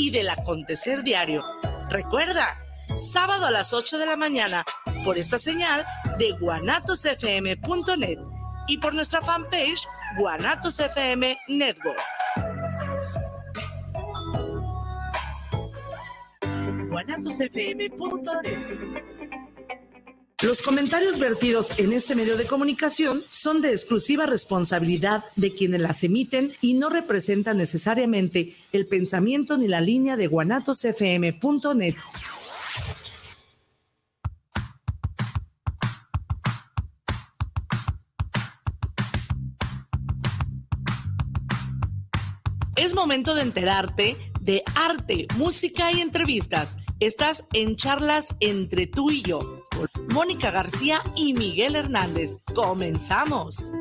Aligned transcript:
y 0.00 0.10
del 0.10 0.30
acontecer 0.30 1.02
diario. 1.02 1.44
Recuerda, 1.90 2.56
sábado 2.96 3.44
a 3.46 3.50
las 3.50 3.74
8 3.74 3.98
de 3.98 4.06
la 4.06 4.16
mañana, 4.16 4.64
por 5.04 5.18
esta 5.18 5.38
señal 5.38 5.84
de 6.18 6.32
guanatosfm.net 6.40 8.18
y 8.68 8.78
por 8.78 8.94
nuestra 8.94 9.20
fanpage 9.20 9.86
Guanatos 10.18 10.80
FM 10.80 11.36
Network. 11.48 12.00
guanatosfm.net 16.88 19.19
los 20.42 20.62
comentarios 20.62 21.18
vertidos 21.18 21.70
en 21.76 21.92
este 21.92 22.14
medio 22.14 22.36
de 22.38 22.46
comunicación 22.46 23.22
son 23.30 23.60
de 23.60 23.72
exclusiva 23.72 24.24
responsabilidad 24.24 25.24
de 25.36 25.52
quienes 25.52 25.82
las 25.82 26.02
emiten 26.02 26.52
y 26.62 26.74
no 26.74 26.88
representan 26.88 27.58
necesariamente 27.58 28.56
el 28.72 28.86
pensamiento 28.86 29.58
ni 29.58 29.68
la 29.68 29.82
línea 29.82 30.16
de 30.16 30.28
guanatosfm.net. 30.28 31.94
Es 42.76 42.94
momento 42.94 43.34
de 43.34 43.42
enterarte 43.42 44.16
de 44.40 44.62
arte, 44.74 45.26
música 45.36 45.92
y 45.92 46.00
entrevistas. 46.00 46.78
Estás 46.98 47.46
en 47.52 47.76
charlas 47.76 48.34
entre 48.40 48.86
tú 48.86 49.10
y 49.10 49.20
yo, 49.20 49.64
Mónica 50.08 50.50
García 50.50 51.02
y 51.16 51.34
Miguel 51.34 51.76
Hernández. 51.76 52.38
Comenzamos. 52.54 53.72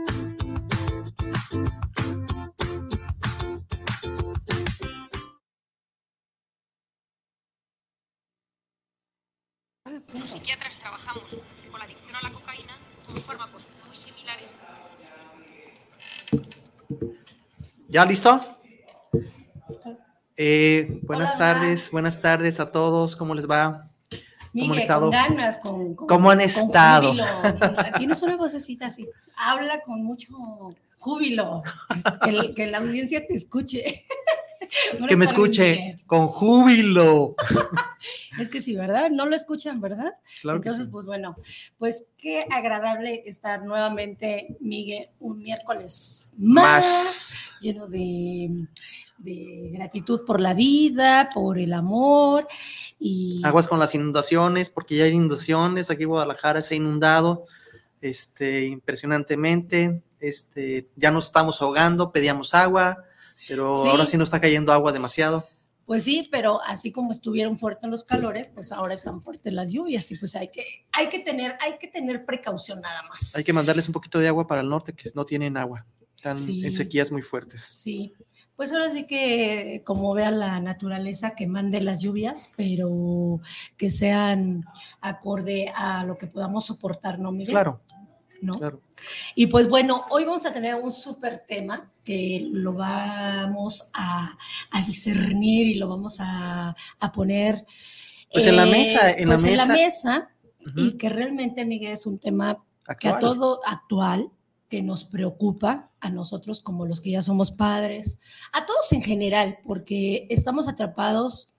Los 10.14 10.30
psiquiatras 10.30 10.78
trabajamos 10.80 11.24
con 11.70 11.80
la 11.80 11.86
adicción 11.86 12.16
a 12.16 12.22
la 12.22 12.32
cocaína 12.32 12.78
con 13.06 13.18
fármacos 13.24 13.64
muy 13.88 13.96
similares. 13.96 14.58
¿Ya 17.88 18.06
listo? 18.06 18.40
Eh, 20.38 21.00
buenas 21.04 21.38
tardes, 21.38 21.92
buenas 21.92 22.22
tardes 22.22 22.60
a 22.60 22.72
todos, 22.72 23.16
¿cómo 23.16 23.36
les 23.36 23.50
va? 23.50 23.89
¿Cómo 24.54 24.74
han 24.74 24.80
estado? 24.80 25.02
Con 25.02 25.12
ganas, 25.12 25.58
con, 25.60 25.96
¿Cómo 25.96 26.32
han 26.32 26.42
estado? 26.42 27.14
Tienes 27.98 28.22
una 28.22 28.36
vocecita 28.36 28.88
así, 28.88 29.08
habla 29.36 29.82
con 29.82 30.04
mucho 30.04 30.28
júbilo, 30.98 31.64
que, 32.24 32.54
que 32.54 32.68
la 32.68 32.80
audiencia 32.80 33.26
te 33.26 33.34
escuche. 33.34 34.06
que 35.08 35.16
me 35.16 35.26
escuche 35.26 35.96
con 36.06 36.28
júbilo. 36.28 37.36
es 38.40 38.50
que 38.50 38.62
sí, 38.62 38.76
¿verdad? 38.76 39.10
No 39.10 39.26
lo 39.26 39.36
escuchan, 39.36 39.82
¿verdad? 39.82 40.14
Entonces, 40.44 40.90
pues 40.90 41.06
bueno, 41.06 41.36
pues 41.78 42.10
qué 42.18 42.46
agradable 42.50 43.24
estar 43.26 43.64
nuevamente, 43.64 44.58
Miguel, 44.60 45.10
un 45.20 45.42
miércoles 45.42 46.32
más. 46.38 47.56
lleno 47.62 47.88
de 47.88 48.68
de 49.20 49.70
gratitud 49.74 50.22
por 50.26 50.40
la 50.40 50.54
vida, 50.54 51.30
por 51.34 51.58
el 51.60 51.74
amor 51.74 52.48
y... 52.98 53.42
Aguas 53.44 53.68
con 53.68 53.80
las 53.80 53.94
inundaciones, 53.94 54.70
porque 54.70 54.96
ya 54.96 55.04
hay 55.04 55.12
inundaciones, 55.12 55.90
aquí 55.90 56.06
Guadalajara 56.06 56.62
se 56.62 56.74
ha 56.74 56.78
inundado 56.78 57.46
este, 58.02 58.66
impresionantemente, 58.66 60.04
este, 60.20 60.88
ya 60.96 61.12
nos 61.12 61.28
estamos 61.28 61.62
ahogando, 61.62 62.12
pedíamos 62.12 62.54
agua, 62.54 63.04
pero 63.48 63.74
ahora 63.74 64.06
sí 64.06 64.18
nos 64.18 64.28
está 64.30 64.42
cayendo 64.42 64.72
agua 64.72 64.92
demasiado. 64.92 65.48
Pues 65.86 66.04
sí, 66.04 66.30
pero 66.32 66.62
así 66.62 66.92
como 66.92 67.12
estuvieron 67.12 67.58
fuertes 67.58 67.90
los 67.90 68.04
calores, 68.04 68.48
pues 68.54 68.72
ahora 68.72 68.94
están 68.94 69.24
fuertes 69.24 69.52
las 69.52 69.74
lluvias 69.74 70.12
y 70.12 70.18
pues 70.18 70.36
hay 70.36 70.50
que, 70.50 70.86
hay 70.92 71.10
que, 71.10 71.20
tener, 71.20 71.56
hay 71.60 71.80
que 71.80 71.88
tener 71.88 72.26
precaución 72.26 72.80
nada 72.82 73.02
más. 73.10 73.36
Hay 73.36 73.44
que 73.44 73.54
mandarles 73.54 73.88
un 73.88 73.94
poquito 73.94 74.20
de 74.20 74.28
agua 74.28 74.46
para 74.46 74.62
el 74.62 74.70
norte 74.70 74.94
que 74.94 75.10
no 75.16 75.26
tienen 75.26 75.58
agua, 75.58 75.88
están 76.16 76.38
en 76.48 76.72
sequías 76.72 77.12
muy 77.12 77.24
fuertes. 77.24 77.62
Sí, 77.62 78.14
pues 78.60 78.74
ahora 78.74 78.92
sí 78.92 79.06
que 79.06 79.84
como 79.86 80.14
vea 80.14 80.32
la 80.32 80.60
naturaleza 80.60 81.34
que 81.34 81.48
mande 81.48 81.80
las 81.80 82.02
lluvias, 82.02 82.52
pero 82.58 83.40
que 83.78 83.90
sean 83.90 84.66
acorde 85.00 85.72
a 85.74 86.04
lo 86.04 86.18
que 86.18 86.28
podamos 86.28 86.66
soportar, 86.66 87.20
¿no, 87.20 87.32
Miguel? 87.32 87.54
Claro. 87.54 87.80
¿No? 88.42 88.56
Claro. 88.56 88.82
Y 89.34 89.48
pues 89.48 89.70
bueno, 89.70 90.04
hoy 90.10 90.26
vamos 90.26 90.46
a 90.46 90.52
tener 90.52 90.76
un 90.76 90.92
súper 90.92 91.46
tema 91.48 91.90
que 92.04 92.50
lo 92.52 92.74
vamos 92.74 93.90
a, 93.94 94.38
discernir 94.86 95.68
y 95.68 95.76
lo 95.76 95.88
vamos 95.88 96.18
a, 96.20 96.76
poner 97.14 97.66
pues 98.30 98.46
en 98.46 98.58
la 98.58 98.66
mesa, 98.66 99.12
en, 99.12 99.30
la, 99.30 99.36
mesa. 99.36 99.48
Pues 99.48 99.52
en 99.52 99.58
la 99.58 99.66
mesa 99.68 100.30
y 100.76 100.98
que 100.98 101.08
realmente, 101.08 101.64
Miguel, 101.64 101.94
es 101.94 102.06
un 102.06 102.20
tema 102.20 102.62
que 103.00 103.08
a 103.08 103.20
todo 103.20 103.62
actual, 103.66 104.30
que 104.70 104.84
nos 104.84 105.04
preocupa 105.04 105.92
a 106.00 106.12
nosotros 106.12 106.62
como 106.62 106.86
los 106.86 107.02
que 107.02 107.12
ya 107.12 107.22
somos 107.22 107.52
padres, 107.52 108.20
a 108.54 108.66
todos 108.66 108.92
en 108.94 109.02
general, 109.02 109.58
porque 109.64 110.28
estamos 110.30 110.68
atrapados 110.68 111.50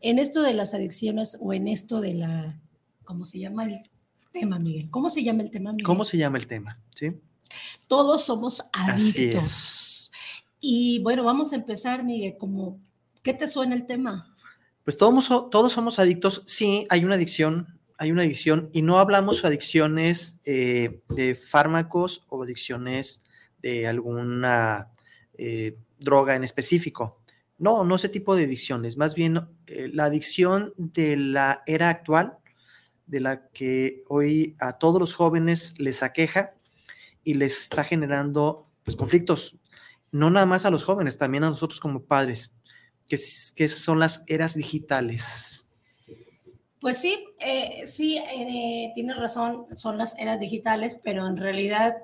en 0.00 0.18
esto 0.18 0.42
de 0.42 0.54
las 0.54 0.74
adicciones 0.74 1.36
o 1.40 1.52
en 1.52 1.68
esto 1.68 2.00
de 2.00 2.14
la, 2.14 2.60
¿cómo 3.04 3.24
se 3.24 3.38
llama 3.38 3.64
el 3.64 3.76
tema, 4.32 4.58
Miguel? 4.58 4.90
¿Cómo 4.90 5.10
se 5.10 5.22
llama 5.22 5.42
el 5.42 5.50
tema, 5.50 5.72
Miguel? 5.72 5.86
¿Cómo 5.86 6.04
se 6.04 6.16
llama 6.16 6.38
el 6.38 6.46
tema? 6.46 6.80
Sí. 6.94 7.12
Todos 7.86 8.24
somos 8.24 8.64
adictos. 8.72 10.10
Y 10.60 11.00
bueno, 11.00 11.24
vamos 11.24 11.52
a 11.52 11.56
empezar, 11.56 12.02
Miguel, 12.02 12.36
como, 12.38 12.80
¿qué 13.22 13.34
te 13.34 13.46
suena 13.46 13.74
el 13.74 13.86
tema? 13.86 14.34
Pues 14.84 14.96
todos, 14.96 15.50
todos 15.50 15.72
somos 15.72 15.98
adictos, 15.98 16.42
sí, 16.46 16.86
hay 16.88 17.04
una 17.04 17.16
adicción, 17.16 17.77
hay 17.98 18.12
una 18.12 18.22
adicción 18.22 18.70
y 18.72 18.82
no 18.82 18.98
hablamos 18.98 19.44
adicciones 19.44 20.40
eh, 20.44 21.02
de 21.08 21.34
fármacos 21.34 22.24
o 22.28 22.44
adicciones 22.44 23.24
de 23.60 23.88
alguna 23.88 24.92
eh, 25.36 25.76
droga 25.98 26.36
en 26.36 26.44
específico. 26.44 27.20
No, 27.58 27.84
no 27.84 27.96
ese 27.96 28.08
tipo 28.08 28.36
de 28.36 28.44
adicciones, 28.44 28.96
más 28.96 29.16
bien 29.16 29.48
eh, 29.66 29.90
la 29.92 30.04
adicción 30.04 30.72
de 30.76 31.16
la 31.16 31.64
era 31.66 31.88
actual, 31.88 32.38
de 33.08 33.18
la 33.18 33.48
que 33.48 34.04
hoy 34.06 34.54
a 34.60 34.78
todos 34.78 35.00
los 35.00 35.16
jóvenes 35.16 35.74
les 35.80 36.04
aqueja 36.04 36.54
y 37.24 37.34
les 37.34 37.62
está 37.62 37.82
generando 37.82 38.68
pues, 38.84 38.96
conflictos, 38.96 39.58
no 40.12 40.30
nada 40.30 40.46
más 40.46 40.64
a 40.64 40.70
los 40.70 40.84
jóvenes, 40.84 41.18
también 41.18 41.42
a 41.42 41.50
nosotros 41.50 41.80
como 41.80 42.04
padres, 42.04 42.54
que, 43.08 43.18
que 43.56 43.66
son 43.66 43.98
las 43.98 44.22
eras 44.28 44.54
digitales 44.54 45.58
pues 46.80 46.98
sí, 46.98 47.24
eh, 47.40 47.82
sí, 47.86 48.18
eh, 48.18 48.92
tienes 48.94 49.16
razón, 49.16 49.66
son 49.76 49.98
las 49.98 50.16
eras 50.18 50.38
digitales, 50.38 50.98
pero 51.02 51.26
en 51.26 51.36
realidad 51.36 51.96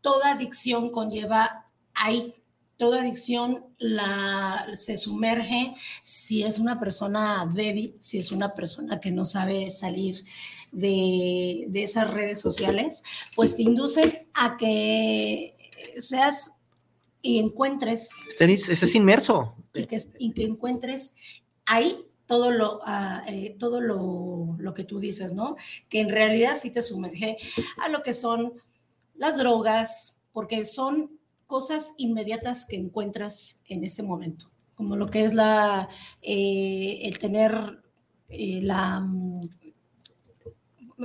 toda 0.00 0.32
adicción 0.32 0.90
conlleva 0.90 1.66
ahí, 1.94 2.34
toda 2.76 3.02
adicción 3.02 3.66
la, 3.78 4.66
se 4.72 4.96
sumerge 4.96 5.74
si 6.02 6.42
es 6.42 6.58
una 6.58 6.78
persona 6.80 7.50
débil, 7.52 7.96
si 7.98 8.18
es 8.18 8.32
una 8.32 8.54
persona 8.54 9.00
que 9.00 9.10
no 9.10 9.24
sabe 9.24 9.68
salir 9.68 10.24
de, 10.72 11.66
de 11.68 11.82
esas 11.82 12.10
redes 12.10 12.40
sociales, 12.40 13.02
pues 13.34 13.56
te 13.56 13.62
induce 13.62 14.26
a 14.34 14.56
que 14.56 15.56
seas 15.96 16.52
y 17.22 17.38
encuentres. 17.38 18.10
Estés 18.38 18.94
inmerso. 18.94 19.54
Y 19.74 19.84
que, 19.84 20.00
y 20.18 20.32
que 20.32 20.44
encuentres 20.44 21.14
ahí 21.66 22.07
todo 22.28 22.50
lo, 22.50 22.80
ah, 22.84 23.24
eh, 23.26 23.56
todo 23.58 23.80
lo, 23.80 24.74
que 24.74 24.84
tú 24.84 25.00
dices, 25.00 25.32
¿no? 25.32 25.56
Que 25.88 26.00
en 26.00 26.10
realidad 26.10 26.56
sí 26.56 26.70
te 26.70 26.82
sumerge 26.82 27.38
a 27.82 27.88
lo 27.88 28.02
que 28.02 28.12
son 28.12 28.52
las 29.16 29.38
drogas, 29.38 30.20
porque 30.32 30.64
son 30.66 31.18
cosas 31.46 31.94
inmediatas 31.96 32.66
que 32.66 32.76
encuentras 32.76 33.60
en 33.66 33.82
ese 33.82 34.02
momento, 34.02 34.50
como 34.76 34.94
lo 34.94 35.08
que 35.08 35.24
es 35.24 35.32
la, 35.34 35.88
eh, 36.20 37.00
el 37.04 37.18
tener 37.18 37.82
eh, 38.28 38.60
la, 38.62 39.00
mm, 39.00 39.40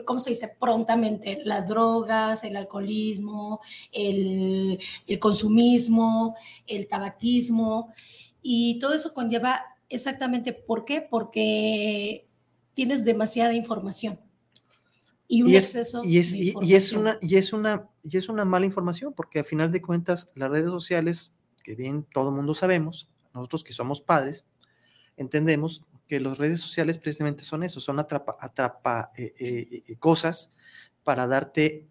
¿cómo 0.06 0.20
se 0.20 0.32
dice? 0.32 0.54
Prontamente, 0.60 1.40
las 1.46 1.70
drogas, 1.70 2.44
el 2.44 2.58
alcoholismo, 2.58 3.62
el, 3.94 4.78
el 5.08 5.20
consumismo, 5.20 6.36
el 6.68 6.86
tabaquismo, 6.90 7.94
y 8.42 8.78
todo 8.80 8.94
eso 8.94 9.14
conlleva 9.14 9.73
Exactamente. 9.94 10.54
¿Por 10.54 10.86
qué? 10.86 11.02
Porque 11.08 12.26
tienes 12.74 13.06
demasiada 13.06 13.54
información. 13.54 14.20
Y 15.28 15.44
un 15.44 15.54
exceso 15.54 16.02
y 16.04 16.18
es, 16.18 16.34
y, 16.34 16.50
es 16.74 16.94
una, 16.94 17.18
y, 17.22 17.36
es 17.36 17.54
una, 17.54 17.88
y 18.04 18.18
es 18.18 18.28
una 18.28 18.44
mala 18.44 18.66
información, 18.66 19.14
porque 19.14 19.40
a 19.40 19.44
final 19.44 19.72
de 19.72 19.82
cuentas 19.82 20.32
las 20.36 20.50
redes 20.50 20.70
sociales, 20.70 21.34
que 21.64 21.76
bien 21.76 22.06
todo 22.12 22.30
el 22.30 22.36
mundo 22.36 22.54
sabemos, 22.56 23.08
nosotros 23.34 23.64
que 23.64 23.74
somos 23.74 24.02
padres, 24.02 24.46
entendemos 25.16 25.84
que 26.08 26.20
las 26.20 26.40
redes 26.40 26.60
sociales 26.60 26.98
precisamente 26.98 27.44
son 27.44 27.64
eso, 27.64 27.80
son 27.80 28.00
atrapa, 28.00 28.36
atrapa 28.40 29.12
eh, 29.16 29.34
eh, 29.40 29.84
eh, 29.88 29.96
cosas 29.98 30.54
para 31.04 31.28
darte 31.28 31.88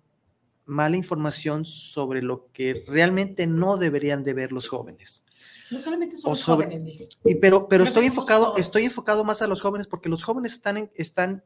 mala 0.67 0.97
información 0.97 1.65
sobre 1.65 2.21
lo 2.21 2.49
que 2.53 2.85
realmente 2.87 3.47
no 3.47 3.77
deberían 3.77 4.25
de 4.25 4.35
ver 4.35 4.53
los 4.53 4.69
jóvenes. 4.69 5.25
No 5.71 5.79
solamente 5.79 6.17
son 6.17 6.31
O 6.31 6.33
los 6.33 6.41
sobre- 6.41 6.67
jóvenes. 6.67 7.09
Y 7.25 7.35
pero, 7.37 7.67
pero 7.69 7.85
estoy 7.85 8.07
enfocado, 8.07 8.57
estoy 8.57 8.85
enfocado 8.85 9.25
más 9.25 9.41
a 9.43 9.47
los 9.47 9.61
jóvenes 9.61 9.87
porque 9.87 10.09
los 10.09 10.23
jóvenes 10.23 10.53
están, 10.53 10.77
en- 10.77 10.91
están 10.95 11.45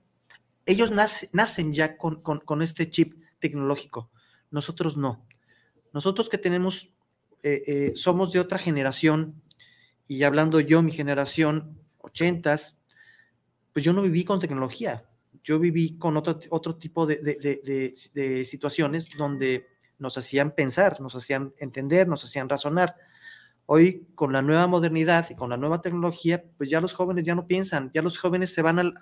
ellos 0.64 0.90
nace- 0.90 1.28
nacen 1.32 1.72
ya 1.72 1.96
con, 1.96 2.20
con- 2.22 2.40
con 2.40 2.60
este 2.62 2.90
chip 2.90 3.14
tecnológico. 3.38 4.10
Nosotros 4.50 4.96
no. 4.96 5.24
Nosotros 5.92 6.28
que 6.28 6.38
tenemos, 6.38 6.88
eh, 7.42 7.62
eh, 7.66 7.92
somos 7.94 8.32
de 8.32 8.40
otra 8.40 8.58
generación, 8.58 9.40
y 10.08 10.22
hablando 10.24 10.58
yo, 10.60 10.82
mi 10.82 10.92
generación, 10.92 11.78
ochentas, 11.98 12.78
pues 13.72 13.84
yo 13.84 13.92
no 13.92 14.02
viví 14.02 14.24
con 14.24 14.40
tecnología. 14.40 15.04
Yo 15.44 15.58
viví 15.60 15.96
con 15.98 16.16
otro, 16.16 16.38
otro 16.50 16.76
tipo 16.76 17.06
de- 17.06 17.16
de- 17.18 17.36
de- 17.64 17.94
de 18.14 18.44
situaciones 18.44 19.10
donde 19.16 19.66
nos 19.98 20.18
hacían 20.18 20.52
pensar, 20.54 21.00
nos 21.00 21.14
hacían 21.14 21.54
entender, 21.58 22.08
nos 22.08 22.24
hacían 22.24 22.48
razonar. 22.48 22.96
Hoy, 23.68 24.06
con 24.14 24.32
la 24.32 24.42
nueva 24.42 24.68
modernidad 24.68 25.28
y 25.28 25.34
con 25.34 25.50
la 25.50 25.56
nueva 25.56 25.82
tecnología, 25.82 26.44
pues 26.56 26.70
ya 26.70 26.80
los 26.80 26.94
jóvenes 26.94 27.24
ya 27.24 27.34
no 27.34 27.48
piensan, 27.48 27.90
ya 27.92 28.00
los 28.00 28.16
jóvenes 28.16 28.54
se 28.54 28.62
van 28.62 28.94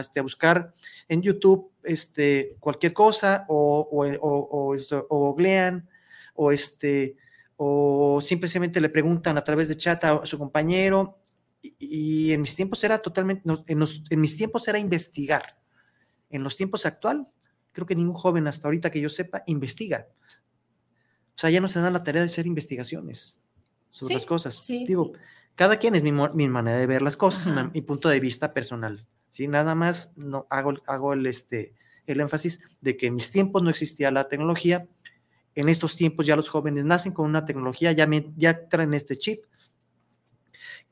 este, 0.00 0.18
a 0.20 0.22
buscar 0.24 0.74
en 1.08 1.22
YouTube 1.22 1.70
este, 1.84 2.56
cualquier 2.58 2.92
cosa 2.92 3.44
o, 3.48 3.88
o, 3.90 4.04
o- 4.20 4.74
esto- 4.74 5.06
o 5.08 5.18
googlean 5.30 5.88
o, 6.34 6.50
este, 6.50 7.16
o 7.56 8.20
simplemente 8.20 8.80
le 8.80 8.88
preguntan 8.88 9.38
a 9.38 9.44
través 9.44 9.68
de 9.68 9.76
chat 9.76 10.02
a 10.04 10.26
su 10.26 10.38
compañero. 10.38 11.18
Y, 11.62 11.76
y 11.78 12.32
en 12.32 12.40
mis 12.40 12.56
tiempos 12.56 12.82
era 12.82 12.98
totalmente, 13.00 13.42
en, 13.68 13.78
los- 13.78 14.02
en 14.10 14.20
mis 14.20 14.36
tiempos 14.36 14.66
era 14.66 14.78
investigar. 14.80 15.56
En 16.30 16.42
los 16.42 16.56
tiempos 16.56 16.84
actual, 16.84 17.28
creo 17.70 17.86
que 17.86 17.94
ningún 17.94 18.14
joven 18.14 18.48
hasta 18.48 18.66
ahorita 18.66 18.90
que 18.90 19.00
yo 19.00 19.08
sepa 19.08 19.44
investiga. 19.46 20.08
O 21.36 21.38
sea, 21.40 21.50
ya 21.50 21.60
no 21.60 21.68
se 21.68 21.80
dan 21.80 21.92
la 21.92 22.02
tarea 22.02 22.22
de 22.22 22.26
hacer 22.26 22.46
investigaciones 22.46 23.36
sobre 23.90 24.08
Sí, 24.08 24.14
las 24.14 24.26
cosas. 24.26 24.54
sí. 24.54 24.84
Digo, 24.86 25.12
cada 25.54 25.76
quien 25.76 25.94
es 25.94 26.02
mi, 26.02 26.10
mi 26.12 26.48
manera 26.48 26.78
de 26.78 26.86
ver 26.86 27.02
las 27.02 27.16
cosas 27.18 27.46
y 27.46 27.70
mi 27.74 27.82
punto 27.82 28.08
de 28.08 28.18
vista 28.20 28.54
personal. 28.54 29.04
¿sí? 29.28 29.46
Nada 29.46 29.74
más 29.74 30.12
no 30.16 30.46
hago, 30.48 30.72
hago 30.86 31.12
el, 31.12 31.26
este, 31.26 31.74
el 32.06 32.20
énfasis 32.20 32.62
de 32.80 32.96
que 32.96 33.08
en 33.08 33.16
mis 33.16 33.30
tiempos 33.30 33.62
no 33.62 33.68
existía 33.68 34.10
la 34.10 34.26
tecnología. 34.28 34.86
En 35.54 35.68
estos 35.68 35.96
tiempos 35.96 36.24
ya 36.26 36.36
los 36.36 36.48
jóvenes 36.48 36.84
nacen 36.86 37.12
con 37.12 37.26
una 37.26 37.44
tecnología, 37.44 37.92
ya, 37.92 38.06
me- 38.06 38.32
ya 38.36 38.68
traen 38.68 38.94
este 38.94 39.16
chip 39.16 39.44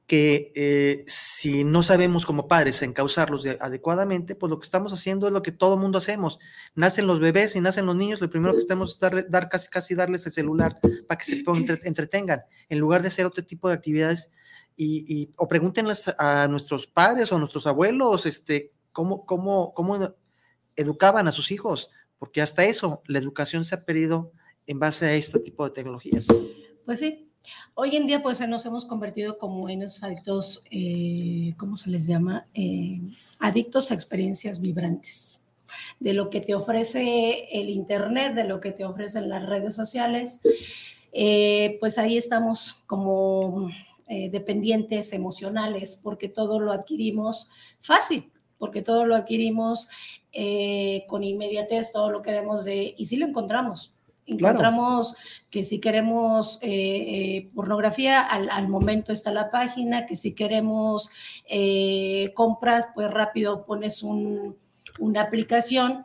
que 0.08 0.52
eh, 0.56 1.05
si 1.06 1.64
no 1.64 1.82
sabemos 1.82 2.25
como 2.26 2.49
padres 2.49 2.82
encauzarlos 2.82 3.43
de- 3.43 3.58
adecuadamente, 3.60 4.34
pues 4.34 4.49
lo 4.50 4.58
que 4.58 4.64
estamos 4.64 4.93
haciendo 4.93 5.26
es 5.26 5.32
lo 5.34 5.43
que 5.43 5.52
todo 5.52 5.76
mundo 5.76 5.99
hacemos. 5.99 6.38
Nacen 6.75 7.06
los 7.06 7.20
bebés 7.20 7.55
y 7.55 7.60
nacen 7.60 7.84
los 7.84 7.94
niños, 7.94 8.20
lo 8.20 8.31
primero 8.31 8.55
que 8.55 8.58
estamos 8.60 8.93
es 8.94 8.99
dar, 8.99 9.28
dar 9.31 9.50
casi, 9.50 9.69
casi 9.69 9.94
darles 9.94 10.25
el 10.26 10.32
celular 10.32 10.78
para 11.06 11.19
que 11.19 11.25
se 11.26 11.44
entre- 11.46 11.81
entretengan, 11.84 12.40
en 12.70 12.78
lugar 12.78 13.02
de 13.02 13.08
hacer 13.08 13.26
otro 13.26 13.44
tipo 13.44 13.69
de 13.69 13.75
actividades. 13.75 14.32
Y, 14.76 15.05
y- 15.06 15.31
o 15.37 15.46
pregúntenles 15.46 16.08
a 16.19 16.49
nuestros 16.49 16.87
padres 16.87 17.31
o 17.31 17.37
a 17.37 17.38
nuestros 17.38 17.66
abuelos, 17.66 18.25
este, 18.26 18.72
cómo, 18.93 19.26
cómo, 19.26 19.75
cómo 19.75 20.14
educaban 20.75 21.28
a 21.28 21.32
sus 21.32 21.50
hijos, 21.50 21.90
porque 22.19 22.40
hasta 22.40 22.64
eso, 22.64 23.02
la 23.06 23.19
educación 23.19 23.64
se 23.66 23.75
ha 23.75 23.84
perdido 23.84 24.32
en 24.66 24.78
base 24.78 25.04
a 25.06 25.14
este 25.14 25.38
tipo 25.40 25.64
de 25.64 25.70
tecnologías. 25.72 26.26
Pues 26.87 27.00
sí. 27.00 27.27
Hoy 27.74 27.96
en 27.96 28.06
día, 28.06 28.22
pues 28.22 28.46
nos 28.48 28.66
hemos 28.66 28.84
convertido 28.84 29.38
como 29.38 29.68
en 29.68 29.82
esos 29.82 30.02
adictos, 30.02 30.64
eh, 30.70 31.54
¿cómo 31.56 31.76
se 31.76 31.90
les 31.90 32.06
llama? 32.06 32.46
Eh, 32.54 33.00
adictos 33.38 33.90
a 33.90 33.94
experiencias 33.94 34.60
vibrantes. 34.60 35.44
De 36.00 36.14
lo 36.14 36.30
que 36.30 36.40
te 36.40 36.54
ofrece 36.54 37.48
el 37.52 37.68
Internet, 37.68 38.34
de 38.34 38.44
lo 38.44 38.60
que 38.60 38.72
te 38.72 38.84
ofrecen 38.84 39.28
las 39.28 39.46
redes 39.46 39.74
sociales. 39.74 40.40
Eh, 41.12 41.76
pues 41.80 41.98
ahí 41.98 42.16
estamos 42.16 42.82
como 42.86 43.70
dependientes 44.08 45.12
emocionales, 45.12 46.00
porque 46.02 46.30
todo 46.30 46.60
lo 46.60 46.72
adquirimos 46.72 47.50
fácil, 47.82 48.32
porque 48.56 48.80
todo 48.80 49.04
lo 49.04 49.14
adquirimos 49.14 49.88
con 51.06 51.24
inmediatez, 51.24 51.92
todo 51.92 52.10
lo 52.10 52.22
queremos 52.22 52.64
de, 52.64 52.94
y 52.96 53.04
sí 53.04 53.16
lo 53.16 53.26
encontramos. 53.26 53.92
Encontramos 54.28 55.16
que 55.48 55.64
si 55.64 55.80
queremos 55.80 56.58
eh, 56.60 56.69
eh, 56.69 57.50
pornografía, 57.54 58.20
al, 58.20 58.50
al, 58.50 58.69
momento 58.69 59.10
está 59.10 59.32
la 59.32 59.50
página, 59.50 60.04
que 60.04 60.16
si 60.16 60.34
queremos 60.34 61.10
eh, 61.46 62.32
compras, 62.34 62.88
pues 62.94 63.10
rápido 63.10 63.64
pones 63.64 64.02
un, 64.02 64.56
una 64.98 65.22
aplicación 65.22 66.04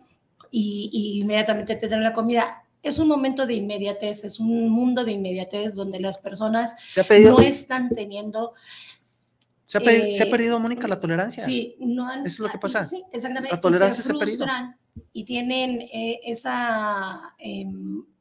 y, 0.51 0.89
y, 0.93 1.21
inmediatamente 1.21 1.75
te 1.75 1.89
dan 1.89 2.01
la 2.01 2.13
comida. 2.13 2.63
Es 2.81 2.97
un 2.97 3.09
momento 3.09 3.45
de 3.45 3.55
inmediatez, 3.55 4.23
es 4.23 4.39
un 4.39 4.69
mundo 4.69 5.03
de 5.03 5.11
inmediatez 5.11 5.75
donde 5.75 5.99
las 5.99 6.17
personas 6.17 6.75
pedido, 7.07 7.37
no 7.37 7.39
están 7.41 7.89
teniendo... 7.89 8.53
Se 9.65 9.79
ha, 9.79 9.81
perdido, 9.81 10.17
se 10.17 10.23
ha 10.23 10.29
perdido, 10.29 10.59
Mónica, 10.59 10.87
la 10.87 10.99
tolerancia. 10.99 11.43
Sí, 11.43 11.75
no 11.79 12.07
han, 12.07 12.25
Eso 12.25 12.35
es 12.35 12.39
lo 12.39 12.49
que 12.49 12.59
pasa. 12.59 12.85
Sí, 12.85 13.03
exactamente. 13.11 13.55
La 13.55 13.61
tolerancia 13.61 14.03
se, 14.03 14.09
se 14.09 14.15
ha 14.15 14.19
perdido. 14.19 14.45
Y 15.11 15.25
tienen 15.25 15.81
eh, 15.81 16.21
esa, 16.23 17.35
eh, 17.39 17.65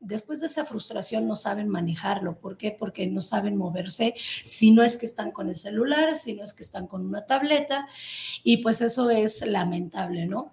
después 0.00 0.40
de 0.40 0.46
esa 0.46 0.64
frustración 0.64 1.26
no 1.26 1.36
saben 1.36 1.68
manejarlo. 1.68 2.38
¿Por 2.38 2.56
qué? 2.56 2.70
Porque 2.70 3.06
no 3.06 3.20
saben 3.20 3.56
moverse, 3.56 4.14
si 4.16 4.70
no 4.70 4.82
es 4.82 4.96
que 4.96 5.06
están 5.06 5.32
con 5.32 5.48
el 5.48 5.56
celular, 5.56 6.16
si 6.16 6.34
no 6.34 6.42
es 6.42 6.54
que 6.54 6.62
están 6.62 6.86
con 6.86 7.06
una 7.06 7.26
tableta, 7.26 7.86
y 8.42 8.58
pues 8.58 8.80
eso 8.80 9.10
es 9.10 9.46
lamentable, 9.46 10.26
¿no? 10.26 10.52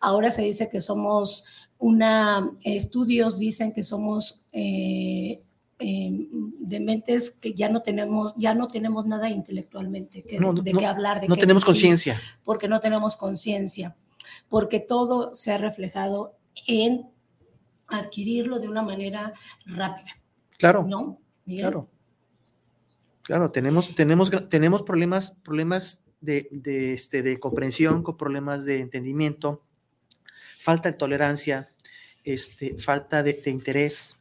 Ahora 0.00 0.30
se 0.30 0.42
dice 0.42 0.68
que 0.68 0.80
somos 0.80 1.44
una, 1.78 2.50
estudios 2.62 3.38
dicen 3.38 3.72
que 3.72 3.82
somos... 3.82 4.44
Eh, 4.52 5.42
eh, 5.82 6.10
de 6.58 6.78
mentes 6.78 7.30
que 7.30 7.54
ya 7.54 7.70
no 7.70 7.80
tenemos, 7.80 8.34
ya 8.36 8.54
no 8.54 8.68
tenemos 8.68 9.06
nada 9.06 9.30
intelectualmente 9.30 10.22
que, 10.22 10.38
no, 10.38 10.52
de, 10.52 10.74
no, 10.74 10.78
qué 10.78 10.84
hablar, 10.84 11.22
de 11.22 11.28
no 11.28 11.34
qué 11.34 11.40
tenemos 11.40 11.64
conciencia. 11.64 12.20
Porque 12.44 12.68
no 12.68 12.80
tenemos 12.80 13.16
conciencia, 13.16 13.96
porque 14.48 14.80
todo 14.80 15.34
se 15.34 15.52
ha 15.52 15.58
reflejado 15.58 16.36
en 16.66 17.10
adquirirlo 17.86 18.58
de 18.58 18.68
una 18.68 18.82
manera 18.82 19.32
rápida. 19.66 20.16
Claro. 20.58 20.84
¿No? 20.86 21.20
Miguel? 21.44 21.66
Claro. 21.66 21.88
Claro, 23.22 23.50
tenemos, 23.50 23.94
tenemos, 23.94 24.30
tenemos 24.48 24.82
problemas, 24.82 25.30
problemas 25.30 26.06
de, 26.20 26.48
de, 26.50 26.94
este, 26.94 27.22
de 27.22 27.38
comprensión, 27.38 28.02
con 28.02 28.16
problemas 28.16 28.64
de 28.64 28.80
entendimiento, 28.80 29.62
falta 30.58 30.90
de 30.90 30.96
tolerancia, 30.96 31.68
este, 32.24 32.76
falta 32.78 33.22
de, 33.22 33.34
de 33.34 33.50
interés, 33.50 34.16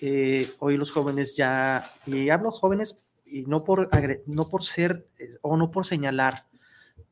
eh, 0.00 0.50
hoy 0.58 0.76
los 0.76 0.92
jóvenes 0.92 1.36
ya, 1.36 1.90
y 2.06 2.30
hablo 2.30 2.50
jóvenes, 2.50 3.04
y 3.24 3.42
no 3.42 3.64
por, 3.64 3.88
no 4.26 4.48
por 4.48 4.62
ser 4.62 5.06
eh, 5.18 5.36
o 5.42 5.56
no 5.56 5.70
por 5.70 5.86
señalar, 5.86 6.46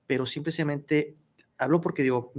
pero 0.06 0.26
simplemente 0.26 1.14
hablo 1.64 1.80
porque 1.80 2.02
digo, 2.02 2.32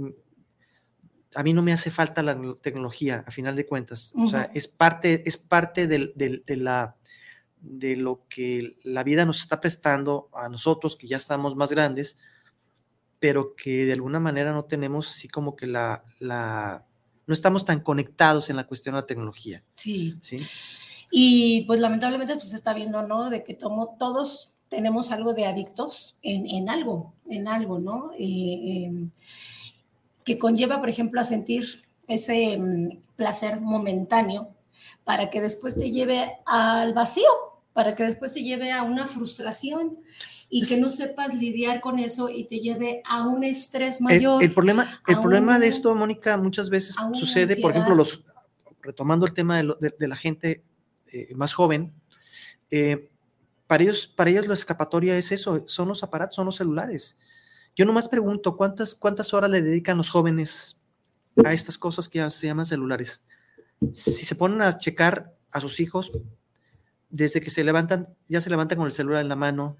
a 1.34 1.42
mí 1.42 1.52
no 1.52 1.62
me 1.62 1.72
hace 1.72 1.90
falta 1.90 2.22
la 2.22 2.38
tecnología, 2.62 3.24
a 3.26 3.30
final 3.30 3.54
de 3.54 3.66
cuentas. 3.66 4.12
Uh 4.14 4.22
-huh. 4.22 4.26
O 4.26 4.30
sea, 4.30 4.50
es 4.54 4.68
parte, 4.68 5.22
es 5.28 5.36
parte 5.36 5.86
del, 5.86 6.12
del, 6.16 6.42
de, 6.46 6.56
la, 6.56 6.96
de 7.60 7.96
lo 7.96 8.26
que 8.28 8.78
la 8.82 9.04
vida 9.04 9.24
nos 9.24 9.40
está 9.42 9.60
prestando 9.60 10.30
a 10.32 10.48
nosotros, 10.48 10.96
que 10.96 11.08
ya 11.08 11.18
estamos 11.18 11.54
más 11.54 11.70
grandes, 11.70 12.16
pero 13.18 13.54
que 13.54 13.84
de 13.86 13.92
alguna 13.92 14.20
manera 14.20 14.52
no 14.52 14.64
tenemos 14.64 15.10
así 15.10 15.28
como 15.28 15.56
que 15.56 15.66
la, 15.66 16.04
la 16.18 16.86
no 17.26 17.34
estamos 17.34 17.64
tan 17.64 17.80
conectados 17.80 18.50
en 18.50 18.56
la 18.56 18.66
cuestión 18.66 18.94
de 18.94 19.02
la 19.02 19.06
tecnología. 19.06 19.62
Sí. 19.74 20.16
¿sí? 20.22 20.38
Y 21.10 21.64
pues 21.66 21.80
lamentablemente 21.80 22.34
pues, 22.34 22.50
se 22.50 22.56
está 22.56 22.72
viendo, 22.72 23.06
¿no? 23.06 23.30
De 23.30 23.44
que 23.44 23.54
tomo, 23.54 23.96
todos 23.98 24.55
tenemos 24.76 25.10
algo 25.10 25.32
de 25.32 25.46
adictos 25.46 26.18
en, 26.22 26.46
en 26.46 26.68
algo, 26.68 27.14
en 27.30 27.48
algo, 27.48 27.78
¿no? 27.78 28.10
Eh, 28.18 28.18
eh, 28.20 29.08
que 30.22 30.38
conlleva, 30.38 30.80
por 30.80 30.90
ejemplo, 30.90 31.18
a 31.18 31.24
sentir 31.24 31.64
ese 32.08 32.58
um, 32.58 32.90
placer 33.16 33.62
momentáneo 33.62 34.50
para 35.02 35.30
que 35.30 35.40
después 35.40 35.76
te 35.76 35.90
lleve 35.90 36.30
al 36.44 36.92
vacío, 36.92 37.30
para 37.72 37.94
que 37.94 38.04
después 38.04 38.34
te 38.34 38.42
lleve 38.42 38.70
a 38.70 38.82
una 38.82 39.06
frustración 39.06 39.96
y 40.50 40.66
que 40.66 40.78
no 40.78 40.90
sepas 40.90 41.32
lidiar 41.32 41.80
con 41.80 41.98
eso 41.98 42.28
y 42.28 42.44
te 42.44 42.58
lleve 42.60 43.00
a 43.06 43.26
un 43.26 43.44
estrés 43.44 44.02
mayor. 44.02 44.42
El, 44.42 44.50
el 44.50 44.54
problema, 44.54 44.86
el 45.06 45.20
problema 45.20 45.58
de 45.58 45.68
esto, 45.68 45.94
Mónica, 45.94 46.36
muchas 46.36 46.68
veces 46.68 46.96
sucede, 47.14 47.44
ansiedad. 47.44 47.62
por 47.62 47.70
ejemplo, 47.70 47.94
los, 47.94 48.24
retomando 48.82 49.24
el 49.24 49.32
tema 49.32 49.56
de, 49.56 49.62
lo, 49.62 49.74
de, 49.76 49.94
de 49.98 50.06
la 50.06 50.16
gente 50.16 50.62
eh, 51.12 51.34
más 51.34 51.54
joven, 51.54 51.94
eh, 52.70 53.08
para, 53.66 53.82
ellos, 53.82 54.06
para 54.06 54.30
ellos 54.30 54.46
la 54.46 54.54
escapatoria 54.54 55.16
es 55.16 55.32
eso, 55.32 55.64
son 55.66 55.88
los 55.88 56.02
aparatos, 56.02 56.36
son 56.36 56.46
los 56.46 56.56
celulares. 56.56 57.18
Yo 57.74 57.84
nomás 57.84 58.08
pregunto, 58.08 58.56
¿cuántas, 58.56 58.94
cuántas 58.94 59.34
horas 59.34 59.50
le 59.50 59.62
dedican 59.62 59.98
los 59.98 60.10
jóvenes 60.10 60.80
a 61.44 61.52
estas 61.52 61.76
cosas 61.76 62.08
que 62.08 62.28
se 62.30 62.46
llaman 62.46 62.66
celulares? 62.66 63.22
Si 63.92 64.24
se 64.24 64.34
ponen 64.34 64.62
a 64.62 64.78
checar 64.78 65.34
a 65.52 65.60
sus 65.60 65.80
hijos, 65.80 66.12
desde 67.10 67.40
que 67.40 67.50
se 67.50 67.64
levantan, 67.64 68.14
ya 68.28 68.40
se 68.40 68.50
levantan 68.50 68.78
con 68.78 68.86
el 68.86 68.92
celular 68.92 69.20
en 69.20 69.28
la 69.28 69.36
mano, 69.36 69.76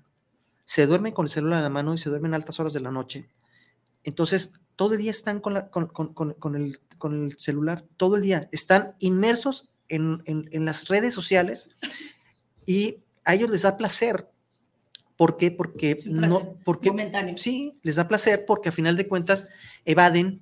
se 0.64 0.86
duermen 0.86 1.12
con 1.12 1.26
el 1.26 1.30
celular 1.30 1.58
en 1.58 1.64
la 1.64 1.70
mano 1.70 1.94
y 1.94 1.98
se 1.98 2.10
duermen 2.10 2.34
altas 2.34 2.60
horas 2.60 2.72
de 2.72 2.80
la 2.80 2.90
noche. 2.90 3.28
Entonces, 4.04 4.52
todo 4.76 4.92
el 4.92 4.98
día 5.00 5.10
están 5.10 5.40
con, 5.40 5.54
la, 5.54 5.70
con, 5.70 5.88
con, 5.88 6.12
con 6.12 6.54
el, 6.54 6.80
el, 7.02 7.36
celular, 7.38 7.84
todo 7.96 8.16
el 8.16 8.22
día. 8.22 8.48
Están 8.52 8.94
inmersos 8.98 9.70
en, 9.88 10.22
en, 10.26 10.64
las 10.64 10.88
redes 10.88 11.14
sociales 11.14 11.68
y 12.66 13.02
a 13.26 13.34
ellos 13.34 13.50
les 13.50 13.62
da 13.62 13.76
placer. 13.76 14.26
¿Por 15.16 15.36
qué? 15.36 15.50
Porque 15.50 15.90
Es 15.92 16.06
un 16.06 16.16
placer 16.16 16.44
no, 16.44 16.54
porque 16.64 16.90
momentáneo. 16.90 17.36
sí, 17.36 17.74
les 17.82 17.96
da 17.96 18.06
placer 18.06 18.44
porque 18.46 18.68
a 18.70 18.72
final 18.72 18.96
de 18.96 19.08
cuentas 19.08 19.48
evaden 19.84 20.40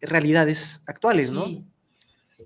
realidades 0.00 0.82
actuales, 0.86 1.30
¿no? 1.30 1.46
Sí. 1.46 1.64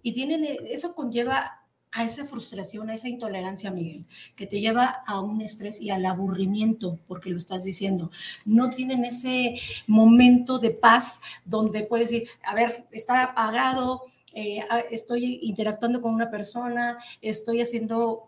Y 0.02 0.12
tienen, 0.12 0.44
eh, 0.44 0.58
eso 0.70 0.94
conlleva 0.94 1.62
a 1.90 2.04
esa 2.04 2.26
frustración, 2.26 2.90
a 2.90 2.94
esa 2.94 3.08
intolerancia, 3.08 3.70
Miguel, 3.70 4.04
que 4.36 4.46
te 4.46 4.60
lleva 4.60 5.02
a 5.06 5.20
un 5.20 5.40
estrés 5.40 5.80
y 5.80 5.90
al 5.90 6.04
aburrimiento, 6.04 6.98
porque 7.08 7.30
lo 7.30 7.38
estás 7.38 7.64
diciendo. 7.64 8.10
No 8.44 8.70
tienen 8.70 9.04
ese 9.04 9.54
momento 9.86 10.58
de 10.58 10.70
paz 10.70 11.20
donde 11.46 11.84
puedes 11.84 12.10
decir, 12.10 12.28
a 12.44 12.54
ver, 12.54 12.86
está 12.90 13.22
apagado, 13.22 14.02
eh, 14.34 14.60
estoy 14.90 15.40
interactuando 15.42 16.02
con 16.02 16.12
una 16.14 16.30
persona, 16.30 16.98
estoy 17.22 17.62
haciendo 17.62 18.27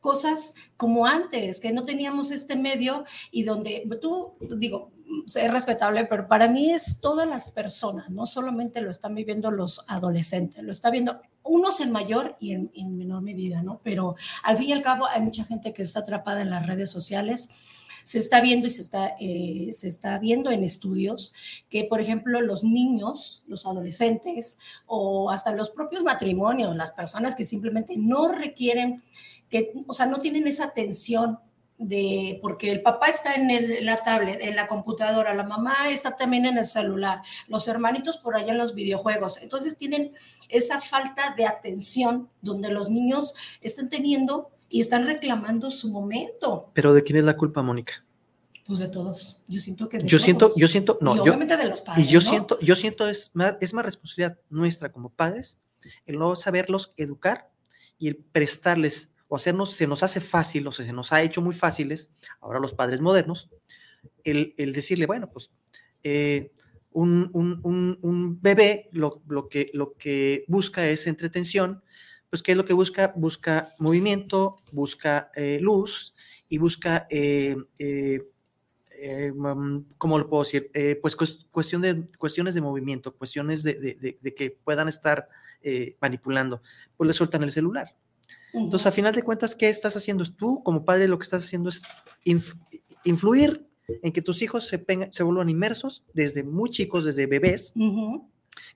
cosas 0.00 0.54
como 0.76 1.06
antes, 1.06 1.60
que 1.60 1.72
no 1.72 1.84
teníamos 1.84 2.30
este 2.30 2.56
medio 2.56 3.04
y 3.30 3.44
donde 3.44 3.88
tú, 4.00 4.34
digo, 4.58 4.90
es 5.26 5.50
respetable, 5.50 6.04
pero 6.06 6.26
para 6.26 6.48
mí 6.48 6.70
es 6.70 7.00
todas 7.00 7.28
las 7.28 7.50
personas, 7.50 8.10
no 8.10 8.26
solamente 8.26 8.80
lo 8.80 8.90
están 8.90 9.14
viviendo 9.14 9.50
los 9.50 9.84
adolescentes, 9.88 10.62
lo 10.62 10.70
está 10.70 10.90
viendo 10.90 11.20
unos 11.42 11.80
en 11.80 11.90
mayor 11.90 12.36
y 12.40 12.52
en, 12.52 12.70
en 12.74 12.96
menor 12.96 13.22
medida, 13.22 13.62
¿no? 13.62 13.80
Pero 13.82 14.14
al 14.42 14.56
fin 14.56 14.68
y 14.68 14.72
al 14.72 14.82
cabo 14.82 15.06
hay 15.06 15.20
mucha 15.20 15.44
gente 15.44 15.72
que 15.72 15.82
está 15.82 16.00
atrapada 16.00 16.42
en 16.42 16.50
las 16.50 16.66
redes 16.66 16.90
sociales 16.90 17.50
se 18.04 18.18
está 18.18 18.40
viendo 18.40 18.66
y 18.66 18.70
se 18.70 18.82
está, 18.82 19.14
eh, 19.20 19.68
se 19.72 19.88
está 19.88 20.18
viendo 20.18 20.50
en 20.50 20.64
estudios 20.64 21.32
que, 21.68 21.84
por 21.84 22.00
ejemplo, 22.00 22.40
los 22.40 22.64
niños, 22.64 23.44
los 23.46 23.66
adolescentes 23.66 24.58
o 24.86 25.30
hasta 25.30 25.52
los 25.52 25.70
propios 25.70 26.02
matrimonios, 26.02 26.74
las 26.76 26.92
personas 26.92 27.34
que 27.34 27.44
simplemente 27.44 27.96
no 27.96 28.32
requieren, 28.32 29.02
que, 29.50 29.72
o 29.86 29.92
sea, 29.92 30.06
no 30.06 30.20
tienen 30.20 30.46
esa 30.46 30.64
atención 30.64 31.38
de, 31.76 32.38
porque 32.42 32.70
el 32.70 32.82
papá 32.82 33.06
está 33.08 33.34
en, 33.34 33.50
el- 33.50 33.70
en 33.72 33.86
la 33.86 33.96
tablet, 34.02 34.38
en 34.42 34.54
la 34.54 34.66
computadora, 34.66 35.32
la 35.34 35.44
mamá 35.44 35.88
está 35.90 36.14
también 36.14 36.44
en 36.44 36.58
el 36.58 36.66
celular, 36.66 37.22
los 37.48 37.66
hermanitos 37.68 38.18
por 38.18 38.36
allá 38.36 38.52
en 38.52 38.58
los 38.58 38.74
videojuegos. 38.74 39.38
Entonces 39.42 39.76
tienen 39.78 40.12
esa 40.50 40.80
falta 40.80 41.34
de 41.36 41.46
atención 41.46 42.28
donde 42.42 42.68
los 42.70 42.90
niños 42.90 43.34
están 43.62 43.88
teniendo 43.88 44.50
y 44.68 44.80
están 44.80 45.06
reclamando 45.06 45.70
su 45.70 45.90
momento. 45.90 46.70
Pero 46.74 46.92
¿de 46.92 47.02
quién 47.02 47.18
es 47.18 47.24
la 47.24 47.36
culpa, 47.36 47.62
Mónica? 47.62 48.04
Pues 48.66 48.78
de 48.78 48.88
todos. 48.88 49.40
Yo 49.48 49.58
siento 49.58 49.88
que 49.88 49.98
de 49.98 50.06
Yo 50.06 50.18
siento, 50.18 50.46
todos. 50.46 50.56
yo 50.60 50.68
siento, 50.68 50.98
no, 51.00 51.14
y 51.14 51.16
yo, 51.16 51.22
obviamente 51.24 51.56
de 51.56 51.64
los 51.64 51.80
padres. 51.80 52.04
y 52.04 52.08
yo 52.08 52.20
¿no? 52.20 52.28
siento, 52.28 52.60
yo 52.60 52.76
siento 52.76 53.08
es 53.08 53.30
más, 53.34 53.56
es 53.60 53.72
más 53.74 53.84
responsabilidad 53.86 54.38
nuestra 54.50 54.92
como 54.92 55.08
padres 55.08 55.58
el 56.06 56.18
no 56.18 56.36
saberlos 56.36 56.92
educar 56.98 57.50
y 57.98 58.08
el 58.08 58.16
prestarles 58.16 59.12
o 59.30 59.36
hacernos, 59.36 59.72
se 59.76 59.88
nos 59.88 60.04
hace 60.04 60.20
fácil 60.20 60.68
o 60.68 60.72
se 60.72 60.92
nos 60.92 61.14
ha 61.14 61.22
hecho 61.22 61.42
muy 61.42 61.54
fáciles, 61.54 62.10
ahora 62.42 62.60
los 62.60 62.74
padres 62.74 63.00
modernos, 63.00 63.50
el, 64.24 64.54
decirle, 64.72 65.06
bueno, 65.06 65.30
pues 65.30 65.50
eh, 66.02 66.52
un, 66.92 68.38
bebé 68.40 68.88
lo, 68.92 69.22
lo 69.28 69.48
que, 69.48 69.70
lo 69.74 69.94
que 69.96 70.44
busca 70.48 70.86
es 70.88 71.06
entretención, 71.06 71.82
pues 72.30 72.42
¿qué 72.42 72.52
es 72.52 72.58
lo 72.58 72.64
que 72.64 72.72
busca? 72.74 73.12
Busca 73.16 73.72
movimiento, 73.78 74.56
busca 74.72 75.30
eh, 75.34 75.58
luz 75.60 76.14
y 76.48 76.58
busca, 76.58 77.06
eh, 77.10 77.56
eh, 77.78 78.22
eh, 78.92 79.32
mm, 79.34 79.80
¿cómo 79.98 80.18
lo 80.18 80.28
puedo 80.28 80.44
decir? 80.44 80.70
Pues 81.02 81.16
cues- 81.16 81.46
cuestión 81.50 81.82
de, 81.82 82.08
cuestiones 82.18 82.54
de 82.54 82.60
movimiento, 82.62 83.14
cuestiones 83.16 83.62
de, 83.62 83.74
de- 84.20 84.34
que 84.34 84.50
puedan 84.64 84.88
estar 84.88 85.28
manipulando, 86.00 86.62
pues 86.96 87.08
le 87.08 87.12
sueltan 87.14 87.42
el 87.42 87.52
celular. 87.52 87.94
Entonces, 88.52 88.86
a 88.86 88.92
final 88.92 89.14
de 89.14 89.22
cuentas, 89.22 89.54
¿qué 89.54 89.68
estás 89.68 89.96
haciendo? 89.96 90.24
Tú, 90.24 90.62
como 90.62 90.84
padre, 90.84 91.08
lo 91.08 91.18
que 91.18 91.24
estás 91.24 91.44
haciendo 91.44 91.68
es 91.68 91.82
inf- 92.24 92.58
influir 93.04 93.66
en 94.02 94.12
que 94.12 94.22
tus 94.22 94.42
hijos 94.42 94.66
se, 94.68 94.84
se 95.10 95.22
vuelvan 95.22 95.48
inmersos 95.48 96.04
desde 96.14 96.42
muy 96.42 96.70
chicos, 96.70 97.04
desde 97.04 97.26
bebés, 97.26 97.72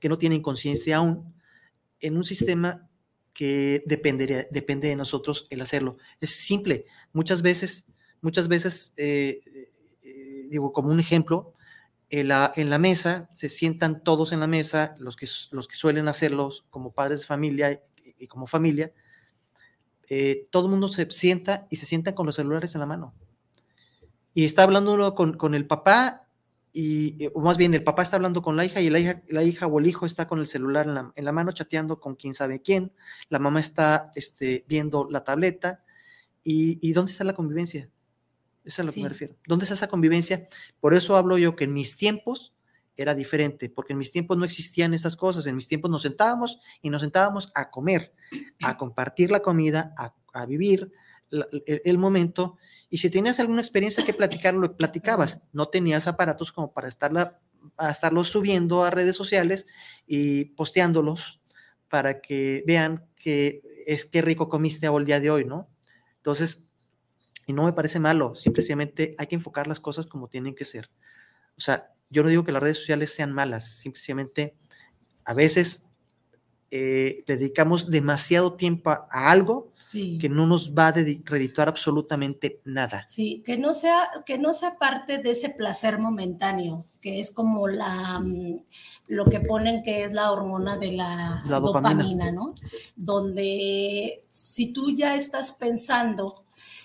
que 0.00 0.08
no 0.08 0.18
tienen 0.18 0.42
conciencia 0.42 0.96
aún, 0.98 1.34
en 2.00 2.16
un 2.16 2.24
sistema 2.24 2.88
que 3.32 3.82
dependería, 3.86 4.46
depende 4.50 4.88
de 4.88 4.96
nosotros 4.96 5.46
el 5.50 5.60
hacerlo. 5.60 5.98
Es 6.20 6.30
simple. 6.30 6.86
Muchas 7.12 7.42
veces, 7.42 7.86
muchas 8.20 8.46
veces, 8.48 8.94
eh, 8.96 9.40
eh, 10.02 10.46
digo, 10.50 10.72
como 10.72 10.90
un 10.90 11.00
ejemplo, 11.00 11.52
en 12.10 12.28
la, 12.28 12.52
en 12.54 12.70
la 12.70 12.78
mesa 12.78 13.28
se 13.34 13.48
sientan 13.48 14.04
todos 14.04 14.32
en 14.32 14.38
la 14.40 14.46
mesa, 14.46 14.94
los 15.00 15.16
que, 15.16 15.26
los 15.50 15.66
que 15.66 15.74
suelen 15.74 16.06
hacerlos 16.06 16.64
como 16.70 16.92
padres 16.92 17.20
de 17.20 17.26
familia 17.26 17.72
y, 17.72 17.78
y 18.24 18.26
como 18.28 18.46
familia, 18.46 18.92
eh, 20.08 20.46
todo 20.50 20.66
el 20.66 20.70
mundo 20.70 20.88
se 20.88 21.10
sienta 21.10 21.66
y 21.70 21.76
se 21.76 21.86
sientan 21.86 22.14
con 22.14 22.26
los 22.26 22.36
celulares 22.36 22.74
en 22.74 22.80
la 22.80 22.86
mano. 22.86 23.14
Y 24.34 24.44
está 24.44 24.64
hablando 24.64 24.94
uno 24.94 25.14
con, 25.14 25.36
con 25.36 25.54
el 25.54 25.66
papá, 25.66 26.26
y, 26.72 27.22
eh, 27.24 27.30
o 27.34 27.40
más 27.40 27.56
bien 27.56 27.72
el 27.74 27.84
papá 27.84 28.02
está 28.02 28.16
hablando 28.16 28.42
con 28.42 28.56
la 28.56 28.64
hija 28.64 28.80
y 28.80 28.90
la 28.90 28.98
hija, 28.98 29.22
la 29.28 29.44
hija 29.44 29.66
o 29.66 29.78
el 29.78 29.86
hijo 29.86 30.06
está 30.06 30.26
con 30.26 30.40
el 30.40 30.46
celular 30.46 30.86
en 30.86 30.94
la, 30.94 31.12
en 31.14 31.24
la 31.24 31.32
mano 31.32 31.52
chateando 31.52 32.00
con 32.00 32.16
quién 32.16 32.34
sabe 32.34 32.60
quién, 32.60 32.92
la 33.28 33.38
mamá 33.38 33.60
está 33.60 34.10
este, 34.16 34.64
viendo 34.66 35.08
la 35.10 35.22
tableta, 35.22 35.84
y, 36.42 36.78
y 36.86 36.92
¿dónde 36.92 37.12
está 37.12 37.24
la 37.24 37.34
convivencia? 37.34 37.90
Eso 38.64 38.76
es 38.76 38.80
a 38.80 38.84
lo 38.84 38.92
que 38.92 39.02
me 39.02 39.08
refiero. 39.10 39.36
¿Dónde 39.46 39.64
está 39.64 39.74
esa 39.74 39.88
convivencia? 39.88 40.48
Por 40.80 40.94
eso 40.94 41.16
hablo 41.16 41.36
yo 41.36 41.54
que 41.54 41.64
en 41.64 41.74
mis 41.74 41.98
tiempos 41.98 42.53
era 42.96 43.14
diferente, 43.14 43.68
porque 43.68 43.92
en 43.92 43.98
mis 43.98 44.12
tiempos 44.12 44.36
no 44.36 44.44
existían 44.44 44.94
estas 44.94 45.16
cosas. 45.16 45.46
En 45.46 45.56
mis 45.56 45.68
tiempos 45.68 45.90
nos 45.90 46.02
sentábamos 46.02 46.58
y 46.82 46.90
nos 46.90 47.02
sentábamos 47.02 47.50
a 47.54 47.70
comer, 47.70 48.12
a 48.62 48.76
compartir 48.78 49.30
la 49.30 49.40
comida, 49.40 49.94
a, 49.98 50.14
a 50.32 50.46
vivir 50.46 50.92
la- 51.30 51.46
el, 51.66 51.82
el 51.84 51.98
momento. 51.98 52.56
Y 52.90 52.98
si 52.98 53.10
tenías 53.10 53.40
alguna 53.40 53.60
experiencia 53.62 54.04
que 54.04 54.14
platicar, 54.14 54.54
lo 54.54 54.76
platicabas. 54.76 55.44
No 55.52 55.66
tenías 55.68 56.06
aparatos 56.06 56.52
como 56.52 56.72
para 56.72 56.88
estarla, 56.88 57.40
a 57.76 57.90
estarlos 57.90 58.28
subiendo 58.28 58.84
a 58.84 58.90
redes 58.90 59.16
sociales 59.16 59.66
y 60.06 60.46
posteándolos 60.56 61.40
para 61.88 62.20
que 62.20 62.62
vean 62.66 63.06
que 63.16 63.60
es 63.86 64.04
qué 64.04 64.22
rico 64.22 64.48
comiste 64.48 64.86
el 64.86 65.04
día 65.04 65.20
de 65.20 65.30
hoy, 65.30 65.44
¿no? 65.44 65.68
Entonces, 66.16 66.64
y 67.46 67.52
no 67.52 67.64
me 67.64 67.72
parece 67.72 68.00
malo, 68.00 68.34
simplemente 68.34 69.14
hay 69.18 69.26
que 69.26 69.34
enfocar 69.34 69.66
las 69.66 69.80
cosas 69.80 70.06
como 70.06 70.28
tienen 70.28 70.54
que 70.54 70.64
ser. 70.64 70.90
O 71.56 71.60
sea, 71.60 71.93
yo 72.14 72.22
no 72.22 72.28
digo 72.30 72.44
que 72.44 72.52
las 72.52 72.62
redes 72.62 72.78
sociales 72.78 73.12
sean 73.14 73.32
malas, 73.32 73.64
simplemente 73.64 74.54
a 75.24 75.34
veces 75.34 75.82
eh, 76.76 77.22
dedicamos 77.28 77.88
demasiado 77.88 78.54
tiempo 78.54 78.90
a, 78.90 79.06
a 79.10 79.30
algo 79.30 79.72
Sí. 79.78 80.18
que 80.18 80.28
no 80.28 80.44
nos 80.46 80.74
va 80.74 80.88
a 80.88 80.92
redituar 80.92 81.68
absolutamente 81.68 82.60
nada. 82.64 83.04
Sí, 83.06 83.42
que 83.44 83.56
no 83.56 83.74
sea, 83.74 84.08
que 84.26 84.38
no 84.38 84.52
sea 84.52 84.76
parte 84.76 85.18
de 85.18 85.30
ese 85.30 85.50
placer 85.50 85.98
momentáneo, 86.00 86.84
que 87.00 87.20
es 87.20 87.30
como 87.30 87.68
la 87.68 88.18
mm, 88.18 88.60
lo 89.08 89.26
que 89.26 89.38
ponen 89.40 89.82
que 89.84 90.02
es 90.04 90.12
la 90.14 90.32
hormona 90.32 90.76
de 90.78 90.92
la, 90.92 91.44
La 91.46 91.60
dopamina. 91.60 91.90
dopamina, 91.94 92.32
¿no? 92.32 92.54
Donde 92.96 94.24
si 94.28 94.72
tú 94.72 94.90
ya 94.94 95.14
estás 95.14 95.52
pensando 95.52 96.43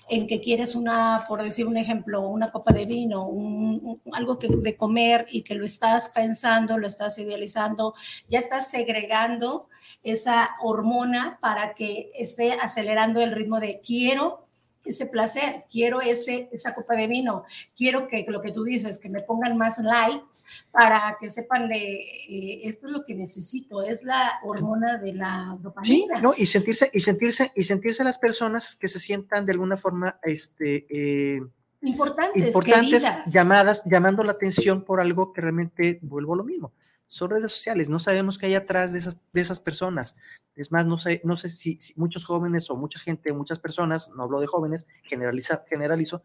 en 0.09 0.27
que 0.27 0.41
quieres 0.41 0.75
una, 0.75 1.25
por 1.27 1.43
decir 1.43 1.67
un 1.67 1.77
ejemplo, 1.77 2.27
una 2.27 2.51
copa 2.51 2.73
de 2.73 2.85
vino, 2.85 3.27
un- 3.27 3.79
un- 3.83 4.01
algo 4.13 4.39
que, 4.39 4.47
de 4.49 4.75
comer 4.75 5.27
y 5.29 5.43
que 5.43 5.55
lo 5.55 5.65
estás 5.65 6.09
pensando, 6.09 6.77
lo 6.77 6.87
estás 6.87 7.17
idealizando, 7.19 7.93
ya 8.27 8.39
estás 8.39 8.69
segregando 8.69 9.69
esa 10.03 10.51
hormona 10.61 11.37
para 11.41 11.73
que 11.73 12.11
esté 12.15 12.53
acelerando 12.53 13.21
el 13.21 13.31
ritmo 13.31 13.59
de 13.59 13.79
quiero 13.81 14.48
ese 14.85 15.05
placer, 15.07 15.63
quiero 15.71 16.01
ese, 16.01 16.49
esa 16.51 16.73
copa 16.73 16.95
de 16.95 17.07
vino, 17.07 17.43
quiero 17.75 18.07
que 18.07 18.25
lo 18.27 18.41
que 18.41 18.51
tú 18.51 18.63
dices, 18.63 18.97
que 18.97 19.09
me 19.09 19.21
pongan 19.21 19.57
más 19.57 19.77
likes 19.79 20.43
para 20.71 21.17
que 21.19 21.29
sepan 21.31 21.67
de 21.67 21.77
eh, 21.77 22.61
esto 22.63 22.87
es 22.87 22.93
lo 22.93 23.05
que 23.05 23.13
necesito, 23.15 23.83
es 23.83 24.03
la 24.03 24.39
hormona 24.43 24.97
de 24.97 25.13
la 25.13 25.55
Sí, 25.57 25.63
dopamina. 25.63 26.21
¿no? 26.21 26.33
Y 26.37 26.45
sentirse, 26.45 26.89
y 26.93 26.99
sentirse, 27.01 27.51
y 27.55 27.63
sentirse 27.63 28.03
las 28.03 28.17
personas 28.17 28.75
que 28.75 28.87
se 28.87 28.99
sientan 28.99 29.45
de 29.45 29.51
alguna 29.51 29.77
forma, 29.77 30.19
este, 30.23 30.85
eh, 30.89 31.41
Importantes, 31.81 32.47
importantes, 32.47 33.03
queridas. 33.03 33.31
llamadas, 33.31 33.83
llamando 33.85 34.23
la 34.23 34.33
atención 34.33 34.83
por 34.83 34.99
algo 34.99 35.31
que 35.31 35.41
realmente 35.41 35.99
vuelvo 36.01 36.33
a 36.33 36.37
lo 36.37 36.43
mismo. 36.43 36.73
Son 37.11 37.27
redes 37.31 37.51
sociales, 37.51 37.89
no 37.89 37.97
sabemos 37.97 38.37
qué 38.37 38.45
hay 38.45 38.53
atrás 38.53 38.93
de 38.93 38.99
esas, 38.99 39.19
de 39.33 39.41
esas 39.41 39.59
personas. 39.59 40.15
Es 40.55 40.71
más, 40.71 40.85
no 40.85 40.99
sé, 40.99 41.21
no 41.23 41.37
sé 41.37 41.49
si, 41.49 41.79
si 41.79 41.99
muchos 41.99 42.23
jóvenes 42.23 42.69
o 42.69 42.75
mucha 42.75 42.99
gente, 42.99 43.33
muchas 43.33 43.57
personas, 43.57 44.09
no 44.15 44.21
hablo 44.23 44.39
de 44.39 44.45
jóvenes, 44.45 44.85
generaliza, 45.03 45.65
generalizo, 45.67 46.21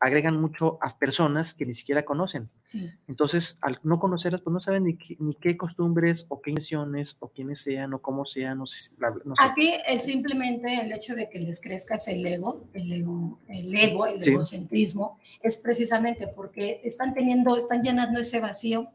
agregan 0.00 0.40
mucho 0.40 0.78
a 0.80 0.96
personas 0.98 1.52
que 1.52 1.66
ni 1.66 1.74
siquiera 1.74 2.04
conocen. 2.06 2.48
Sí. 2.64 2.90
Entonces, 3.06 3.58
al 3.60 3.80
no 3.82 3.98
conocerlas, 3.98 4.40
pues 4.40 4.52
no 4.54 4.60
saben 4.60 4.84
ni 4.84 4.96
qué, 4.96 5.16
ni 5.20 5.34
qué 5.34 5.58
costumbres 5.58 6.24
o 6.30 6.40
qué 6.40 6.52
intenciones 6.52 7.16
o 7.18 7.28
quiénes 7.28 7.60
sean 7.60 7.92
o 7.92 8.00
cómo 8.00 8.24
sean, 8.24 8.64
si- 8.66 8.94
la- 8.98 9.10
no 9.26 9.34
sé. 9.36 9.42
Aquí 9.42 9.74
es 9.86 10.04
simplemente 10.04 10.80
el 10.80 10.90
hecho 10.92 11.14
de 11.16 11.28
que 11.28 11.38
les 11.40 11.60
crezcas 11.60 12.08
el 12.08 12.24
ego, 12.24 12.64
el 12.72 12.90
ego, 12.92 13.40
el 13.48 13.76
ego, 13.76 14.06
el 14.06 14.20
Sí. 14.22 14.30
egocentrismo, 14.30 15.18
es 15.42 15.58
precisamente 15.58 16.28
porque 16.28 16.80
están 16.82 17.12
teniendo, 17.12 17.58
están 17.58 17.82
llenando 17.82 18.20
ese 18.20 18.40
vacío, 18.40 18.88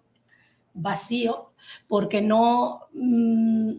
vacío, 0.73 1.51
porque 1.87 2.21
no, 2.21 2.81
mm, 2.93 3.71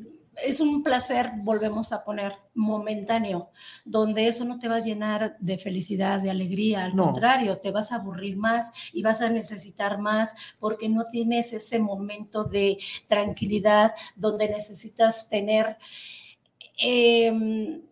es 0.44 0.60
un 0.60 0.82
placer, 0.82 1.30
volvemos 1.36 1.92
a 1.92 2.04
poner, 2.04 2.32
momentáneo, 2.54 3.50
donde 3.84 4.26
eso 4.26 4.44
no 4.44 4.58
te 4.58 4.68
va 4.68 4.76
a 4.76 4.80
llenar 4.80 5.36
de 5.38 5.58
felicidad, 5.58 6.20
de 6.20 6.30
alegría, 6.30 6.84
al 6.84 6.96
No. 6.96 7.06
contrario, 7.06 7.58
te 7.58 7.70
vas 7.70 7.92
a 7.92 7.96
aburrir 7.96 8.36
más 8.36 8.72
y 8.92 9.02
vas 9.02 9.20
a 9.20 9.28
necesitar 9.30 9.98
más 9.98 10.34
porque 10.58 10.88
no 10.88 11.04
tienes 11.04 11.52
ese 11.52 11.78
momento 11.78 12.44
de 12.44 12.78
tranquilidad 13.08 13.94
donde 14.16 14.48
necesitas 14.48 15.28
tener... 15.28 15.78
em, 16.78 17.82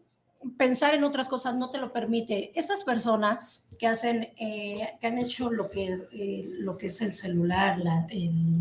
pensar 0.58 0.94
en 0.94 1.04
otras 1.04 1.28
cosas 1.28 1.54
no 1.54 1.70
te 1.70 1.78
lo 1.78 1.92
permite. 1.92 2.50
Estas 2.58 2.82
personas 2.82 3.68
que 3.82 3.88
hacen, 3.88 4.28
eh, 4.38 4.86
que 5.00 5.08
han 5.08 5.18
hecho 5.18 5.50
lo 5.50 5.68
que, 5.68 5.88
es, 5.88 6.04
eh, 6.12 6.44
lo 6.60 6.76
que 6.76 6.86
es 6.86 7.00
el 7.00 7.12
celular, 7.12 7.78
la- 7.78 8.06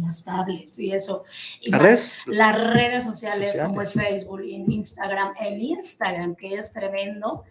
las 0.01 0.23
tablets 0.23 0.79
y 0.79 0.91
eso, 0.93 1.25
y 1.61 1.69
Las 1.69 1.79
más 1.79 1.87
redes- 1.87 2.21
las 2.25 2.73
redes 2.73 3.03
sociales, 3.03 3.59
como 3.63 3.81
el 3.81 3.85
sociales. 3.87 4.23
Facebook 4.23 4.41
y 4.43 4.55
el 4.55 4.67
Instagram, 4.71 5.33
el 5.39 5.61
Instagram 5.61 6.35
que 6.35 6.55
es 6.55 6.71
tremendo. 6.71 7.43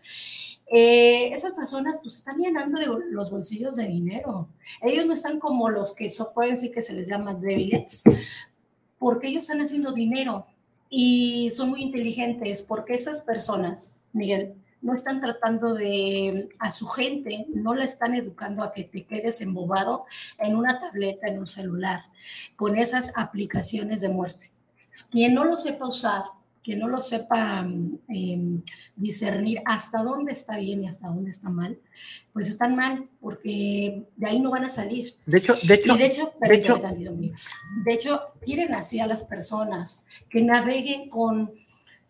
eh, 0.72 1.32
esas 1.34 1.52
personas 1.52 1.96
pues 2.02 2.14
están 2.16 2.38
llenando 2.38 2.78
de 2.80 2.86
los 3.10 3.30
bolsillos 3.30 3.76
de 3.76 3.86
dinero. 3.88 4.48
Ellos 4.82 5.04
no 5.06 5.14
están 5.14 5.38
como 5.40 5.68
los 5.68 5.94
que 5.96 6.10
so- 6.10 6.32
pueden 6.32 6.54
decir 6.54 6.70
que 6.72 6.80
se 6.82 6.92
les 6.92 7.08
llama 7.08 7.34
débiles, 7.34 8.04
porque 8.98 9.28
ellos 9.28 9.44
están 9.44 9.60
haciendo 9.60 9.92
dinero 9.92 10.46
y 10.88 11.50
son 11.52 11.70
muy 11.70 11.82
inteligentes, 11.82 12.62
porque 12.62 12.94
esas 12.94 13.20
personas, 13.20 14.04
Miguel, 14.12 14.54
no 14.82 14.94
están 14.94 15.20
tratando 15.20 15.74
de 15.74 16.48
a 16.58 16.70
su 16.70 16.86
gente, 16.86 17.46
no 17.54 17.74
la 17.74 17.84
están 17.84 18.14
educando 18.14 18.62
a 18.62 18.72
que 18.72 18.84
te 18.84 19.04
quedes 19.04 19.40
embobado 19.40 20.06
en 20.38 20.56
una 20.56 20.80
tableta, 20.80 21.26
en 21.28 21.38
un 21.38 21.46
celular, 21.46 22.04
con 22.56 22.76
esas 22.76 23.12
aplicaciones 23.16 24.00
de 24.00 24.08
muerte. 24.08 24.46
Quien 25.10 25.34
no 25.34 25.44
lo 25.44 25.56
sepa 25.56 25.86
usar, 25.86 26.24
quien 26.62 26.78
no 26.80 26.88
lo 26.88 27.00
sepa 27.00 27.62
mm, 27.62 27.98
em, 28.08 28.62
discernir 28.96 29.62
hasta 29.64 30.02
dónde 30.02 30.32
está 30.32 30.58
bien 30.58 30.84
y 30.84 30.88
hasta 30.88 31.08
dónde 31.08 31.30
está 31.30 31.48
mal, 31.48 31.78
pues 32.32 32.48
están 32.48 32.76
mal, 32.76 33.08
porque 33.20 34.04
de 34.16 34.26
ahí 34.26 34.40
no 34.40 34.50
van 34.50 34.64
a 34.64 34.70
salir. 34.70 35.08
De 35.26 35.38
hecho, 35.38 35.54
de 35.62 35.74
hecho, 35.74 35.94
Y 35.94 35.98
de 35.98 36.04
hecho, 36.06 36.32
de 36.40 36.56
hecho- 36.56 36.74
de 37.84 37.94
hecho, 37.94 38.20
quieren 38.42 38.74
así 38.74 39.00
a 39.00 39.06
las 39.06 39.22
personas 39.22 40.06
que 40.28 40.42
naveguen 40.42 41.08
con 41.08 41.50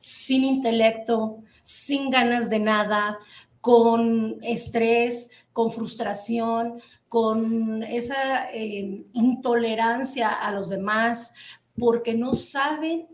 sin 0.01 0.45
intelecto, 0.45 1.43
sin 1.63 2.09
ganas 2.09 2.49
de 2.49 2.59
nada, 2.59 3.19
con 3.61 4.39
estrés, 4.43 5.31
con 5.53 5.71
frustración, 5.71 6.81
con 7.07 7.83
esa 7.83 8.51
eh, 8.51 9.05
intolerancia 9.13 10.31
a 10.31 10.53
los 10.53 10.71
demás, 10.71 11.35
porque 11.77 12.15
no 12.15 12.35
saben 12.35 13.09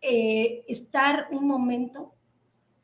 eh, 0.00 0.64
estar 0.66 1.28
un 1.30 1.46
momento 1.46 2.12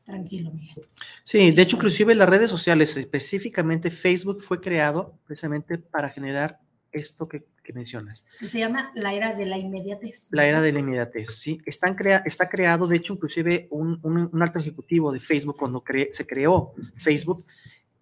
tranquilo, 0.05 0.51
Miguel. 0.51 0.87
Sí, 1.25 1.51
de 1.51 1.61
hecho, 1.63 1.75
inclusive 1.75 2.15
las 2.15 2.29
redes 2.29 2.49
sociales, 2.49 2.95
específicamente 2.95 3.91
Facebook, 3.91 4.41
fue 4.41 4.61
creado 4.61 5.19
precisamente 5.25 5.77
para 5.77 6.07
generar 6.09 6.61
esto 6.95 7.27
que, 7.27 7.45
que 7.63 7.73
mencionas, 7.73 8.25
se 8.45 8.59
llama 8.59 8.91
la 8.95 9.13
era 9.13 9.33
de 9.33 9.45
la 9.45 9.57
inmediatez. 9.57 10.29
la 10.31 10.45
era 10.47 10.61
de 10.61 10.71
la 10.71 10.79
inmediatez. 10.79 11.35
Sí, 11.35 11.59
Están 11.65 11.95
crea 11.95 12.23
está 12.25 12.47
creado, 12.49 12.87
de 12.87 12.97
hecho, 12.97 13.13
inclusive 13.13 13.67
un, 13.71 13.99
un- 14.03 14.29
un 14.31 14.41
alto 14.41 14.59
ejecutivo 14.59 15.11
de 15.11 15.19
Facebook, 15.19 15.57
cuando 15.57 15.83
cre- 15.83 16.09
se 16.11 16.25
creó 16.25 16.73
Facebook, 16.95 17.37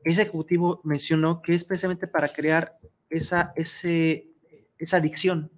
ese 0.03 0.21
ejecutivo 0.23 0.81
mencionó 0.83 1.41
que 1.41 1.55
es 1.55 1.63
precisamente 1.63 2.07
para 2.07 2.27
crear 2.29 2.77
esa, 3.09 3.53
ese, 3.55 4.27
esa 4.77 4.97
adicción 4.97 5.49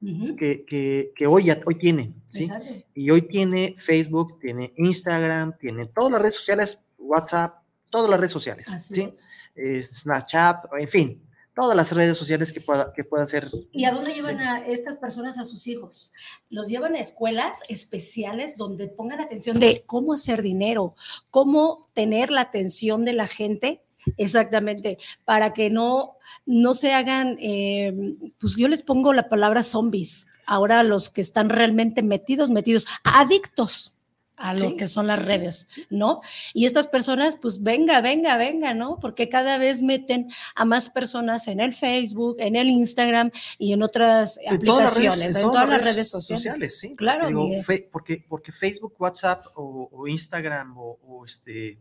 Ujú, 0.00 0.36
que, 0.36 0.64
que, 0.66 1.12
que 1.16 1.26
hoy, 1.26 1.50
hoy 1.64 1.74
tiene. 1.76 2.14
¿sí? 2.26 2.44
exacto. 2.44 2.72
Y 2.94 3.10
hoy 3.10 3.22
tiene 3.22 3.74
Facebook, 3.78 4.38
tiene 4.38 4.72
Instagram, 4.76 5.56
tiene 5.58 5.86
todas 5.86 6.12
las 6.12 6.20
redes 6.20 6.34
sociales, 6.34 6.78
WhatsApp, 6.98 7.54
todas 7.90 8.10
las 8.10 8.20
redes 8.20 8.32
sociales. 8.32 8.68
Así 8.68 8.94
¿sí? 8.94 9.08
es. 9.10 9.32
eh, 9.54 9.82
Snapchat, 9.82 10.66
en 10.78 10.88
fin, 10.88 11.22
todas 11.54 11.76
las 11.76 11.92
redes 11.92 12.18
sociales 12.18 12.52
que, 12.52 12.60
pueda, 12.60 12.92
que 12.92 13.04
puedan 13.04 13.28
ser. 13.28 13.48
¿Y 13.72 13.84
a 13.84 13.92
dónde 13.92 14.12
llevan 14.12 14.38
Sí. 14.38 14.42
a 14.44 14.66
estas 14.66 14.98
personas 14.98 15.38
a 15.38 15.44
sus 15.44 15.66
hijos? 15.66 16.12
Los 16.50 16.68
llevan 16.68 16.94
a 16.94 17.00
escuelas 17.00 17.62
especiales 17.68 18.56
donde 18.56 18.88
pongan 18.88 19.20
atención 19.20 19.58
de 19.58 19.84
cómo 19.86 20.12
hacer 20.14 20.42
dinero, 20.42 20.94
cómo 21.30 21.88
tener 21.94 22.30
la 22.30 22.42
atención 22.42 23.04
de 23.04 23.12
la 23.12 23.26
gente. 23.26 23.80
Exactamente, 24.18 24.98
para 25.24 25.54
que 25.54 25.70
no, 25.70 26.18
no 26.44 26.74
se 26.74 26.92
hagan, 26.92 27.38
eh, 27.40 27.94
pues 28.38 28.54
yo 28.56 28.68
les 28.68 28.82
pongo 28.82 29.14
la 29.14 29.30
palabra 29.30 29.62
zombies, 29.62 30.26
ahora 30.44 30.82
los 30.82 31.08
que 31.08 31.22
están 31.22 31.48
realmente 31.48 32.02
metidos, 32.02 32.50
metidos, 32.50 32.86
adictos 33.02 33.93
a 34.36 34.52
lo 34.54 34.70
Sí, 34.70 34.76
que 34.76 34.88
son 34.88 35.06
las 35.06 35.20
sí, 35.20 35.24
redes, 35.24 35.66
sí. 35.68 35.86
¿no? 35.90 36.20
Y 36.52 36.66
estas 36.66 36.86
personas, 36.88 37.36
pues 37.40 37.62
venga, 37.62 38.00
venga, 38.00 38.36
venga, 38.36 38.74
¿no? 38.74 38.98
Porque 39.00 39.28
cada 39.28 39.58
vez 39.58 39.82
meten 39.82 40.30
a 40.56 40.64
más 40.64 40.88
personas 40.90 41.46
en 41.46 41.60
el 41.60 41.72
Facebook, 41.72 42.36
en 42.38 42.56
el 42.56 42.68
Instagram 42.68 43.30
y 43.58 43.72
en 43.72 43.82
otras 43.82 44.38
En 44.42 44.58
todas 44.58 44.82
las 44.84 44.96
redes- 44.96 45.08
aplicaciones, 45.10 45.36
en 45.36 45.42
todas, 45.42 45.68
las 45.68 45.84
redes 45.84 46.08
sociales. 46.10 46.78
sí, 46.78 46.94
Claro, 46.96 47.28
porque, 47.30 47.62
digo, 47.62 47.88
porque, 47.92 48.24
porque 48.28 48.52
Facebook, 48.52 48.94
WhatsApp 48.98 49.44
o, 49.54 49.88
o 49.92 50.08
Instagram 50.08 50.76
o, 50.78 50.98
o 51.06 51.24
este 51.24 51.78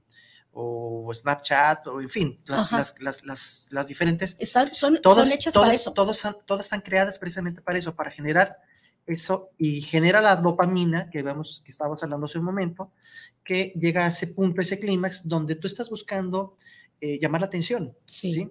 o 0.56 1.12
Snapchat 1.12 1.88
o 1.88 2.00
en 2.00 2.10
fin, 2.10 2.39
las, 2.46 2.72
las, 2.72 3.02
las, 3.02 3.24
las, 3.26 3.68
las 3.72 3.88
diferentes 3.88 4.38
Son, 4.44 4.72
son, 4.72 5.02
todas, 5.02 5.28
son 5.28 5.32
hechas 5.32 5.52
todas, 5.52 5.68
para 5.70 5.76
eso. 5.76 5.94
todas, 5.94 6.22
todas 6.46 6.66
están 6.68 6.82
creadas 6.82 7.18
precisamente 7.18 7.62
para 7.62 7.80
eso, 7.80 7.96
para 7.96 8.12
generar 8.12 8.60
eso 9.06 9.50
y 9.58 9.82
genera 9.82 10.22
la 10.22 10.36
dopamina 10.36 11.10
que 11.10 11.24
vemos 11.24 11.62
que 11.66 11.72
estábamos 11.72 12.02
hablando 12.04 12.26
hace 12.26 12.39
un 12.39 12.46
momento, 12.46 12.92
que 13.44 13.74
llega 13.76 14.06
a 14.06 14.10
ese 14.10 14.28
punto, 14.28 14.62
ese 14.62 14.80
clímax, 14.80 15.28
donde 15.28 15.56
tú 15.56 15.68
estás 15.68 15.89
buscando 15.89 16.56
eh, 17.02 17.20
llamar 17.20 17.42
la 17.42 17.48
atención. 17.48 17.96
Sí. 18.06 18.34
¿sí? 18.34 18.50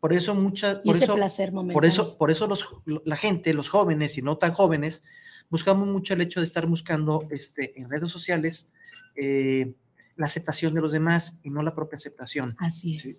Por 0.00 0.12
eso 0.12 0.34
muchas, 0.34 0.80
y 0.84 0.88
por 0.88 0.96
ese 0.96 1.04
eso, 1.04 1.14
placer 1.14 1.52
por 1.52 1.84
eso, 1.84 2.18
por 2.18 2.30
eso 2.30 2.46
los, 2.46 2.66
la 3.04 3.16
gente, 3.16 3.54
los 3.54 3.70
jóvenes 3.70 4.18
y 4.18 4.22
no 4.22 4.36
tan 4.36 4.52
jóvenes, 4.52 5.04
buscamos 5.48 5.88
mucho 5.88 6.14
el 6.14 6.20
hecho 6.20 6.40
de 6.40 6.46
estar 6.46 6.66
buscando 6.66 7.26
este, 7.30 7.80
en 7.80 7.88
redes 7.88 8.10
sociales 8.10 8.72
eh, 9.16 9.74
la 10.16 10.26
aceptación 10.26 10.74
de 10.74 10.80
los 10.80 10.92
demás 10.92 11.40
y 11.42 11.50
no 11.50 11.62
la 11.62 11.74
propia 11.74 11.96
aceptación. 11.96 12.56
Así 12.58 13.00
Sí. 13.00 13.12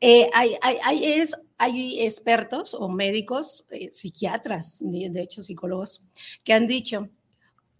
Eh, 0.00 0.30
hay, 0.32 0.56
hay, 0.62 0.76
hay, 0.82 1.04
es- 1.04 1.36
hay 1.58 2.00
expertos 2.00 2.74
o 2.74 2.88
médicos, 2.88 3.66
eh, 3.70 3.90
psiquiatras, 3.90 4.78
de, 4.82 5.20
hecho 5.20 5.42
psicólogos, 5.42 6.06
que 6.42 6.54
han 6.54 6.66
dicho 6.66 7.08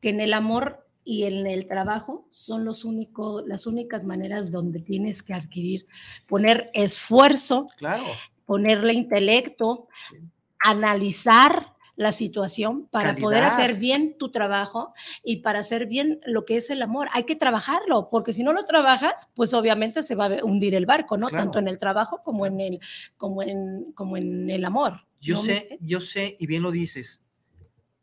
que 0.01 0.11
en 0.11 0.21
el 0.21 0.35
amor 0.35 0.87
y 1.03 1.25
en 1.25 1.47
el 1.47 1.67
trabajo 1.67 2.27
son 2.29 2.65
los 2.67 2.85
únicos, 2.85 3.43
las 3.47 3.67
únicas 3.67 4.05
maneras 4.05 4.51
donde 4.51 4.81
tienes 4.81 5.23
que 5.23 5.33
adquirir, 5.33 5.87
poner 6.29 6.71
esfuerzo, 6.75 7.69
Claro. 7.79 8.05
ponerle 8.45 8.93
intelecto, 8.93 9.89
Sí. 10.11 10.17
analizar 10.63 11.75
la 12.01 12.13
situación 12.13 12.87
para 12.87 13.15
poder 13.15 13.45
hacer 13.45 13.75
bien 13.75 14.17
tu 14.17 14.31
trabajo 14.31 14.95
y 15.23 15.43
para 15.43 15.59
hacer 15.59 15.85
bien 15.87 16.19
lo 16.25 16.47
que 16.47 16.57
es 16.57 16.71
el 16.71 16.81
amor. 16.81 17.09
Hay 17.13 17.25
que 17.25 17.37
trabajarlo, 17.37 18.09
porque 18.11 18.33
si 18.33 18.43
no 18.43 18.55
lo 18.55 18.65
trabajas, 18.65 19.29
pues 19.35 19.53
obviamente 19.53 20.03
se 20.03 20.15
va 20.15 20.25
a 20.25 20.43
hundir 20.43 20.75
el 20.75 20.87
barco, 20.87 21.19
¿no? 21.19 21.29
Claro. 21.29 21.45
Tanto 21.45 21.59
en 21.59 21.69
el 21.69 21.77
trabajo 21.77 22.23
como 22.25 22.47
en 22.47 22.59
el, 22.59 22.81
como 23.19 23.43
en, 23.43 23.93
como 23.93 24.17
en 24.17 24.49
el 24.49 24.65
amor. 24.65 25.07
Yo 25.21 25.35
¿no, 25.35 25.43
sé, 25.43 25.77
yo 25.83 26.01
sé, 26.01 26.39
y 26.41 26.47
bien 26.47 26.63
lo 26.63 26.71
dices, 26.71 27.29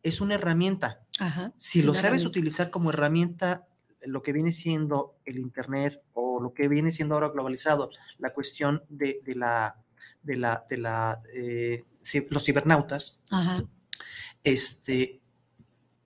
es 0.03 0.21
una 0.21 0.35
herramienta. 0.35 1.01
Ajá, 1.19 1.53
Si 1.57 1.81
lo 1.81 1.95
sabes 1.95 2.23
utilizar 2.23 2.69
como 2.69 2.91
herramienta, 2.91 3.65
lo 4.01 4.21
que 4.21 4.31
viene 4.31 4.51
siendo 4.51 5.15
el 5.25 5.39
Internet 5.39 6.03
o 6.13 6.39
lo 6.39 6.53
que 6.53 6.67
viene 6.67 6.91
siendo 6.91 7.15
ahora 7.15 7.29
globalizado, 7.29 7.89
la 8.19 8.31
cuestión 8.31 8.83
de, 8.89 9.21
de 9.25 9.33
la, 9.33 9.75
de 10.21 10.37
la, 10.37 10.67
de 10.69 10.77
la, 10.77 11.19
eh, 11.33 11.83
los 12.29 12.45
cibernautas, 12.45 13.23
Ajá, 13.31 13.65
este, 14.51 15.21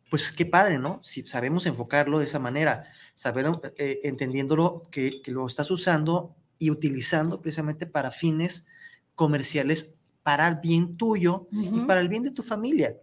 pues 0.09 0.31
qué 0.31 0.45
padre, 0.45 0.77
¿no? 0.79 1.01
Si 1.03 1.23
sabemos 1.27 1.65
enfocarlo 1.65 2.19
de 2.19 2.25
esa 2.25 2.39
manera, 2.39 2.87
saber, 3.13 3.47
eh, 3.77 3.99
entendiéndolo 4.03 4.87
que, 4.91 5.21
que 5.21 5.31
lo 5.31 5.45
estás 5.47 5.71
usando 5.71 6.35
y 6.59 6.69
utilizando 6.69 7.41
precisamente 7.41 7.85
para 7.85 8.11
fines 8.11 8.67
comerciales 9.15 9.99
para 10.23 10.47
el 10.47 10.57
bien 10.57 10.97
tuyo 10.97 11.47
y 11.51 11.81
para 11.81 12.01
el 12.01 12.09
bien 12.09 12.23
de 12.23 12.31
tu 12.31 12.43
familia. 12.43 12.97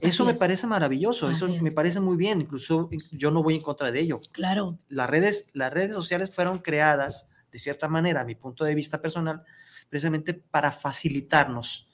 Eso 0.00 0.24
Así 0.24 0.26
me 0.26 0.32
es. 0.32 0.38
parece 0.38 0.66
maravilloso, 0.66 1.30
eso 1.30 1.48
me 1.48 1.72
parece 1.72 2.00
muy 2.00 2.16
bien, 2.16 2.42
incluso 2.42 2.88
yo 3.12 3.30
no 3.30 3.42
voy 3.42 3.54
en 3.56 3.62
contra 3.62 3.90
de 3.90 4.00
ello. 4.00 4.28
claro, 4.32 4.78
Las 4.88 5.08
redes, 5.08 5.50
las 5.54 5.72
redes 5.72 5.94
sociales 5.94 6.34
fueron 6.34 6.58
creadas, 6.58 7.30
de 7.50 7.58
cierta 7.58 7.88
manera, 7.88 8.20
a 8.20 8.24
mi 8.24 8.34
punto 8.34 8.64
de 8.64 8.74
vista 8.74 9.00
personal, 9.00 9.42
precisamente 9.88 10.34
para 10.34 10.70
facilitarnos 10.70 11.88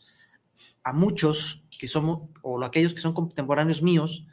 a 0.82 0.92
muchos 0.92 1.64
que 1.82 1.88
somos, 1.88 2.30
o 2.42 2.62
aquellos 2.62 2.94
que 2.94 3.00
son 3.00 3.12
contemporáneos 3.12 3.82
míos, 3.82 4.24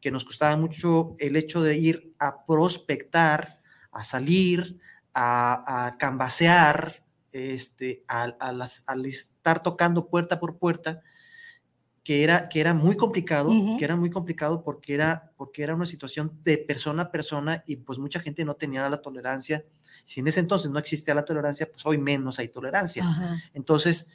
que 0.00 0.10
nos 0.10 0.24
costaba 0.24 0.56
mucho 0.56 1.14
el 1.18 1.36
hecho 1.36 1.60
de 1.62 1.76
ir 1.76 2.14
a 2.18 2.46
prospectar, 2.46 3.60
a 3.92 4.02
salir, 4.02 4.80
a, 5.12 5.84
a 5.86 5.98
cambasear, 5.98 7.04
este, 7.30 8.04
a, 8.08 8.22
a 8.40 8.52
las- 8.52 8.84
al 8.86 9.04
estar 9.04 9.62
tocando 9.62 10.08
puerta 10.08 10.40
por 10.40 10.56
puerta, 10.56 11.02
que 12.02 12.24
era, 12.24 12.48
que 12.48 12.60
era 12.60 12.72
muy 12.72 12.96
complicado, 12.96 13.50
Ujú. 13.50 13.76
que 13.76 13.84
era 13.84 13.96
muy 13.96 14.08
complicado 14.10 14.62
porque 14.64 14.94
era, 14.94 15.30
porque 15.36 15.62
era 15.62 15.74
una 15.74 15.84
situación 15.86 16.32
de 16.42 16.56
persona 16.56 17.02
a 17.02 17.10
persona 17.10 17.62
y 17.66 17.76
pues 17.76 17.98
mucha 17.98 18.20
gente 18.20 18.46
no 18.46 18.54
tenía 18.54 18.88
la 18.88 19.02
tolerancia. 19.02 19.62
Si 20.04 20.20
en 20.20 20.28
ese 20.28 20.40
entonces 20.40 20.70
no 20.70 20.78
existía 20.78 21.14
la 21.14 21.24
tolerancia, 21.26 21.68
pues 21.70 21.84
hoy 21.84 21.98
menos 21.98 22.38
hay 22.38 22.48
tolerancia. 22.48 23.04
Entonces, 23.52 24.10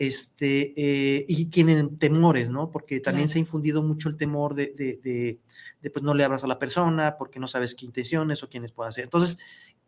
este, 0.00 0.72
eh, 1.18 1.26
y 1.28 1.44
tienen 1.46 1.98
temores, 1.98 2.48
¿no? 2.50 2.70
Porque 2.70 3.00
también 3.00 3.28
se 3.28 3.36
ha 3.36 3.40
infundido 3.40 3.82
mucho 3.82 4.08
el 4.08 4.16
temor 4.16 4.54
de, 4.54 4.72
de, 4.74 4.96
de- 5.04 5.38
de, 5.82 5.90
pues 5.90 6.02
no 6.02 6.14
le 6.14 6.24
hablas 6.24 6.42
a 6.42 6.46
la 6.46 6.58
persona 6.58 7.16
porque 7.18 7.38
no 7.38 7.46
sabes 7.48 7.74
qué 7.74 7.84
intenciones 7.84 8.42
o 8.42 8.48
quiénes 8.48 8.72
pueden 8.72 8.88
hacer. 8.88 9.04
Entonces, 9.04 9.38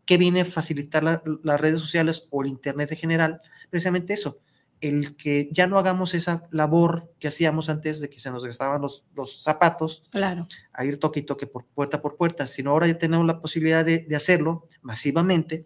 ¿qué 0.04 0.18
viene 0.18 0.42
a 0.42 0.44
facilitar 0.44 1.02
la- 1.02 1.22
las 1.42 1.58
redes 1.58 1.80
sociales 1.80 2.28
o 2.30 2.42
el 2.42 2.48
Internet 2.48 2.92
en 2.92 2.98
general? 2.98 3.40
Precisamente 3.70 4.12
eso, 4.12 4.36
el 4.82 5.16
que 5.16 5.48
ya 5.50 5.66
no 5.66 5.78
hagamos 5.78 6.12
esa 6.12 6.46
labor 6.50 7.10
que 7.18 7.28
hacíamos 7.28 7.70
antes 7.70 8.00
de 8.02 8.10
que 8.10 8.20
se 8.20 8.30
nos 8.30 8.44
gastaban 8.44 8.82
los, 8.82 9.06
los 9.14 9.42
zapatos 9.42 10.02
Claro. 10.10 10.46
a 10.74 10.84
ir 10.84 10.98
toque 10.98 11.20
y 11.20 11.22
toque 11.22 11.46
por 11.46 11.64
puerta 11.64 12.02
por 12.02 12.16
puerta, 12.18 12.46
sino 12.46 12.72
ahora 12.72 12.86
ya 12.86 12.98
tenemos 12.98 13.26
la 13.26 13.40
posibilidad 13.40 13.82
de, 13.82 14.00
de 14.00 14.16
hacerlo 14.16 14.66
masivamente 14.82 15.64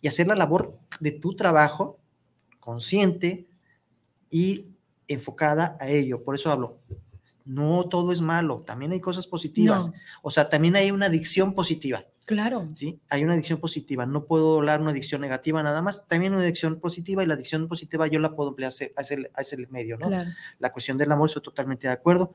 y 0.00 0.06
hacer 0.06 0.28
la 0.28 0.36
labor 0.36 0.78
de 1.00 1.10
tu 1.10 1.34
trabajo 1.34 1.98
consciente 2.68 3.46
y 4.30 4.66
enfocada 5.08 5.78
a 5.80 5.88
ello. 5.88 6.22
Por 6.22 6.34
eso 6.34 6.50
hablo, 6.52 6.76
no 7.46 7.84
todo 7.88 8.12
es 8.12 8.20
malo, 8.20 8.60
también 8.66 8.92
hay 8.92 9.00
cosas 9.00 9.26
positivas. 9.26 9.86
No. 9.88 9.94
O 10.22 10.30
sea, 10.30 10.50
también 10.50 10.76
hay 10.76 10.90
una 10.90 11.06
adicción 11.06 11.54
positiva, 11.54 12.04
Claro. 12.26 12.68
¿sí? 12.74 13.00
Hay 13.08 13.24
una 13.24 13.32
adicción 13.32 13.58
positiva. 13.58 14.04
No 14.04 14.24
puedo 14.26 14.58
hablar 14.58 14.82
una 14.82 14.90
adicción 14.90 15.22
negativa 15.22 15.62
nada 15.62 15.80
más, 15.80 16.06
también 16.08 16.34
una 16.34 16.42
adicción 16.42 16.78
positiva 16.78 17.22
y 17.22 17.26
la 17.26 17.32
adicción 17.34 17.68
positiva 17.68 18.06
yo 18.06 18.20
la 18.20 18.36
puedo 18.36 18.50
emplear 18.50 18.70
a 18.70 19.00
ese, 19.00 19.30
a 19.34 19.40
ese- 19.40 19.66
medio, 19.70 19.96
¿no? 19.96 20.08
Claro. 20.08 20.28
la 20.58 20.70
cuestión 20.70 20.98
del 20.98 21.10
amor, 21.10 21.28
estoy 21.30 21.42
totalmente 21.42 21.86
de 21.86 21.94
acuerdo. 21.94 22.34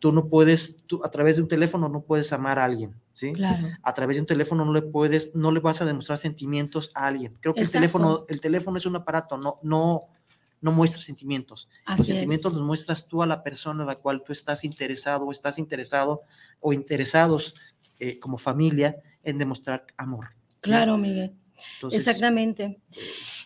Tú 0.00 0.10
no 0.10 0.26
puedes, 0.26 0.82
tú 0.88 1.00
a 1.04 1.10
través 1.12 1.36
de 1.36 1.42
un 1.42 1.48
teléfono 1.48 1.88
no 1.88 2.00
puedes 2.00 2.32
amar 2.32 2.58
a 2.58 2.64
alguien, 2.64 2.92
¿sí? 3.20 3.32
Claro. 3.34 3.68
A 3.82 3.92
través 3.92 4.16
de 4.16 4.22
un 4.22 4.26
teléfono 4.26 4.64
no 4.64 4.72
le 4.72 4.80
puedes, 4.80 5.36
no 5.36 5.52
le 5.52 5.60
vas 5.60 5.82
a 5.82 5.84
demostrar 5.84 6.16
sentimientos 6.16 6.90
a 6.94 7.06
alguien. 7.06 7.36
Creo 7.40 7.52
que 7.52 7.60
el 7.60 7.70
teléfono, 7.70 8.24
el 8.28 8.40
teléfono 8.40 8.78
es 8.78 8.86
un 8.86 8.96
aparato, 8.96 9.36
no, 9.36 9.58
no, 9.62 10.06
no 10.62 10.72
muestra 10.72 11.02
sentimientos. 11.02 11.68
Los 11.86 12.06
sentimientos 12.06 12.50
es. 12.50 12.56
los 12.56 12.66
muestras 12.66 13.06
tú 13.06 13.22
a 13.22 13.26
la 13.26 13.42
persona 13.42 13.84
a 13.84 13.86
la 13.86 13.96
cual 13.96 14.22
tú 14.24 14.32
estás 14.32 14.64
interesado 14.64 15.26
o 15.26 15.32
estás 15.32 15.58
interesado 15.58 16.22
o 16.60 16.72
interesados 16.72 17.54
eh, 17.98 18.18
como 18.18 18.38
familia 18.38 18.96
en 19.22 19.36
demostrar 19.36 19.84
amor. 19.98 20.28
¿sí? 20.48 20.56
Claro, 20.62 20.96
Miguel. 20.96 21.34
Entonces, 21.74 22.06
Exactamente. 22.06 22.80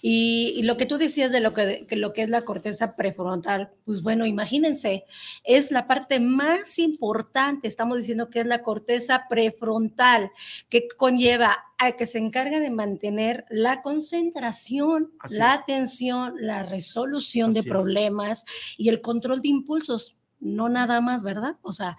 Y, 0.06 0.52
y 0.58 0.64
lo 0.64 0.76
que 0.76 0.84
tú 0.84 0.98
decías 0.98 1.32
de 1.32 1.40
lo 1.40 1.54
que, 1.54 1.86
que 1.88 1.96
lo 1.96 2.12
que 2.12 2.20
es 2.24 2.28
la 2.28 2.42
corteza 2.42 2.94
prefrontal, 2.94 3.72
pues 3.86 4.02
bueno, 4.02 4.26
imagínense, 4.26 5.06
es 5.44 5.70
la 5.70 5.86
parte 5.86 6.20
más 6.20 6.78
importante, 6.78 7.68
estamos 7.68 7.96
diciendo 7.96 8.28
que 8.28 8.40
es 8.40 8.46
la 8.46 8.62
corteza 8.62 9.24
prefrontal, 9.30 10.30
que 10.68 10.88
conlleva 10.98 11.56
a 11.78 11.92
que 11.92 12.04
se 12.04 12.18
encarga 12.18 12.60
de 12.60 12.68
mantener 12.68 13.46
la 13.48 13.80
concentración, 13.80 15.10
Así 15.20 15.36
la 15.38 15.54
es. 15.54 15.60
atención, 15.60 16.34
la 16.38 16.64
resolución 16.64 17.54
de 17.54 17.60
es. 17.60 17.66
problemas 17.66 18.44
y 18.76 18.90
el 18.90 19.00
control 19.00 19.40
de 19.40 19.48
impulsos. 19.48 20.18
No 20.44 20.68
nada 20.68 21.00
más, 21.00 21.22
¿verdad? 21.24 21.56
O 21.62 21.72
sea, 21.72 21.96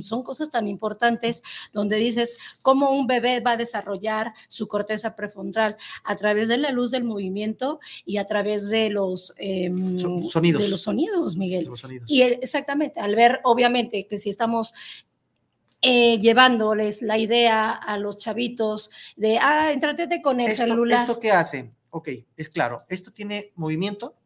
son 0.00 0.22
cosas 0.22 0.50
tan 0.50 0.66
importantes 0.68 1.42
donde 1.72 1.96
dices 1.96 2.36
cómo 2.62 2.90
un 2.90 3.06
bebé 3.06 3.40
va 3.40 3.52
a 3.52 3.56
desarrollar 3.56 4.34
su 4.48 4.66
corteza 4.68 5.16
prefrontal 5.16 5.76
a 6.04 6.16
través 6.16 6.48
de 6.48 6.58
la 6.58 6.70
luz 6.72 6.90
del 6.90 7.04
movimiento 7.04 7.78
y 8.04 8.18
a 8.18 8.26
través 8.26 8.68
de 8.68 8.90
los 8.90 9.32
em, 9.38 9.98
So- 10.00 10.24
sonidos. 10.24 10.62
de 10.62 10.68
los 10.68 10.82
sonidos, 10.82 11.36
Miguel. 11.36 11.64
los 11.66 11.80
sonidos. 11.80 12.10
Y 12.10 12.22
exactamente, 12.22 13.00
al 13.00 13.14
ver, 13.14 13.40
obviamente, 13.44 14.06
que 14.06 14.18
si 14.18 14.30
estamos 14.30 14.74
eh, 15.82 16.18
llevándoles 16.18 17.02
la 17.02 17.18
idea 17.18 17.70
a 17.70 17.98
los 17.98 18.16
chavitos 18.16 18.90
de, 19.16 19.38
ah, 19.38 19.70
entretete 19.72 20.20
con 20.22 20.40
el 20.40 20.50
esto, 20.50 20.64
celular. 20.64 21.00
¿Esto 21.02 21.20
qué 21.20 21.30
hace? 21.30 21.70
Ok, 21.90 22.08
es 22.36 22.48
claro, 22.48 22.82
esto 22.88 23.12
tiene 23.12 23.52
movimiento, 23.54 24.16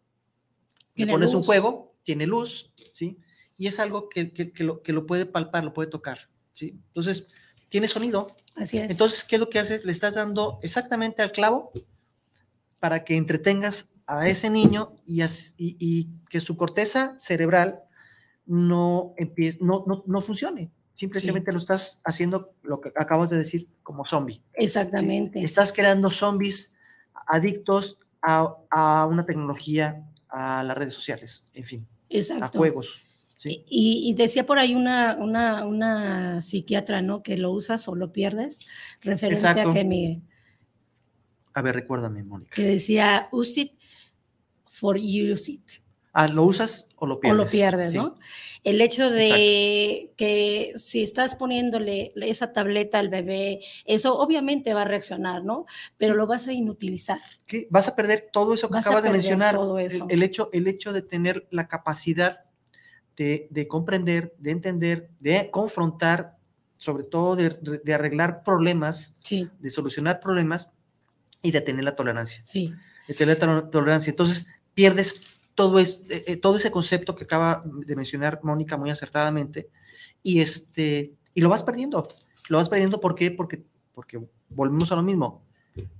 le 0.94 0.94
Tiene 0.94 1.12
pones 1.12 1.28
un 1.30 1.36
luz. 1.38 1.46
juego, 1.46 1.92
tiene 2.02 2.26
luz, 2.26 2.70
¿sí? 2.92 3.18
Y 3.60 3.66
es 3.66 3.78
algo 3.78 4.08
que, 4.08 4.32
que- 4.32 4.52
que 4.52 4.64
lo, 4.64 4.82
que 4.82 4.94
lo 4.94 5.06
puede 5.06 5.26
palpar, 5.26 5.64
lo 5.64 5.74
puede 5.74 5.90
tocar, 5.90 6.30
¿sí? 6.54 6.80
Entonces, 6.88 7.28
tiene 7.68 7.88
sonido. 7.88 8.26
Así 8.56 8.78
es. 8.78 8.90
Entonces, 8.90 9.22
¿qué 9.22 9.36
es 9.36 9.40
lo 9.40 9.50
que 9.50 9.58
haces? 9.58 9.84
Le 9.84 9.92
estás 9.92 10.14
dando 10.14 10.58
exactamente 10.62 11.20
al 11.20 11.30
clavo 11.30 11.70
para 12.78 13.04
que 13.04 13.16
entretengas 13.18 13.90
a 14.06 14.26
ese 14.28 14.48
niño 14.48 14.88
y, 15.06 15.20
as- 15.20 15.54
y- 15.58 15.76
y 15.78 16.08
que 16.30 16.40
su 16.40 16.56
corteza 16.56 17.18
cerebral 17.20 17.80
no, 18.46 19.14
empie- 19.18 19.58
no, 19.60 19.84
no, 19.86 20.04
no 20.06 20.20
funcione. 20.22 20.70
Simplemente 20.94 21.52
lo 21.52 21.58
estás 21.58 22.00
haciendo, 22.04 22.54
lo 22.62 22.80
que 22.80 22.90
acabas 22.96 23.28
de 23.28 23.36
decir, 23.36 23.68
como 23.82 24.06
zombie. 24.06 24.36
¿sí? 24.36 24.64
exactamente. 24.64 25.42
Estás 25.44 25.72
creando 25.72 26.08
zombies 26.10 26.78
adictos 27.26 27.98
a, 28.22 28.56
a 28.70 29.06
una 29.06 29.24
tecnología, 29.26 30.02
a 30.30 30.62
las 30.62 30.76
redes 30.78 30.94
sociales, 30.94 31.44
en 31.54 31.64
fin, 31.64 31.86
a 32.10 32.16
Exacto. 32.16 32.58
juegos. 32.58 33.02
¿Sí? 33.40 33.64
Y, 33.70 34.02
y 34.04 34.12
decía 34.12 34.44
por 34.44 34.58
ahí 34.58 34.74
una, 34.74 35.16
una, 35.18 35.64
una 35.64 36.42
psiquiatra, 36.42 37.00
¿no? 37.00 37.22
Que 37.22 37.38
lo 37.38 37.50
usas 37.52 37.88
o 37.88 37.94
lo 37.94 38.12
pierdes, 38.12 38.68
referente 39.00 39.40
Exacto. 39.46 39.70
a 39.70 39.72
que, 39.72 39.82
Miguel, 39.84 40.20
A 41.54 41.62
ver, 41.62 41.74
recuérdame, 41.74 42.22
Mónica. 42.22 42.52
que 42.54 42.64
decía, 42.64 43.28
use 43.32 43.60
it 43.62 43.72
for 44.68 44.98
use 44.98 45.50
it. 45.52 45.62
Ah, 46.12 46.28
¿lo 46.28 46.42
usas 46.42 46.90
o 46.96 47.06
lo 47.06 47.14
o 47.14 47.20
pierdes? 47.20 47.38
lo 47.38 47.50
pierdes, 47.50 47.90
Sí. 47.92 47.96
¿no? 47.96 48.18
El 48.62 48.80
hecho 48.82 49.08
de 49.10 50.12
que 50.18 50.72
si 50.76 51.02
estás 51.02 51.34
poniéndole 51.34 52.12
esa 52.16 52.52
tableta 52.52 52.98
al 52.98 53.08
bebé, 53.08 53.60
eso 53.86 54.18
obviamente 54.18 54.74
va 54.74 54.82
a 54.82 54.84
reaccionar, 54.84 55.44
¿no? 55.44 55.64
Pero 55.96 56.12
Sí. 56.12 56.16
lo 56.18 56.26
vas 56.26 56.46
a 56.46 56.52
inutilizar. 56.52 57.20
¿Qué? 57.46 57.68
Vas 57.70 57.88
a 57.88 57.96
perder 57.96 58.24
todo 58.30 58.52
eso 58.52 58.68
que 58.68 58.74
Vas 58.74 58.86
acabas 58.86 59.04
de 59.04 59.10
mencionar. 59.12 59.54
todo 59.54 59.78
el- 59.78 59.86
eso. 59.86 60.06
El, 60.10 60.22
hecho, 60.22 60.50
el 60.52 60.66
hecho 60.66 60.92
de 60.92 61.00
tener 61.00 61.46
la 61.50 61.68
capacidad 61.68 62.44
de, 63.20 63.48
de 63.50 63.68
comprender, 63.68 64.34
de 64.38 64.50
entender, 64.50 65.10
de 65.20 65.50
confrontar, 65.50 66.38
sobre 66.78 67.04
todo 67.04 67.36
de, 67.36 67.50
de 67.84 67.92
arreglar 67.94 68.42
problemas, 68.42 69.18
Sí, 69.18 69.46
de 69.58 69.70
solucionar 69.70 70.20
problemas 70.20 70.72
y 71.42 71.50
de 71.50 71.60
tener 71.60 71.84
la 71.84 71.94
tolerancia. 71.94 72.40
sí, 72.42 72.72
de 73.06 73.12
tener 73.14 73.38
tol- 73.38 73.68
tolerancia. 73.68 74.10
Entonces, 74.10 74.46
pierdes 74.72 75.20
todo, 75.54 75.78
es, 75.78 76.02
eh, 76.08 76.24
eh, 76.28 76.36
todo 76.38 76.56
ese 76.56 76.70
concepto 76.70 77.14
que 77.14 77.24
acaba 77.24 77.62
de 77.86 77.94
mencionar 77.94 78.40
Mónica 78.42 78.78
muy 78.78 78.88
acertadamente 78.90 79.68
y, 80.22 80.40
este, 80.40 81.12
y 81.34 81.42
lo 81.42 81.50
vas 81.50 81.62
perdiendo. 81.62 82.08
Lo 82.48 82.56
vas 82.56 82.70
perdiendo 82.70 83.02
¿por 83.02 83.14
qué? 83.14 83.30
Porque, 83.30 83.62
porque 83.94 84.18
volvemos 84.48 84.90
a 84.92 84.96
lo 84.96 85.02
mismo. 85.02 85.42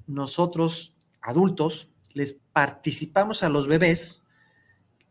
Nosotros, 0.07 0.95
adultos, 1.21 1.89
les 2.15 2.37
participamos 2.55 3.43
a 3.43 3.51
los 3.51 3.67
bebés 3.69 4.25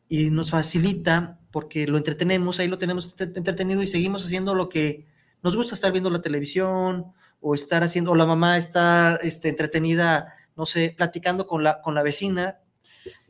y 0.09 0.31
nos 0.31 0.49
facilita 0.49 1.38
porque 1.51 1.87
lo 1.87 1.97
entretenemos, 1.97 2.59
ahí 2.59 2.67
lo 2.67 2.77
tenemos 2.77 3.05
entre- 3.17 3.37
entretenido 3.37 3.81
y 3.81 3.87
seguimos 3.87 4.23
haciendo 4.25 4.55
lo 4.55 4.69
que 4.69 5.05
nos 5.41 5.55
gusta 5.55 5.75
estar 5.75 5.91
viendo 5.91 6.09
la 6.09 6.21
televisión 6.21 7.13
o 7.41 7.55
estar 7.55 7.83
haciendo, 7.83 8.11
o 8.11 8.15
la 8.15 8.25
mamá 8.25 8.57
estar 8.57 9.19
este, 9.23 9.49
entretenida, 9.49 10.35
no 10.55 10.65
sé, 10.65 10.93
platicando 10.97 11.47
con 11.47 11.63
la, 11.63 11.81
con 11.81 11.95
la 11.95 12.03
vecina. 12.03 12.59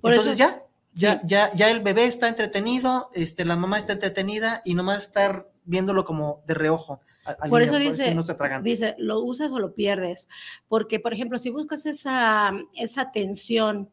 Por 0.02 0.14
Entonces 0.14 0.40
eso- 0.40 0.50
ya, 0.50 0.64
ya, 0.94 1.14
sí. 1.22 1.28
ya, 1.28 1.54
ya 1.54 1.70
el 1.70 1.82
bebé 1.82 2.06
está 2.06 2.28
entretenido, 2.28 3.10
este, 3.14 3.46
la 3.46 3.56
mamá 3.56 3.78
está 3.78 3.94
entretenida 3.94 4.62
y 4.66 4.74
nomás 4.74 5.04
estar 5.04 5.48
viéndolo 5.66 6.04
como 6.06 6.42
de 6.48 6.56
reojo. 6.56 7.02
al- 7.26 7.36
Por 7.50 7.60
niño, 7.62 7.72
eso 7.72 7.78
dice, 7.78 8.24
se 8.24 8.32
atraganta. 8.32 8.64
dice, 8.68 8.96
lo 8.98 9.20
usas 9.22 9.52
o 9.54 9.60
lo 9.60 9.76
pierdes. 9.76 10.28
Porque, 10.68 11.00
por 11.00 11.14
ejemplo, 11.14 11.38
si 11.38 11.52
buscas 11.52 11.86
esa, 11.86 12.52
esa 12.76 13.02
atención 13.02 13.92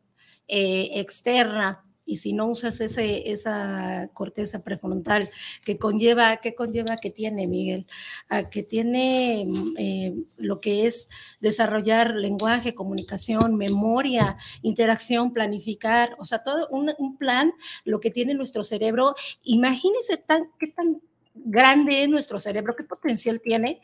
eh, 0.49 0.91
externa 0.95 1.85
y 2.07 2.17
si 2.17 2.33
no 2.33 2.47
usas 2.47 2.81
ese, 2.81 3.31
esa 3.31 4.09
corteza 4.15 4.63
prefrontal 4.63 5.29
que 5.65 5.77
conlleva, 5.77 6.37
¿qué 6.39 6.55
conlleva 6.55 6.97
que 6.97 7.11
tiene, 7.11 7.47
Miguel? 7.49 7.87
A 8.29 8.49
que 8.49 8.63
tiene 8.63 9.45
mm, 9.47 9.75
eh, 9.77 10.15
lo 10.39 10.61
que 10.61 10.87
es 10.87 11.11
desarrollar 11.41 12.15
lenguaje, 12.15 12.75
comunicación, 12.75 13.57
memoria, 13.57 14.37
interacción, 14.63 15.33
planificar, 15.33 16.17
o 16.19 16.25
sea, 16.25 16.43
todo 16.43 16.69
un, 16.69 16.87
plan, 17.19 17.53
lo 17.85 18.01
que 18.01 18.11
tiene 18.11 18.35
nuestro 18.35 18.63
cerebro. 18.63 19.15
Imagínense 19.43 20.17
tan, 20.17 20.51
qué 20.59 20.69
tan 20.69 21.01
grande 21.49 22.03
es 22.03 22.09
nuestro 22.09 22.41
cerebro, 22.41 22.75
qué 22.77 22.83
potencial 22.85 23.41
tiene, 23.41 23.81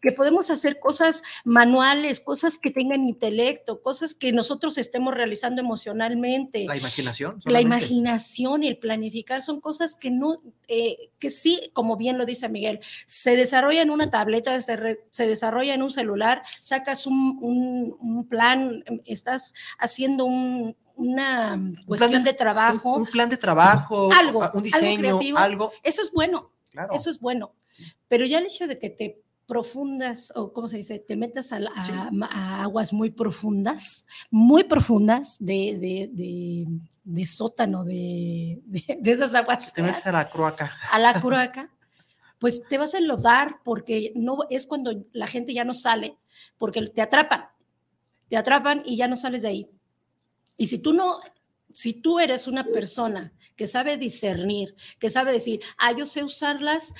que 0.00 0.12
podemos 0.12 0.48
hacer 0.50 0.78
cosas 0.78 1.22
manuales, 1.44 2.20
cosas 2.20 2.56
que 2.56 2.70
tengan 2.70 3.04
intelecto, 3.06 3.82
cosas 3.82 4.14
que 4.14 4.32
nosotros 4.32 4.78
estemos 4.78 5.12
realizando 5.12 5.60
emocionalmente. 5.60 6.64
La 6.66 6.76
imaginación. 6.76 7.40
La 7.44 7.60
imaginación 7.60 8.62
y 8.62 8.68
el 8.68 8.78
planificar 8.78 9.42
son 9.42 9.60
cosas 9.60 9.94
que 9.96 10.10
no, 10.10 10.40
eh, 10.68 11.10
que 11.18 11.30
sí, 11.30 11.70
como 11.72 11.96
bien 11.96 12.16
lo 12.16 12.24
dice 12.26 12.48
Miguel, 12.48 12.80
se 13.06 13.36
desarrolla 13.36 13.82
en 13.82 13.90
una 13.90 14.08
tableta, 14.10 14.60
se, 14.60 14.76
re- 14.76 15.00
se 15.10 15.26
desarrolla 15.26 15.74
en 15.74 15.82
un 15.82 15.90
celular, 15.90 16.42
sacas 16.60 17.06
un, 17.06 17.38
un- 17.40 17.96
un 18.00 18.28
plan, 18.28 18.84
estás 19.04 19.54
haciendo 19.78 20.24
un, 20.26 20.76
una 20.96 21.54
Un 21.54 21.74
cuestión 21.86 22.10
plan 22.10 22.24
de, 22.24 22.32
trabajo, 22.34 22.92
Un, 22.94 23.00
un 23.02 23.06
plan 23.08 23.28
de 23.30 23.36
trabajo, 23.36 24.10
Algo, 24.12 24.38
un 24.38 24.44
algo 24.44 24.60
diseño, 24.60 24.98
creativo. 25.00 25.38
algo. 25.38 25.72
eso 25.82 26.02
es 26.02 26.12
bueno, 26.12 26.50
Claro. 26.70 26.92
eso 26.94 27.10
es 27.10 27.20
bueno. 27.20 27.52
Sí. 27.72 27.84
Pero 28.08 28.24
ya 28.26 28.38
el 28.38 28.46
hecho 28.46 28.66
de 28.66 28.78
que 28.78 28.90
te 28.90 29.20
profundas, 29.46 30.32
o 30.36 30.52
cómo 30.52 30.68
se 30.68 30.76
dice, 30.76 31.00
te 31.00 31.16
metas 31.16 31.52
a, 31.52 31.58
la- 31.58 31.72
a- 31.74 31.84
Sí. 31.84 31.92
a 32.30 32.62
aguas 32.62 32.92
muy 32.92 33.10
profundas, 33.10 34.06
muy 34.30 34.62
profundas 34.64 35.36
de, 35.40 35.76
de- 35.78 36.10
de- 36.12 36.66
de 37.02 37.26
sótano, 37.26 37.84
de, 37.84 38.60
esas 39.04 39.34
aguas 39.34 39.72
te 39.72 39.82
metes 39.82 40.06
a 40.06 40.12
la 40.12 40.30
croaca. 40.30 40.72
a 40.92 40.98
la 41.00 41.20
curaca, 41.20 41.68
pues 42.38 42.62
te 42.68 42.78
vas 42.78 42.94
a 42.94 42.98
enlodar 42.98 43.56
porque 43.64 44.12
no 44.14 44.38
es 44.50 44.66
cuando 44.66 45.04
la 45.12 45.26
gente 45.26 45.52
ya 45.52 45.64
no 45.64 45.74
sale, 45.74 46.16
porque 46.56 46.86
te 46.86 47.02
atrapan, 47.02 47.46
te 48.28 48.36
atrapan 48.36 48.82
y 48.86 48.96
ya 48.96 49.08
no 49.08 49.16
sales 49.16 49.42
de 49.42 49.48
ahí. 49.48 49.70
Y 50.56 50.66
si 50.66 50.78
tú 50.78 50.92
no, 50.92 51.18
si 51.72 51.94
tú 51.94 52.18
eres 52.20 52.46
una 52.46 52.64
persona 52.64 53.32
que 53.56 53.66
sabe 53.66 53.96
discernir, 53.96 54.74
que 54.98 55.10
sabe 55.10 55.32
decir, 55.32 55.60
ah, 55.78 55.92
yo 55.92 56.06
sé 56.06 56.24
usarlas, 56.24 56.94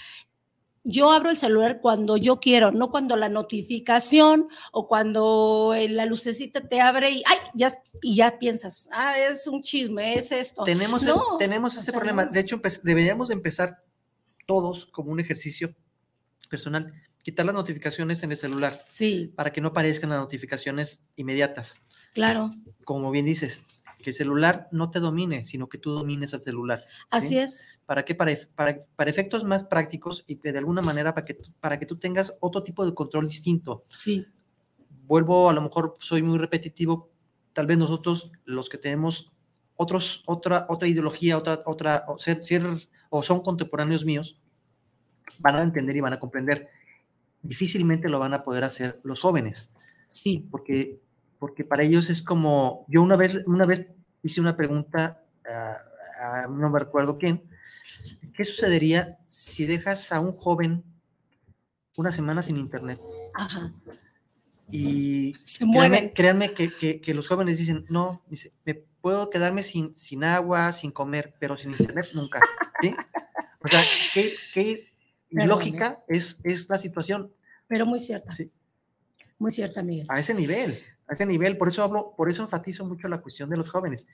yo 0.83 1.11
abro 1.13 1.31
el 1.31 1.37
celular 1.37 1.81
cuando 1.81 2.17
yo 2.17 2.41
quiero, 2.41 2.73
no 2.73 2.91
cuando 2.91 3.15
la 3.17 3.29
notificación 3.29 4.49
o 4.73 4.89
cuando 4.89 5.75
eh, 5.77 5.89
la 5.89 6.07
lucecita 6.07 6.63
te 6.63 6.81
abre 6.81 7.11
y, 7.11 7.23
ay, 7.27 7.37
ya, 7.55 7.71
y 8.01 8.15
ya 8.17 8.39
piensas, 8.39 8.89
ah, 8.93 9.19
es 9.19 9.47
un 9.47 9.63
chisme, 9.63 10.15
es 10.15 10.33
esto. 10.33 10.65
Tenemos, 10.65 11.03
No, 11.03 11.15
es- 11.15 11.39
tenemos 11.39 11.77
o 11.77 11.81
ese 11.81 11.91
sea, 11.91 11.99
problema. 11.99 12.25
De 12.27 12.41
hecho, 12.41 12.57
empe- 12.61 12.81
deberíamos 12.83 13.29
de 13.29 13.35
empezar 13.35 13.83
todos 14.47 14.87
como 14.87 15.13
un 15.13 15.21
ejercicio 15.21 15.75
personal, 16.49 16.93
quitar 17.23 17.45
las 17.47 17.55
notificaciones 17.55 18.23
en 18.23 18.33
el 18.33 18.39
celular 18.39 18.83
Sí, 18.89 19.33
para 19.37 19.53
que 19.53 19.61
no 19.61 19.69
aparezcan 19.69 20.11
las 20.11 20.19
notificaciones 20.19 21.05
inmediatas. 21.17 21.81
claro, 22.15 22.51
Como 22.85 23.11
bien 23.11 23.27
dices, 23.27 23.67
que 24.01 24.11
el 24.11 24.17
celular 24.17 24.69
no 24.73 24.91
te 24.91 25.01
domine, 25.01 25.45
sino 25.45 25.69
que 25.69 25.79
tú 25.79 25.91
domines 25.91 26.35
al 26.35 26.43
celular. 26.43 26.85
así 27.11 27.29
¿sí? 27.31 27.39
es. 27.39 27.69
¿Para 27.87 28.05
qué? 28.05 28.15
Para, 28.15 28.33
para, 28.55 28.79
para 28.97 29.11
efectos 29.11 29.45
más 29.45 29.65
prácticos 29.65 30.25
y 30.27 30.37
que 30.37 30.53
de 30.53 30.59
alguna 30.59 30.83
manera 30.83 31.15
para 31.15 31.27
que, 31.27 31.35
tú- 31.35 31.53
para 31.61 31.79
que 31.79 31.87
tú 31.87 31.97
tengas 31.97 32.39
otro 32.41 32.63
tipo 32.63 32.85
de 32.87 32.95
control 32.95 33.27
distinto. 33.29 33.85
Sí, 33.89 34.27
Vuelvo, 35.07 35.51
a 35.51 35.53
lo 35.53 35.61
mejor 35.63 35.97
soy 36.01 36.23
muy 36.23 36.39
repetitivo, 36.39 37.11
tal 37.53 37.67
vez 37.67 37.77
nosotros, 37.79 38.31
los 38.45 38.69
que 38.69 38.79
tenemos 38.79 39.33
otros, 39.77 40.23
otra, 40.27 40.67
otra 40.69 40.87
ideología, 40.89 41.37
otra, 41.37 41.61
otra, 41.67 42.05
o, 42.07 42.19
ser, 42.19 42.45
ser- 42.45 42.89
o 43.09 43.23
son 43.23 43.43
contemporáneos 43.43 44.05
míos, 44.05 44.39
van 45.41 45.57
a 45.57 45.63
entender 45.63 45.97
y 45.97 46.01
van 46.01 46.13
a 46.13 46.21
comprender. 46.21 46.69
Difícilmente 47.43 48.09
lo 48.09 48.19
van 48.19 48.35
a 48.35 48.43
poder 48.45 48.65
hacer 48.65 49.01
los 49.03 49.21
jóvenes 49.21 49.73
sí, 50.09 50.47
porque, 50.51 51.01
porque 51.41 51.65
para 51.65 51.83
ellos 51.83 52.09
es 52.11 52.23
como, 52.23 52.85
yo 52.87 53.03
una 53.03 53.17
vez, 53.17 53.43
una 53.47 53.67
vez 53.67 53.93
hice 54.23 54.41
una 54.41 54.57
pregunta, 54.57 55.25
a- 55.45 56.45
a- 56.45 56.47
no 56.47 56.71
me 56.71 56.79
recuerdo 56.79 57.19
quién, 57.19 57.43
¿qué 58.35 58.45
sucedería 58.45 59.19
si 59.27 59.67
dejas 59.67 60.13
a 60.13 60.21
un 60.21 60.33
joven 60.37 60.85
una 61.97 62.13
semana 62.13 62.43
sin 62.43 62.57
internet? 62.59 63.01
ajá. 63.35 63.73
Y 64.73 65.35
Se 65.45 65.65
créanme, 66.15 66.53
que, 66.55 66.71
que- 66.73 67.01
que 67.01 67.13
los 67.15 67.27
jóvenes 67.27 67.59
dicen, 67.59 67.85
no, 67.89 68.23
dice, 68.29 68.53
me 68.65 68.75
puedo 68.75 69.29
quedarme 69.29 69.65
sin, 69.65 69.97
sin 69.97 70.23
agua, 70.23 70.73
sin 70.73 70.93
comer, 70.93 71.35
pero 71.41 71.57
sin 71.57 71.73
internet 71.73 72.07
nunca. 72.15 72.41
¿sí? 72.81 72.95
O 73.59 73.67
sea, 73.69 73.83
qué, 74.15 74.35
qué 74.55 74.93
Perdón, 75.31 75.49
lógica 75.49 75.99
es, 76.07 76.39
es 76.45 76.69
la 76.69 76.79
situación 76.79 77.33
Pero 77.67 77.85
muy 77.85 77.99
cierta, 77.99 78.33
Sí. 78.33 78.51
muy 79.41 79.51
cierta, 79.51 79.83
Miguel. 79.83 80.07
a 80.09 80.21
ese 80.21 80.35
nivel, 80.35 80.79
a 81.11 81.13
ese 81.13 81.27
nivel. 81.27 81.59
Por 81.59 81.69
eso 81.69 81.83
hablo, 81.83 82.15
por 82.17 82.31
eso 82.31 82.43
enfatizo 82.43 82.85
mucho 82.87 83.09
la 83.09 83.21
cuestión 83.21 83.51
de 83.51 83.57
los 83.57 83.69
jóvenes. 83.69 84.07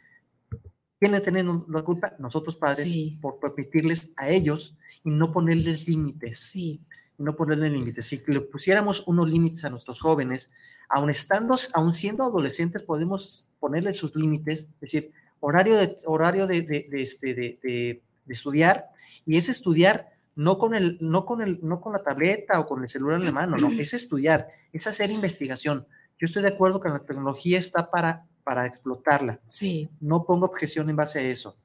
¿Quiénes 0.99 1.23
tienen 1.23 1.65
la 1.69 1.83
culpa? 1.83 2.15
Nosotros 2.19 2.57
padres, 2.57 2.91
Sí. 2.91 3.19
por 3.21 3.39
permitirles 3.39 4.15
a 4.17 4.31
ellos 4.31 4.77
y 5.05 5.11
no 5.11 5.31
ponerles 5.31 5.87
límites, 5.87 6.39
Sí, 6.39 6.81
no 7.19 7.37
ponerles 7.37 7.71
límites. 7.73 8.07
Si 8.07 8.23
le 8.27 8.41
pusiéramos 8.41 9.07
unos 9.07 9.29
límites 9.29 9.65
a 9.65 9.71
nuestros 9.71 10.01
jóvenes, 10.01 10.53
aun 10.89 11.11
estando, 11.11 11.59
aun 11.75 11.95
siendo 11.95 12.25
adolescentes, 12.25 12.83
podemos 12.83 13.49
ponerles 13.61 13.97
sus 13.97 14.15
límites, 14.17 14.61
es 14.75 14.81
decir, 14.81 15.13
horario 15.41 15.77
de, 15.77 15.97
horario 16.07 16.47
de 16.47 16.59
este, 16.93 17.35
de- 17.35 17.59
de- 17.63 18.03
de 18.25 18.33
estudiar, 18.33 18.87
y 19.27 19.37
es 19.37 19.49
estudiar 19.49 20.09
no 20.35 20.59
con, 20.59 20.75
el, 20.75 20.99
no, 21.01 21.25
con 21.27 21.41
el, 21.43 21.59
no 21.63 21.81
con 21.81 21.93
la 21.95 22.03
tableta 22.03 22.59
o 22.61 22.67
con 22.69 22.83
el 22.83 22.89
celular 22.89 23.19
en 23.19 23.25
la 23.27 23.33
mano, 23.33 23.57
no, 23.57 23.71
es 23.71 23.93
estudiar, 23.95 24.49
es 24.73 24.87
hacer 24.87 25.11
investigación. 25.11 25.87
Yo 26.19 26.25
estoy 26.27 26.43
de 26.43 26.49
acuerdo 26.49 26.81
que 26.81 26.89
la 26.89 26.99
tecnología 27.01 27.59
está 27.59 27.91
para, 27.91 28.27
para 28.45 28.67
explotarla, 28.67 29.41
sí, 29.49 29.89
no 30.01 30.25
pongo 30.25 30.47
objeción 30.47 30.89
en 30.91 30.97
base 30.97 31.19
a 31.19 31.23
eso. 31.23 31.57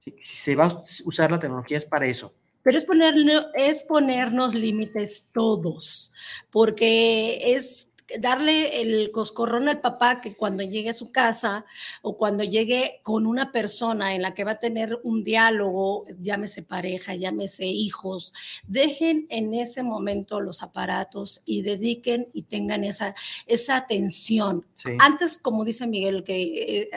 Si, 0.00 0.12
si 0.12 0.36
se 0.36 0.56
va 0.56 0.64
a 0.66 0.82
usar 1.04 1.30
la 1.30 1.38
tecnología 1.40 1.76
es 1.78 1.84
para 1.84 2.06
eso. 2.06 2.34
pero 2.62 2.76
es, 2.78 2.86
ponerle- 2.86 3.46
es 3.54 3.84
ponernos 3.84 4.54
límites 4.54 5.28
todos, 5.32 6.12
porque 6.50 7.54
es 7.54 7.89
darle 8.18 8.80
el 8.80 9.10
coscorrón 9.10 9.68
al 9.68 9.80
papá 9.80 10.20
que 10.20 10.34
cuando 10.34 10.62
llegue 10.62 10.90
a 10.90 10.94
su 10.94 11.12
casa 11.12 11.64
o 12.02 12.16
cuando 12.16 12.44
llegue 12.44 13.00
con 13.02 13.26
una 13.26 13.52
persona 13.52 14.14
en 14.14 14.22
la 14.22 14.34
que 14.34 14.44
va 14.44 14.52
a 14.52 14.58
tener 14.58 14.98
un 15.04 15.22
diálogo, 15.22 16.06
llámese 16.20 16.62
pareja, 16.62 17.14
llámese 17.14 17.66
hijos, 17.66 18.32
dejen 18.66 19.26
en 19.30 19.54
ese 19.54 19.82
momento 19.82 20.40
los 20.40 20.62
aparatos 20.62 21.42
y 21.44 21.62
dediquen 21.62 22.28
y 22.32 22.42
tengan 22.42 22.84
esa, 22.84 23.14
esa 23.46 23.76
atención. 23.76 24.66
Sí. 24.74 24.92
Antes, 24.98 25.38
como 25.38 25.64
dice 25.64 25.86
Miguel, 25.86 26.24
que 26.24 26.82
eh, 26.82 26.90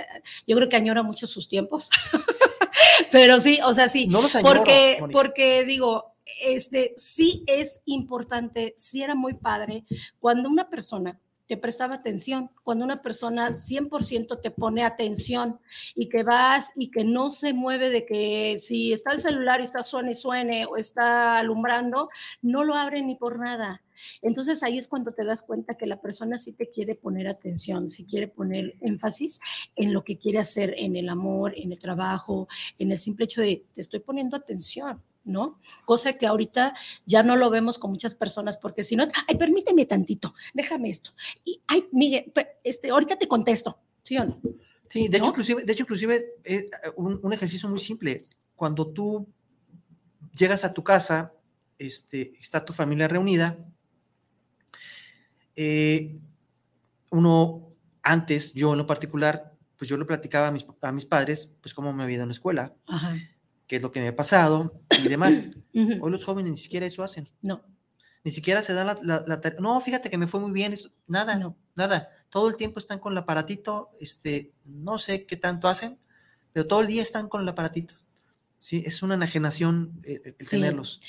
yo 0.47 0.55
creo 0.55 0.69
que 0.69 0.75
añora 0.75 1.03
mucho 1.03 1.27
sus 1.27 1.47
tiempos, 1.47 1.89
pero 3.11 3.39
sí, 3.39 3.59
o 3.63 3.73
sea, 3.73 3.89
sí, 3.89 4.07
No 4.07 4.19
añoro, 4.19 4.41
porque, 4.41 5.03
porque 5.11 5.65
digo, 5.65 6.12
este, 6.41 6.93
sí 6.95 7.43
es 7.47 7.81
importante, 7.85 8.73
sí 8.77 9.03
era 9.03 9.15
muy 9.15 9.33
padre 9.33 9.85
cuando 10.19 10.49
una 10.49 10.69
persona 10.69 11.19
te 11.47 11.57
prestaba 11.57 11.95
atención, 11.95 12.49
cuando 12.63 12.85
una 12.85 13.01
persona 13.01 13.51
100% 13.51 14.41
te 14.41 14.51
pone 14.51 14.83
atención 14.83 15.59
y 15.93 16.07
que 16.07 16.23
vas 16.23 16.71
y 16.75 16.89
que 16.89 17.03
no 17.03 17.31
se 17.31 17.53
mueve 17.53 17.89
de 17.89 18.05
que 18.05 18.57
si 18.59 18.93
está 18.93 19.11
el 19.11 19.19
celular 19.19 19.59
y 19.59 19.65
está 19.65 19.83
suene 19.83 20.15
suene 20.15 20.65
o 20.65 20.77
está 20.77 21.37
alumbrando, 21.37 22.09
no 22.41 22.63
lo 22.63 22.75
abre 22.75 23.01
ni 23.01 23.15
por 23.15 23.39
nada. 23.39 23.81
Entonces 24.21 24.63
ahí 24.63 24.77
es 24.77 24.87
cuando 24.87 25.13
te 25.13 25.25
das 25.25 25.43
cuenta 25.43 25.75
que 25.75 25.85
la 25.85 26.01
persona 26.01 26.37
sí 26.37 26.53
te 26.53 26.69
quiere 26.69 26.95
poner 26.95 27.27
atención, 27.27 27.89
sí 27.89 28.05
quiere 28.05 28.27
poner 28.27 28.75
énfasis 28.81 29.39
en 29.75 29.93
lo 29.93 30.03
que 30.03 30.17
quiere 30.17 30.39
hacer, 30.39 30.73
en 30.77 30.95
el 30.95 31.09
amor, 31.09 31.53
en 31.55 31.71
el 31.71 31.79
trabajo, 31.79 32.47
en 32.79 32.91
el 32.91 32.97
simple 32.97 33.25
hecho 33.25 33.41
de 33.41 33.65
te 33.73 33.81
estoy 33.81 33.99
poniendo 33.99 34.37
atención. 34.37 35.03
¿No? 35.23 35.59
Cosa 35.85 36.17
que 36.17 36.27
ahorita 36.27 36.73
ya 37.05 37.23
no 37.23 37.35
lo 37.35 37.49
vemos 37.49 37.77
con 37.77 37.91
muchas 37.91 38.15
personas, 38.15 38.57
porque 38.57 38.83
si 38.83 38.95
no, 38.95 39.05
ay, 39.27 39.37
permíteme 39.37 39.85
tantito, 39.85 40.33
déjame 40.53 40.89
esto. 40.89 41.11
Y, 41.45 41.61
ay, 41.67 41.87
Miguel, 41.91 42.31
este, 42.63 42.89
ahorita 42.89 43.17
te 43.17 43.27
contesto, 43.27 43.79
¿sí 44.01 44.17
o 44.17 44.25
no? 44.25 44.41
Sí, 44.89 45.07
de 45.07 45.17
hecho, 45.17 45.29
inclusive, 45.29 45.63
de 45.63 45.73
hecho, 45.73 45.83
inclusive 45.83 46.35
eh, 46.43 46.69
un, 46.97 47.19
un 47.23 47.33
ejercicio 47.33 47.67
muy 47.67 47.79
simple. 47.79 48.19
Cuando 48.55 48.87
tú 48.87 49.27
llegas 50.35 50.63
a 50.63 50.73
tu 50.73 50.83
casa, 50.83 51.33
este, 51.79 52.33
está 52.39 52.63
tu 52.63 52.73
familia 52.73 53.07
reunida, 53.07 53.57
eh, 55.55 56.19
uno 57.09 57.69
antes, 58.01 58.53
yo 58.53 58.73
en 58.73 58.79
lo 58.79 58.87
particular, 58.87 59.53
pues 59.77 59.89
yo 59.89 59.97
le 59.97 60.05
platicaba 60.05 60.47
a 60.47 60.51
mis, 60.51 60.65
a 60.81 60.91
mis 60.91 61.05
padres, 61.05 61.57
pues 61.61 61.73
cómo 61.73 61.93
me 61.93 62.03
había 62.03 62.15
ido 62.15 62.23
en 62.23 62.29
la 62.29 62.33
escuela, 62.33 62.73
Ajá. 62.87 63.15
Qué 63.67 63.77
es 63.77 63.81
lo 63.81 63.91
que 63.91 64.01
me 64.01 64.09
ha 64.09 64.15
pasado 64.15 64.81
y 65.03 65.07
demás. 65.07 65.51
Hoy 66.01 66.11
los 66.11 66.23
jóvenes 66.25 66.51
ni 66.51 66.57
siquiera 66.57 66.85
eso 66.85 67.03
hacen. 67.03 67.27
No, 67.41 67.63
Ni 68.23 68.31
siquiera 68.31 68.61
se 68.61 68.73
dan 68.73 68.87
la, 68.87 69.23
la-. 69.27 69.41
No, 69.59 69.79
fíjate 69.81 70.09
que 70.09 70.17
me 70.17 70.27
fue 70.27 70.39
muy 70.39 70.51
bien. 70.51 70.73
eso- 70.73 70.89
Nada, 71.07 71.35
no. 71.35 71.57
nada. 71.75 72.09
Todo 72.29 72.49
el 72.49 72.55
tiempo 72.55 72.79
están 72.79 72.99
con 72.99 73.13
el 73.13 73.17
aparatito. 73.19 73.91
Este, 73.99 74.53
no 74.65 74.97
sé 74.99 75.25
qué 75.25 75.35
tanto 75.37 75.67
hacen, 75.67 75.99
pero 76.51 76.67
todo 76.67 76.81
el 76.81 76.87
día 76.87 77.01
están 77.01 77.27
con 77.29 77.41
el 77.41 77.49
aparatito. 77.49 77.95
Sí, 78.57 78.81
es 78.85 79.03
una 79.03 79.15
enajenación 79.15 79.99
eh, 80.03 80.21
el, 80.23 80.35
el 80.39 80.45
Sí. 80.45 80.51
tenerlos. 80.51 80.99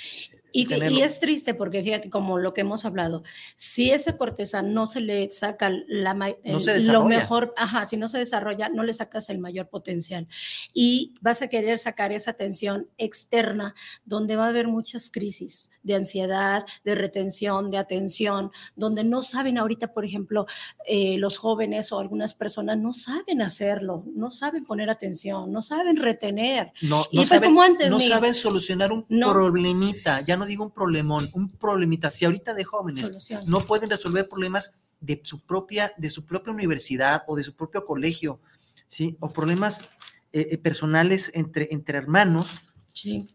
Y, 0.57 0.73
y 0.73 1.03
es 1.03 1.19
triste 1.19 1.53
porque 1.53 1.83
fíjate, 1.83 2.11
como 2.11 2.39
lo 2.39 2.55
que 2.55 2.61
hemos 2.61 2.85
hablado, 2.85 3.25
si 3.57 3.91
esa 3.91 4.17
corteza 4.17 4.63
no 4.63 4.87
se 4.87 5.01
le 5.01 5.29
saca 5.29 5.69
la, 5.89 6.15
No 6.15 6.61
lo 6.93 7.05
mejor, 7.07 7.53
ajá, 7.57 7.85
si 7.85 7.97
no 7.97 8.07
se 8.07 8.19
desarrolla, 8.19 8.69
no 8.69 8.85
le 8.85 8.93
sacas 8.93 9.31
el 9.31 9.41
mayor 9.41 9.69
potencial. 9.69 10.29
Y 10.73 11.13
vas 11.21 11.43
a 11.43 11.49
querer 11.49 11.81
sacar 11.81 12.13
esa 12.13 12.31
atención 12.31 12.89
externa, 12.99 13.75
donde 14.05 14.37
va 14.37 14.45
a 14.47 14.49
haber 14.51 14.69
muchas 14.69 15.11
crisis 15.11 15.73
de 15.83 15.97
ansiedad, 15.97 16.65
de 16.85 16.95
retención, 16.95 17.73
de 17.73 17.79
atención, 17.79 18.53
donde 18.77 19.03
no 19.03 19.23
saben 19.23 19.59
ahorita, 19.59 19.93
por 19.93 20.05
ejemplo, 20.05 20.47
eh, 20.87 21.19
los 21.19 21.37
jóvenes 21.37 21.91
o 21.91 21.99
algunas 21.99 22.33
personas 22.33 22.79
no 22.79 22.93
saben 22.95 23.43
hacerlo, 23.43 24.05
no 24.15 24.31
saben 24.31 24.65
poner 24.65 24.89
atención, 24.89 25.51
no 25.51 25.63
saben 25.63 25.97
retener. 25.97 26.73
No, 26.81 27.07
Y 27.11 27.17
no 27.17 27.23
pues 27.23 27.29
saben, 27.29 27.51
como 27.51 27.63
antes, 27.63 27.91
no 27.91 27.99
saben 27.99 28.35
solucionar 28.35 28.93
un 28.93 29.05
No. 29.09 29.33
problemita. 29.33 30.21
Ya 30.21 30.37
no 30.37 30.44
digo 30.45 30.65
un 30.65 30.71
problemón, 30.71 31.29
un 31.33 31.51
problemita. 31.51 32.11
Si 32.11 32.25
ahorita 32.25 32.55
de 32.55 32.65
jóvenes 32.65 33.31
no 33.47 33.61
pueden 33.61 33.91
resolver 33.91 34.29
problemas 34.29 34.81
de 35.01 35.21
su 35.25 35.41
propia, 35.41 35.93
de 35.97 36.11
su 36.11 36.25
propia 36.25 36.53
universidad 36.53 37.23
o 37.27 37.37
de 37.37 37.45
su 37.45 37.55
propio 37.55 37.85
colegio, 37.85 38.41
¿sí? 38.89 39.17
O 39.21 39.31
problemas 39.31 39.91
eh, 40.33 40.49
eh, 40.51 40.59
personales 40.59 41.31
entre, 41.35 41.69
entre 41.71 41.99
hermanos. 41.99 42.47
Sí. 42.93 43.27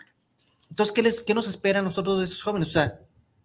Entonces, 0.69 0.93
¿qué, 0.93 1.03
les, 1.03 1.23
¿qué 1.23 1.33
nos 1.33 1.47
espera 1.47 1.79
a 1.79 1.83
nosotros 1.83 2.19
de 2.19 2.25
esos 2.25 2.41
jóvenes? 2.41 2.69
O 2.69 2.71
sea, 2.71 2.99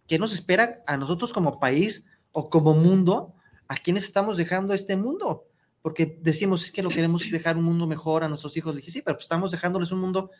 ¿qué 0.07 0.19
nos 0.19 0.33
espera 0.33 0.81
a 0.87 0.97
nosotros 0.97 1.33
como 1.33 1.59
país 1.59 2.07
o 2.31 2.49
como 2.49 2.73
mundo? 2.73 3.33
¿A 3.67 3.75
quiénes 3.75 4.03
estamos 4.05 4.37
dejando 4.37 4.73
este 4.73 4.95
mundo? 4.95 5.45
Porque 5.81 6.17
decimos, 6.21 6.63
es 6.63 6.71
que 6.71 6.83
lo 6.83 6.89
queremos 6.89 7.29
dejar 7.29 7.57
un 7.57 7.63
mundo 7.63 7.87
mejor 7.87 8.23
a 8.23 8.29
nuestros 8.29 8.55
hijos. 8.57 8.73
Le 8.73 8.81
dije, 8.81 8.91
sí, 8.91 9.01
pero 9.03 9.17
pues 9.17 9.25
estamos 9.25 9.51
dejándoles 9.51 9.91
un 9.91 9.99
mundo 9.99 10.31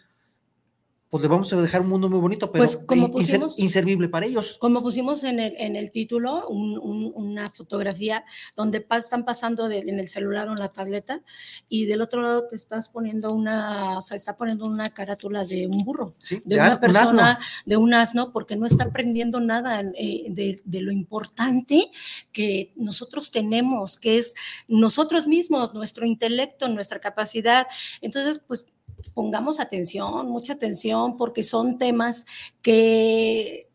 pues 1.15 1.21
le 1.23 1.29
vamos 1.29 1.53
a 1.53 1.61
dejar 1.61 1.79
un 1.79 1.87
mundo 1.87 2.09
muy 2.09 2.19
bonito, 2.19 2.51
pero 2.51 2.61
Pues, 2.65 2.75
como 2.75 3.09
pusimos- 3.09 3.57
inservible 3.57 4.09
para 4.09 4.25
ellos. 4.25 4.57
Como 4.59 4.81
pusimos 4.81 5.23
en 5.23 5.39
el, 5.39 5.53
en 5.57 5.77
el 5.77 5.89
título, 5.89 6.45
un- 6.49 6.77
un- 6.77 7.13
una 7.15 7.49
fotografía 7.49 8.25
donde 8.53 8.85
están 8.97 9.23
pasando 9.23 9.69
de- 9.69 9.79
en 9.87 9.97
el 9.97 10.09
celular 10.09 10.49
o 10.49 10.51
en 10.51 10.59
la 10.59 10.67
tableta 10.73 11.21
y 11.69 11.85
del 11.85 12.01
otro 12.01 12.21
lado 12.21 12.47
te 12.49 12.57
estás 12.57 12.89
poniendo 12.89 13.31
una, 13.31 13.97
o 13.97 14.01
sea, 14.01 14.17
está 14.17 14.35
poniendo 14.35 14.65
una 14.65 14.89
carátula 14.93 15.45
de 15.45 15.67
un 15.67 15.85
burro, 15.85 16.15
¿sí? 16.21 16.41
de 16.43 16.55
De 16.55 16.61
una 16.61 16.65
as- 16.65 16.69
un 16.69 16.73
asno. 16.73 16.81
persona, 16.99 17.39
de 17.65 17.77
un 17.77 17.93
asno, 17.93 18.31
porque 18.33 18.57
no 18.57 18.65
está 18.65 18.83
aprendiendo 18.83 19.39
nada 19.39 19.81
eh, 19.97 20.25
de, 20.29 20.59
de 20.65 20.81
lo 20.81 20.91
importante 20.91 21.89
que 22.33 22.73
nosotros 22.75 23.31
tenemos, 23.31 23.97
que 23.97 24.17
es 24.17 24.35
nosotros 24.67 25.27
mismos, 25.27 25.73
nuestro 25.73 26.05
intelecto, 26.05 26.67
nuestra 26.67 26.99
capacidad. 26.99 27.67
Entonces, 28.01 28.41
pues 28.45 28.73
pongamos 29.13 29.59
atención, 29.59 30.29
mucha 30.29 30.53
atención, 30.53 31.17
porque 31.17 31.43
son 31.43 31.77
temas 31.77 32.25
que 32.61 33.69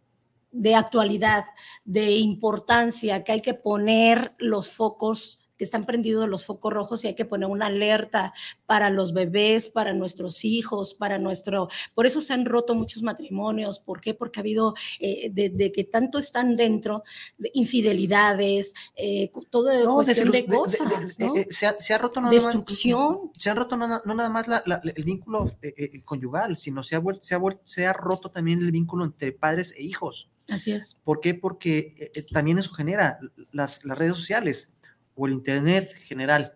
de 0.52 0.74
actualidad, 0.74 1.44
de 1.84 2.12
importancia, 2.12 3.22
que 3.22 3.32
hay 3.32 3.40
que 3.40 3.54
poner 3.54 4.34
los 4.38 4.72
focos 4.72 5.39
que 5.61 5.64
están 5.64 5.85
prendidos 5.85 6.27
los 6.27 6.46
focos 6.46 6.73
rojos 6.73 7.05
y 7.05 7.09
hay 7.09 7.14
que 7.14 7.27
poner 7.27 7.46
una 7.51 7.66
alerta 7.66 8.33
para 8.64 8.88
los 8.88 9.12
bebés, 9.12 9.68
para 9.68 9.92
nuestros 9.92 10.42
hijos, 10.46 10.94
para 10.94 11.18
nuestro... 11.18 11.68
Por 11.94 12.07
eso 12.07 12.23
se 12.23 12.33
han 12.33 12.46
roto 12.46 12.75
muchos 12.75 13.03
matrimonios. 13.03 13.79
¿Por 13.79 14.01
qué? 14.01 14.14
Porque 14.14 14.40
ha 14.40 14.42
habido, 14.42 14.73
eh, 15.01 15.29
de, 15.31 15.51
de 15.51 15.70
que 15.70 15.85
tanto 15.85 16.18
están 16.18 16.57
dentro, 16.57 17.03
de 17.37 17.51
infidelidades, 17.53 18.73
eh, 18.96 19.31
todo 19.51 19.64
No, 19.85 20.03
de, 20.03 20.14
de- 20.14 20.46
cosas, 20.46 21.20
eh, 21.20 21.46
se, 21.51 21.66
ha, 21.66 21.73
se 21.75 21.92
ha 21.92 21.99
roto 21.99 22.23
nada 22.23 22.33
más. 22.33 22.42
Destrucción. 22.42 23.31
Se 23.38 23.51
ha 23.51 23.55
roto 23.55 23.77
no, 23.77 23.87
no 23.87 24.14
nada 24.14 24.31
más 24.31 24.49
la- 24.49 24.62
la- 24.64 24.81
el 24.83 25.05
vínculo 25.05 25.55
eh, 25.61 26.01
conyugal, 26.07 26.57
sino 26.57 26.83
se 26.83 26.96
ha, 26.96 27.03
se, 27.20 27.35
ha 27.35 27.40
se 27.64 27.87
ha 27.87 27.92
roto 27.92 28.31
también 28.31 28.62
el 28.62 28.70
vínculo 28.73 29.05
entre 29.05 29.33
padres 29.33 29.75
e 29.77 29.83
hijos. 29.83 30.27
Así 30.49 30.73
es. 30.73 30.99
¿Por 31.05 31.20
qué? 31.20 31.35
Porque 31.35 32.11
eh, 32.14 32.23
también 32.33 32.59
eso 32.59 32.73
genera 32.73 33.20
las, 33.53 33.85
las 33.85 33.99
redes 33.99 34.16
sociales 34.16 34.73
o 35.20 35.26
el 35.26 35.35
Internet 35.35 35.92
general, 35.94 36.54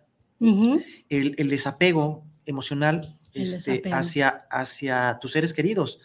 el, 1.09 1.35
el 1.37 1.49
desapego 1.49 2.25
emocional 2.45 3.17
El 3.33 3.43
este, 3.53 3.71
desapego. 3.73 3.95
hacia, 3.95 4.29
hacia 4.49 5.17
tus 5.21 5.31
seres 5.33 5.53
queridos. 5.53 5.99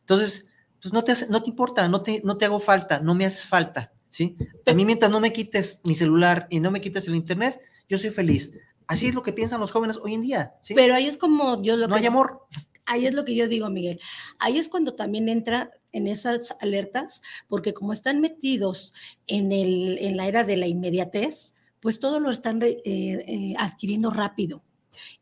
Entonces, 0.00 0.50
pues 0.80 0.92
no 0.92 1.02
te, 1.02 1.12
hace- 1.12 1.28
no 1.28 1.42
te 1.42 1.48
importa, 1.50 1.88
no 1.88 2.02
te, 2.02 2.20
no 2.24 2.36
te 2.36 2.44
hago 2.44 2.60
falta, 2.60 3.00
no 3.00 3.14
me 3.14 3.24
haces 3.26 3.46
falta, 3.46 3.92
¿sí? 4.10 4.36
A 4.66 4.74
mí 4.74 4.84
mientras 4.84 5.10
no 5.10 5.18
me 5.20 5.32
quites 5.32 5.80
mi 5.84 5.94
celular 5.94 6.46
y 6.50 6.60
no 6.60 6.70
me 6.70 6.80
quites 6.80 7.08
el 7.08 7.14
Internet, 7.16 7.60
yo 7.88 7.98
soy 7.98 8.10
feliz. 8.10 8.52
Así 8.86 9.06
es 9.08 9.14
lo 9.14 9.22
que 9.22 9.32
piensan 9.32 9.60
los 9.60 9.72
jóvenes 9.72 9.96
hoy 9.96 10.14
en 10.14 10.20
día, 10.22 10.54
¿sí? 10.60 10.74
Pero 10.74 10.94
ahí 10.94 11.06
es 11.06 11.16
como 11.16 11.62
yo 11.62 11.76
lo 11.76 11.88
no 11.88 11.94
que 11.94 12.00
hay 12.02 12.06
amor. 12.06 12.40
Ahí 12.86 13.06
es 13.06 13.14
lo 13.14 13.24
que 13.24 13.34
yo 13.34 13.48
digo, 13.48 13.70
Miguel. 13.70 13.98
Ahí 14.38 14.58
es 14.58 14.68
cuando 14.68 14.94
también 14.94 15.30
entra 15.30 15.70
en 15.92 16.06
esas 16.06 16.54
alertas, 16.60 17.22
porque 17.48 17.72
como 17.72 17.94
están 17.94 18.20
metidos 18.20 18.92
en, 19.26 19.52
el, 19.52 19.96
en 19.98 20.18
la 20.18 20.26
era 20.26 20.44
de 20.44 20.58
la 20.58 20.66
inmediatez, 20.66 21.54
pues 21.84 22.00
todo 22.00 22.18
lo 22.18 22.30
están 22.30 22.62
eh, 22.62 22.80
eh, 22.86 23.54
adquiriendo 23.58 24.10
rápido. 24.10 24.62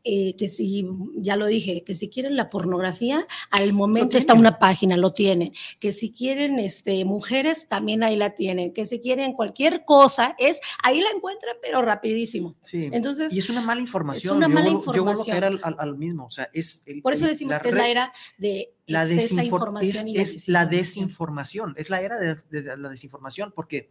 Eh, 0.03 0.35
que 0.37 0.49
si, 0.49 0.85
ya 1.15 1.35
lo 1.35 1.47
dije, 1.47 1.83
que 1.83 1.95
si 1.95 2.07
quieren 2.07 2.35
la 2.35 2.47
pornografía, 2.47 3.25
al 3.49 3.73
momento 3.73 4.17
está 4.19 4.35
una 4.35 4.59
página, 4.59 4.97
lo 4.97 5.13
tienen. 5.13 5.51
Que 5.79 5.91
si 5.91 6.11
quieren 6.13 6.59
este, 6.59 7.03
mujeres, 7.05 7.67
también 7.67 8.03
ahí 8.03 8.15
la 8.15 8.35
tienen. 8.35 8.71
Que 8.71 8.85
si 8.85 8.99
quieren 8.99 9.33
cualquier 9.33 9.83
cosa, 9.83 10.35
es 10.37 10.61
ahí 10.83 11.01
la 11.01 11.09
encuentran, 11.09 11.55
pero 11.61 11.81
rapidísimo. 11.81 12.55
Sí. 12.61 12.87
Entonces, 12.93 13.33
y 13.35 13.39
es 13.39 13.49
una 13.49 13.61
mala 13.61 13.81
información. 13.81 14.37
una 14.37 14.47
yo 14.47 14.53
mala 14.53 14.67
Yo 14.67 14.73
información. 14.73 15.25
caer 15.33 15.43
al, 15.45 15.59
al- 15.63 15.75
al 15.79 15.97
mismo. 15.97 16.27
O 16.27 16.31
sea, 16.31 16.47
es 16.53 16.83
el- 16.85 17.01
por 17.01 17.13
eso 17.13 17.25
decimos 17.25 17.57
que 17.59 17.69
es 17.69 17.75
la 17.75 17.89
era 17.89 18.13
de 18.37 18.75
la 18.85 19.03
excesa 19.05 19.41
desinfor- 19.41 19.45
información 19.45 20.07
y 20.07 20.17
es, 20.17 20.35
es 20.35 20.47
la 20.49 20.67
desinformación. 20.67 21.73
desinformación, 21.73 21.73
es 21.77 21.89
la 21.89 22.01
era 22.01 22.17
de, 22.19 22.35
de 22.61 22.77
la 22.77 22.89
desinformación, 22.89 23.51
porque, 23.55 23.89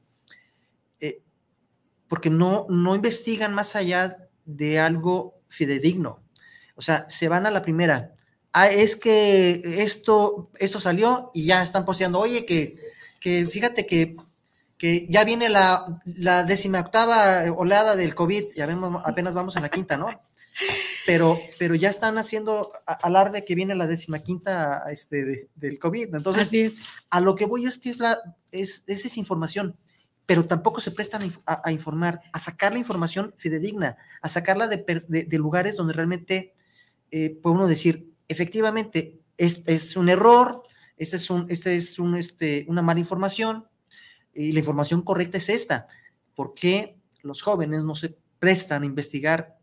porque 2.12 2.28
no, 2.28 2.66
no 2.68 2.94
investigan 2.94 3.54
más 3.54 3.74
allá 3.74 4.18
de 4.44 4.78
algo 4.78 5.38
fidedigno. 5.48 6.20
O 6.76 6.82
sea, 6.82 7.08
se 7.08 7.26
van 7.26 7.46
a 7.46 7.50
la 7.50 7.62
primera. 7.62 8.12
Ah, 8.52 8.68
es 8.68 8.96
que 8.96 9.62
esto, 9.82 10.50
esto 10.58 10.78
salió 10.78 11.30
y 11.32 11.46
ya 11.46 11.62
están 11.62 11.86
posteando, 11.86 12.18
oye, 12.20 12.44
que, 12.44 12.76
que 13.18 13.46
fíjate 13.46 13.86
que, 13.86 14.14
que 14.76 15.06
ya 15.08 15.24
viene 15.24 15.48
la, 15.48 15.86
la 16.04 16.44
décima 16.44 16.80
octava 16.80 17.50
oleada 17.56 17.96
del 17.96 18.14
COVID, 18.14 18.44
ya 18.54 18.66
vemos, 18.66 19.00
apenas 19.06 19.32
vamos 19.32 19.56
en 19.56 19.62
la 19.62 19.70
quinta, 19.70 19.96
¿no? 19.96 20.08
pero, 21.06 21.38
pero 21.58 21.74
ya 21.74 21.88
están 21.88 22.18
haciendo 22.18 22.70
a- 22.86 22.92
alarde 22.92 23.42
que 23.46 23.54
viene 23.54 23.74
la 23.74 23.86
décima 23.86 24.18
quinta 24.18 24.84
este, 24.92 25.24
de- 25.24 25.48
del 25.54 25.78
COVID. 25.78 26.14
Entonces, 26.14 26.48
Así 26.48 26.60
es. 26.60 26.82
a 27.08 27.20
lo 27.22 27.36
que 27.36 27.46
voy 27.46 27.64
es 27.64 27.78
que 27.78 27.88
es 27.88 27.98
la 27.98 28.18
es, 28.50 28.84
es 28.86 29.02
desinformación, 29.02 29.78
pero 30.26 30.44
tampoco 30.46 30.80
se 30.80 30.90
prestan 30.92 31.22
a, 31.22 31.26
inf- 31.26 31.42
a- 31.46 31.62
a 31.64 31.72
informar, 31.72 32.20
a 32.32 32.38
sacar 32.38 32.72
la 32.72 32.78
información 32.78 33.34
fidedigna, 33.36 33.96
a 34.20 34.28
sacarla 34.28 34.68
de, 34.68 34.84
pers- 34.86 35.06
de- 35.08 35.24
de 35.24 35.38
lugares 35.38 35.76
donde 35.76 35.92
realmente 35.94 36.54
eh, 37.10 37.38
puede 37.42 37.56
uno 37.56 37.66
decir, 37.66 38.10
efectivamente, 38.28 39.18
es, 39.36 39.64
es 39.66 39.96
un 39.96 40.08
error, 40.08 40.62
este 40.96 41.16
es, 41.16 41.28
un, 41.30 41.46
este 41.50 41.76
es 41.76 41.98
un, 41.98 42.16
este, 42.16 42.64
una 42.68 42.82
mala 42.82 43.00
información, 43.00 43.66
y 44.34 44.52
la 44.52 44.60
información 44.60 45.02
correcta 45.02 45.38
es 45.38 45.48
esta. 45.50 45.88
¿Por 46.34 46.54
qué 46.54 46.96
los 47.22 47.42
jóvenes 47.42 47.82
no 47.82 47.94
se 47.94 48.16
prestan 48.38 48.82
a 48.82 48.86
investigar 48.86 49.58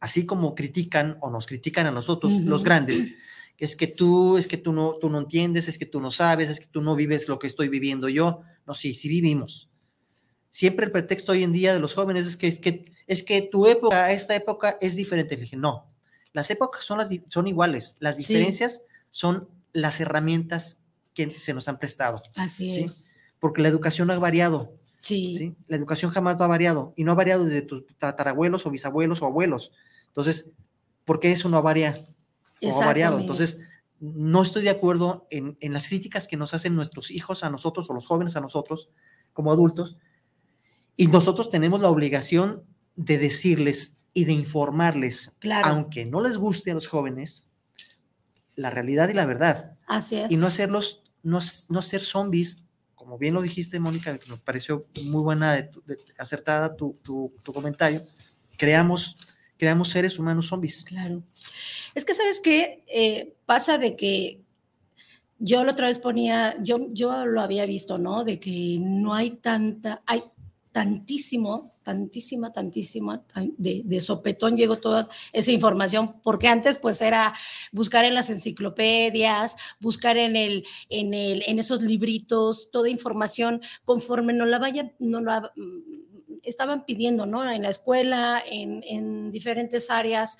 así 0.00 0.26
como 0.26 0.54
critican 0.54 1.18
o 1.20 1.30
nos 1.30 1.46
critican 1.46 1.86
a 1.86 1.90
nosotros, 1.90 2.32
los 2.40 2.64
grandes? 2.64 3.14
es 3.58 3.76
que 3.76 3.86
tú, 3.86 4.38
es 4.38 4.46
que 4.46 4.56
tú 4.56 4.72
no, 4.72 4.94
tú 4.94 5.10
no 5.10 5.18
entiendes, 5.18 5.68
es 5.68 5.76
que 5.78 5.84
tú 5.84 6.00
no 6.00 6.10
sabes, 6.10 6.48
es 6.48 6.60
que 6.60 6.66
tú 6.66 6.80
no 6.80 6.96
vives 6.96 7.28
lo 7.28 7.38
que 7.38 7.46
estoy 7.46 7.68
viviendo 7.68 8.08
yo. 8.08 8.40
No, 8.70 8.74
sí, 8.74 8.94
sí 8.94 9.08
vivimos. 9.08 9.68
Siempre 10.48 10.86
el 10.86 10.92
pretexto 10.92 11.32
hoy 11.32 11.42
en 11.42 11.52
día 11.52 11.74
de 11.74 11.80
los 11.80 11.92
jóvenes 11.94 12.24
es 12.24 12.36
que 12.36 12.46
es 12.46 12.60
que, 12.60 12.84
es 13.08 13.24
que 13.24 13.48
tu 13.50 13.66
época, 13.66 14.12
esta 14.12 14.36
época 14.36 14.78
es 14.80 14.94
diferente. 14.94 15.34
Le 15.34 15.42
dije, 15.42 15.56
no, 15.56 15.92
las 16.32 16.52
épocas 16.52 16.84
son, 16.84 16.98
las, 16.98 17.08
son 17.26 17.48
iguales, 17.48 17.96
las 17.98 18.14
Sí. 18.22 18.32
diferencias 18.34 18.82
son 19.10 19.48
las 19.72 19.98
herramientas 20.00 20.84
que 21.14 21.28
se 21.40 21.52
nos 21.52 21.66
han 21.66 21.80
prestado, 21.80 22.22
Así 22.36 22.70
Sí. 22.70 22.80
es. 22.84 23.10
porque 23.40 23.60
la 23.60 23.66
educación 23.68 24.08
ha 24.12 24.18
variado, 24.20 24.72
Sí. 25.00 25.36
¿sí? 25.36 25.56
La 25.66 25.76
educación 25.76 26.12
jamás 26.12 26.40
va 26.40 26.46
variado 26.46 26.94
y 26.96 27.02
no 27.02 27.10
ha 27.10 27.16
variado 27.16 27.44
desde 27.46 27.62
tus 27.62 27.82
tatarabuelos 27.98 28.66
o 28.66 28.70
bisabuelos 28.70 29.20
o 29.20 29.26
abuelos. 29.26 29.72
Entonces, 30.06 30.52
¿por 31.04 31.18
qué 31.18 31.32
eso 31.32 31.48
no 31.48 31.60
varía? 31.60 32.06
o 32.62 32.82
ha 32.82 32.86
variado. 32.86 33.18
Entonces, 33.18 33.58
no 34.00 34.42
estoy 34.42 34.62
de 34.62 34.70
acuerdo 34.70 35.26
en, 35.30 35.56
en 35.60 35.72
las 35.72 35.88
críticas 35.88 36.26
que 36.26 36.36
nos 36.36 36.54
hacen 36.54 36.74
nuestros 36.74 37.10
hijos 37.10 37.44
a 37.44 37.50
nosotros 37.50 37.88
o 37.90 37.94
los 37.94 38.06
jóvenes 38.06 38.34
a 38.36 38.40
nosotros 38.40 38.88
como 39.32 39.52
adultos. 39.52 39.96
Y 40.96 41.06
nosotros 41.08 41.50
tenemos 41.50 41.80
la 41.80 41.88
obligación 41.90 42.64
de 42.96 43.18
decirles 43.18 44.00
y 44.12 44.24
de 44.24 44.32
informarles, 44.32 45.36
Claro. 45.38 45.66
aunque 45.68 46.04
no 46.06 46.20
les 46.20 46.36
guste 46.36 46.70
a 46.70 46.74
los 46.74 46.88
jóvenes, 46.88 47.46
la 48.56 48.70
realidad 48.70 49.08
y 49.08 49.14
la 49.14 49.26
verdad. 49.26 49.76
Así 49.86 50.16
es. 50.16 50.30
Y 50.30 50.36
no 50.36 50.46
hacerlos, 50.48 51.02
no, 51.22 51.38
no 51.68 51.82
ser 51.82 52.00
zombies, 52.02 52.64
como 52.94 53.16
bien 53.18 53.34
lo 53.34 53.42
dijiste, 53.42 53.78
Mónica, 53.80 54.16
que 54.18 54.30
me 54.30 54.36
pareció 54.36 54.86
muy 55.04 55.22
buena, 55.22 55.54
de- 55.54 55.70
acertada 56.18 56.74
tu, 56.76 56.92
tu- 57.04 57.32
tu 57.42 57.52
comentario. 57.52 58.02
Creamos, 58.58 59.16
creamos 59.60 59.90
seres 59.90 60.18
humanos 60.18 60.48
zombies. 60.48 60.84
Claro. 60.84 61.22
Es 61.94 62.04
que, 62.04 62.14
¿sabes 62.14 62.40
qué? 62.40 62.82
Eh, 62.88 63.34
pasa 63.44 63.76
de 63.78 63.94
que 63.94 64.40
yo 65.38 65.62
la 65.64 65.72
otra 65.72 65.88
vez 65.88 65.98
ponía, 65.98 66.56
yo, 66.62 66.88
yo 66.92 67.26
lo 67.26 67.40
había 67.42 67.66
visto, 67.66 67.98
¿no? 67.98 68.24
De 68.24 68.40
que 68.40 68.78
no 68.80 69.14
hay 69.14 69.30
tanta, 69.32 70.02
hay 70.06 70.22
tantísimo, 70.72 71.74
tantísima, 71.82 72.52
tantísima, 72.52 73.22
tan- 73.26 73.54
de, 73.58 73.82
de 73.84 74.00
sopetón 74.00 74.56
llegó 74.56 74.76
toda 74.78 75.08
esa 75.32 75.50
información, 75.50 76.20
porque 76.22 76.46
antes 76.48 76.78
pues 76.78 77.02
era 77.02 77.32
buscar 77.72 78.04
en 78.04 78.14
las 78.14 78.30
enciclopedias, 78.30 79.56
buscar 79.80 80.16
en, 80.16 80.36
el, 80.36 80.64
en, 80.88 81.12
el, 81.12 81.42
en 81.46 81.58
esos 81.58 81.82
libritos, 81.82 82.70
toda 82.70 82.88
información 82.88 83.60
conforme 83.84 84.32
no 84.32 84.46
la 84.46 84.58
vayan, 84.58 84.92
no 85.00 85.20
la 85.20 85.52
estaban 86.44 86.84
pidiendo, 86.84 87.26
¿no? 87.26 87.48
En 87.50 87.62
la 87.62 87.70
escuela, 87.70 88.42
en, 88.46 88.82
en 88.84 89.30
diferentes 89.30 89.90
áreas, 89.90 90.38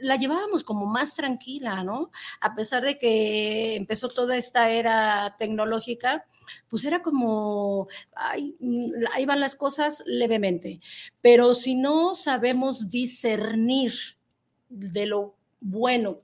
la 0.00 0.16
llevábamos 0.16 0.64
como 0.64 0.86
más 0.86 1.14
tranquila, 1.14 1.82
¿no? 1.84 2.10
A 2.40 2.54
pesar 2.54 2.82
de 2.82 2.98
que 2.98 3.76
empezó 3.76 4.08
toda 4.08 4.36
esta 4.36 4.70
era 4.70 5.34
tecnológica, 5.38 6.26
pues 6.68 6.84
era 6.84 7.02
como, 7.02 7.88
mm, 8.60 8.90
ahí 9.12 9.26
van 9.26 9.40
las 9.40 9.54
cosas 9.54 10.02
levemente. 10.06 10.80
Pero 11.20 11.54
si 11.54 11.74
no 11.74 12.14
sabemos 12.14 12.90
discernir 12.90 13.92
de 14.68 15.06
lo 15.06 15.34
bueno 15.60 16.18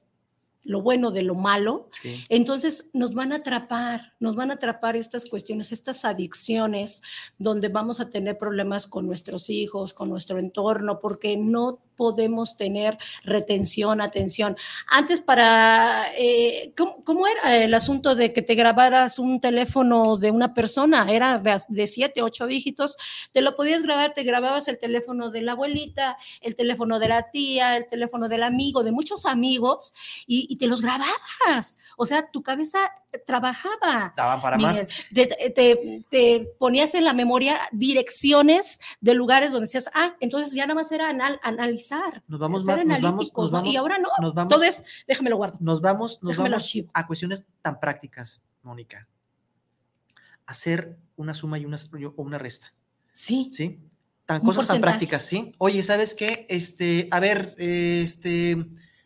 lo 0.69 0.83
bueno 0.83 1.11
de 1.11 1.23
lo 1.23 1.35
malo, 1.35 1.89
Sí. 2.03 2.23
entonces 2.29 2.91
nos 2.93 3.14
van 3.14 3.33
a 3.33 3.37
atrapar, 3.37 4.12
nos 4.21 4.37
van 4.37 4.51
a 4.51 4.55
atrapar 4.55 4.97
estas 4.97 5.25
cuestiones, 5.25 5.73
estas 5.73 6.05
adicciones, 6.05 7.03
donde 7.39 7.69
vamos 7.69 8.01
a 8.01 8.11
tener 8.11 8.37
problemas 8.37 8.87
con 8.87 9.07
nuestros 9.07 9.49
hijos, 9.51 9.95
con 9.95 10.11
nuestro 10.11 10.39
entorno, 10.39 10.99
porque 10.99 11.37
no 11.39 11.81
podemos 11.99 12.57
tener 12.57 12.96
retención, 13.24 14.01
atención. 14.01 14.57
Antes 14.86 15.20
para, 15.20 16.05
eh, 16.16 16.72
¿cómo, 16.76 17.26
era 17.26 17.57
el 17.57 17.74
asunto 17.74 18.14
de 18.14 18.32
que 18.32 18.40
te 18.40 18.55
grabaras 18.55 19.18
un 19.18 19.40
teléfono 19.40 20.16
de 20.16 20.30
una 20.30 20.55
persona? 20.55 21.11
Era 21.11 21.38
de, 21.38 21.57
de 21.68 21.86
siete, 21.88 22.22
ocho 22.22 22.46
dígitos, 22.46 22.96
te 23.32 23.42
lo 23.42 23.57
podías 23.57 23.82
grabar, 23.82 24.14
te 24.14 24.22
grababas 24.22 24.68
el 24.68 24.78
teléfono 24.78 25.30
de 25.30 25.42
la 25.42 25.53
abuelita, 25.53 26.16
el 26.40 26.55
teléfono 26.55 27.01
de 27.01 27.09
la 27.09 27.30
tía, 27.30 27.76
el 27.76 27.88
teléfono 27.88 28.28
del 28.28 28.44
amigo, 28.44 28.84
de 28.84 28.92
muchos 28.92 29.26
amigos, 29.26 29.92
y, 30.26 30.46
y 30.49 30.57
te 30.57 30.68
los 30.68 30.80
grababas. 30.80 31.78
O 31.96 32.07
sea, 32.07 32.30
tu 32.30 32.42
cabeza 32.42 32.78
trabajaba. 33.27 34.13
Daban 34.17 34.41
para 34.41 34.57
Miguel. 34.57 34.87
más. 34.87 35.07
Te, 35.13 35.27
te- 35.51 36.05
te 36.11 36.49
ponías 36.59 36.95
en 36.95 37.05
la 37.05 37.13
memoria 37.15 37.59
direcciones 37.73 38.81
de 39.01 39.15
lugares 39.15 39.53
donde 39.53 39.65
decías, 39.67 39.91
ah, 39.95 40.15
entonces 40.21 40.53
ya 40.55 40.65
nada 40.67 40.75
más 40.75 40.93
era 40.93 41.09
anal- 41.09 41.41
analizar. 41.43 42.23
Nos 42.29 42.39
vamos 42.41 42.65
más- 42.65 42.77
nos 42.85 43.01
vamos- 43.01 43.53
¿no? 43.53 43.65
Y 43.71 43.77
ahora 43.77 43.99
no, 43.99 44.09
nos 44.21 44.35
vamos- 44.35 44.53
todo 44.53 44.63
es, 44.65 44.85
déjame 45.07 45.31
lo 45.31 45.37
guardo. 45.37 45.57
Nos 45.61 45.81
vamos, 45.81 46.19
nos 46.23 46.37
Déjame 46.37 46.51
vamos 46.51 46.65
a 46.95 47.07
cuestiones 47.07 47.47
tan 47.63 47.81
prácticas, 47.81 48.45
Mónica. 48.63 49.09
Hacer 50.47 50.97
una 51.17 51.35
suma 51.35 51.59
y 51.59 51.65
una, 51.67 51.77
o 52.17 52.23
una 52.23 52.39
resta, 52.39 52.73
Sí, 53.13 53.51
¿sí? 53.53 53.81
Tan 54.25 54.41
cosas 54.43 54.67
tan 54.67 54.81
prácticas, 54.81 55.23
¿sí? 55.23 55.55
Oye, 55.59 55.83
¿sabes 55.83 56.15
qué? 56.15 56.47
Este, 56.51 57.09
a 57.11 57.19
ver, 57.21 57.55
este, 57.59 58.57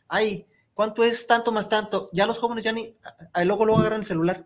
ay, 0.09 0.47
¿cuánto 0.83 1.05
es 1.05 1.28
tanto 1.28 1.53
más 1.53 1.68
tanto? 1.68 2.09
Ya 2.12 2.26
los 2.26 2.39
jóvenes 2.39 2.64
ya 2.64 2.72
ni, 2.72 2.97
luego 3.45 3.64
luego 3.64 3.80
agarran 3.80 4.01
el 4.01 4.05
celular. 4.07 4.45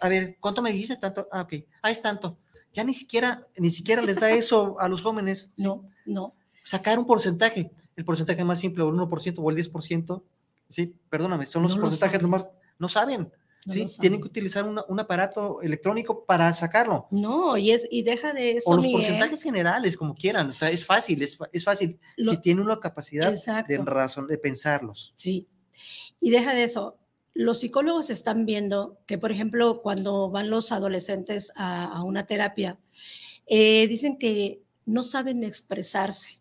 A 0.00 0.08
ver, 0.08 0.36
¿cuánto 0.38 0.62
me 0.62 0.70
dijiste 0.70 0.96
tanto? 0.98 1.26
Ah, 1.32 1.40
ok, 1.42 1.54
ah, 1.82 1.90
es 1.90 2.00
tanto. 2.00 2.38
Ya 2.72 2.84
ni 2.84 2.94
siquiera, 2.94 3.44
ni 3.56 3.70
siquiera 3.70 4.00
les 4.00 4.20
da 4.20 4.30
eso 4.30 4.78
a 4.78 4.88
los 4.88 5.02
jóvenes. 5.02 5.52
¿sí? 5.56 5.62
no, 5.64 5.84
no. 6.06 6.32
sacar 6.64 6.96
un 6.96 7.06
porcentaje, 7.08 7.72
el 7.96 8.04
porcentaje 8.04 8.44
más 8.44 8.60
simple, 8.60 8.84
o 8.84 8.88
el 8.90 8.94
1% 8.94 9.34
o 9.38 9.50
el 9.50 9.56
10%, 9.56 10.22
sí, 10.68 10.94
perdóname, 11.10 11.44
son 11.44 11.62
los 11.64 11.72
No 11.72 11.76
lo 11.78 11.82
porcentajes 11.82 12.20
saben. 12.20 12.30
nomás, 12.30 12.48
no 12.78 12.88
saben, 12.88 13.32
no 13.66 13.72
sí, 13.72 13.80
lo 13.82 13.88
tienen 14.00 14.20
que 14.20 14.28
utilizar 14.28 14.64
una- 14.64 14.84
un 14.88 15.00
aparato 15.00 15.60
electrónico 15.60 16.24
para 16.24 16.52
sacarlo, 16.52 17.06
No, 17.10 17.56
y, 17.56 17.70
es, 17.72 17.86
y 17.90 18.02
deja 18.02 18.32
de 18.32 18.52
eso. 18.58 18.70
o 18.70 18.74
los 18.76 18.84
Miguel. 18.84 19.00
porcentajes 19.02 19.42
generales, 19.42 19.96
como 19.96 20.14
quieran, 20.14 20.50
o 20.50 20.52
sea, 20.52 20.70
es 20.70 20.84
fácil, 20.86 21.20
es, 21.22 21.36
es 21.52 21.64
fácil, 21.64 21.98
Lo- 22.16 22.30
si 22.32 22.38
tiene 22.42 22.60
una 22.62 22.78
capacidad 22.78 23.32
de 23.66 23.78
razón, 23.84 24.26
de 24.28 24.38
pensarlos. 24.38 25.12
Sí. 25.16 25.48
Y 26.24 26.30
deja 26.30 26.54
de 26.54 26.64
eso. 26.64 26.96
Los 27.34 27.60
psicólogos 27.60 28.08
están 28.10 28.46
viendo 28.46 28.96
que, 29.06 29.18
por 29.18 29.30
ejemplo, 29.30 29.82
cuando 29.82 30.30
van 30.30 30.48
los 30.48 30.72
adolescentes 30.72 31.52
a, 31.56 31.84
a 31.84 32.02
una 32.02 32.26
terapia, 32.26 32.78
eh, 33.46 33.86
dicen 33.88 34.16
que 34.18 34.62
no 34.86 35.02
saben 35.02 35.44
expresarse, 35.44 36.38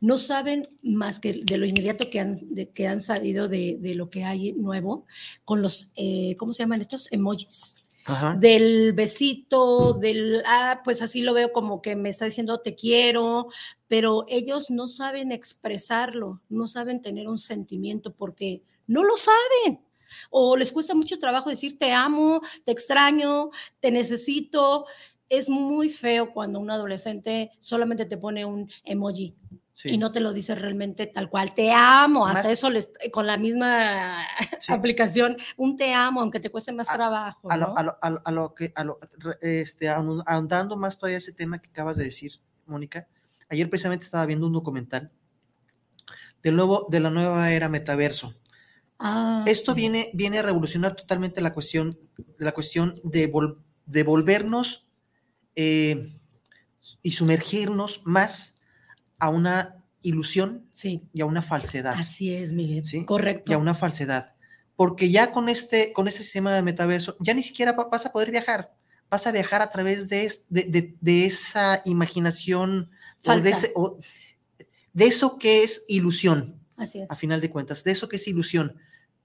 no 0.00 0.16
saben 0.18 0.68
más 0.82 1.18
que 1.18 1.32
de 1.32 1.58
lo 1.58 1.66
inmediato 1.66 2.08
que 2.10 2.20
han, 2.20 2.34
de- 2.54 2.68
que 2.70 2.86
han 2.86 3.00
sabido 3.00 3.48
de, 3.48 3.78
de 3.80 3.94
lo 3.94 4.10
que 4.10 4.22
hay 4.24 4.52
nuevo 4.52 5.06
con 5.44 5.60
los, 5.62 5.90
eh, 5.96 6.36
¿cómo 6.38 6.52
se 6.52 6.62
llaman 6.62 6.80
estos? 6.82 7.08
Emojis 7.10 7.84
Ajá. 8.04 8.36
del 8.38 8.92
besito, 8.92 9.94
del, 9.94 10.42
ah, 10.46 10.82
pues 10.84 11.02
así 11.02 11.22
lo 11.22 11.34
veo 11.34 11.52
como 11.52 11.82
que 11.82 11.96
me 11.96 12.10
está 12.10 12.26
diciendo 12.26 12.60
te 12.60 12.74
quiero, 12.76 13.48
pero 13.88 14.24
ellos 14.28 14.70
no 14.70 14.86
saben 14.86 15.32
expresarlo, 15.32 16.40
no 16.48 16.66
saben 16.66 17.00
tener 17.00 17.26
un 17.26 17.38
sentimiento 17.38 18.12
porque 18.14 18.62
no 18.86 19.04
lo 19.04 19.16
saben. 19.16 19.84
O 20.30 20.56
les 20.56 20.72
cuesta 20.72 20.94
mucho 20.94 21.18
trabajo 21.18 21.50
decir 21.50 21.78
te 21.78 21.92
amo, 21.92 22.40
te 22.64 22.72
extraño, 22.72 23.50
te 23.80 23.90
necesito. 23.90 24.86
Es 25.28 25.48
muy 25.48 25.88
feo 25.88 26.32
cuando 26.32 26.60
un 26.60 26.70
adolescente 26.70 27.50
solamente 27.58 28.04
te 28.06 28.16
pone 28.16 28.44
un 28.44 28.70
emoji 28.84 29.34
Sí, 29.72 29.90
y 29.90 29.98
no 29.98 30.10
te 30.10 30.20
lo 30.20 30.32
dice 30.32 30.54
realmente 30.54 31.06
tal 31.06 31.28
cual. 31.28 31.52
Te 31.52 31.70
amo, 31.70 32.26
hasta 32.26 32.44
Más- 32.44 32.52
eso 32.52 32.70
les, 32.70 32.90
con 33.12 33.26
la 33.26 33.36
misma 33.36 34.24
sí. 34.60 34.72
aplicación, 34.72 35.36
un 35.58 35.76
te 35.76 35.92
amo, 35.92 36.22
aunque 36.22 36.40
te 36.40 36.48
cueste 36.48 36.72
más 36.72 36.88
A- 36.88 36.94
trabajo. 36.94 37.50
a 37.50 37.56
lo, 37.58 37.66
¿no? 37.66 37.74
a 37.76 37.82
lo- 37.82 37.98
a 38.00 38.10
lo- 38.10 38.22
a 38.24 38.30
lo 38.30 38.54
que, 38.54 38.72
a 38.74 38.84
lo- 38.84 38.98
este, 39.42 39.88
ahond- 39.90 40.22
ahondando 40.26 40.76
más 40.78 40.96
todavía 40.98 41.18
ese 41.18 41.32
tema 41.34 41.58
que 41.60 41.68
acabas 41.68 41.98
de 41.98 42.04
decir, 42.04 42.40
Mónica, 42.64 43.06
ayer 43.50 43.68
precisamente 43.68 44.06
estaba 44.06 44.24
viendo 44.24 44.46
un 44.46 44.54
documental 44.54 45.10
del 46.42 46.56
nuevo, 46.56 46.86
de 46.88 47.00
la 47.00 47.10
nueva 47.10 47.52
era 47.52 47.68
metaverso. 47.68 48.34
Ah, 48.98 49.44
Esto 49.46 49.72
sí. 49.74 49.80
viene, 49.80 50.10
viene 50.14 50.38
a 50.38 50.42
revolucionar 50.42 50.94
totalmente 50.96 51.40
la 51.40 51.52
cuestión, 51.52 51.98
la 52.38 52.52
cuestión 52.52 52.94
de, 53.04 53.30
vol- 53.30 53.58
de 53.84 54.02
volvernos 54.04 54.86
eh, 55.54 56.18
y 57.02 57.12
sumergirnos 57.12 58.00
más 58.04 58.54
a 59.18 59.28
una 59.28 59.84
ilusión 60.02 60.66
Sí, 60.72 61.08
y 61.12 61.20
a 61.20 61.26
una 61.26 61.42
falsedad. 61.42 61.94
así 61.96 62.34
es, 62.34 62.52
Miguel. 62.52 62.84
¿sí? 62.84 63.04
Correcto. 63.04 63.52
Y 63.52 63.54
a 63.54 63.58
una 63.58 63.74
falsedad. 63.74 64.34
Porque 64.76 65.10
ya 65.10 65.32
con 65.32 65.48
este, 65.48 65.92
con 65.92 66.06
este 66.08 66.22
sistema 66.22 66.52
de 66.52 66.62
metaverso, 66.62 67.16
ya 67.20 67.34
ni 67.34 67.42
siquiera 67.42 67.72
va- 67.72 67.88
vas 67.90 68.06
a 68.06 68.12
poder 68.12 68.30
viajar. 68.30 68.74
Vas 69.10 69.26
a 69.26 69.32
viajar 69.32 69.62
a 69.62 69.70
través 69.70 70.08
de, 70.08 70.24
es- 70.26 70.46
de, 70.50 70.64
de- 70.64 70.96
de 71.00 71.26
esa 71.26 71.80
imaginación 71.84 72.90
o 73.26 73.36
de, 73.40 73.50
ese- 73.50 73.72
o 73.74 73.98
de 74.92 75.04
eso 75.06 75.38
que 75.38 75.62
es 75.64 75.84
ilusión 75.88 76.60
Así 76.76 77.00
es. 77.00 77.10
a 77.10 77.16
final 77.16 77.40
de 77.40 77.50
cuentas, 77.50 77.82
de 77.84 77.92
eso 77.92 78.08
que 78.08 78.16
es 78.16 78.26
ilusión. 78.28 78.76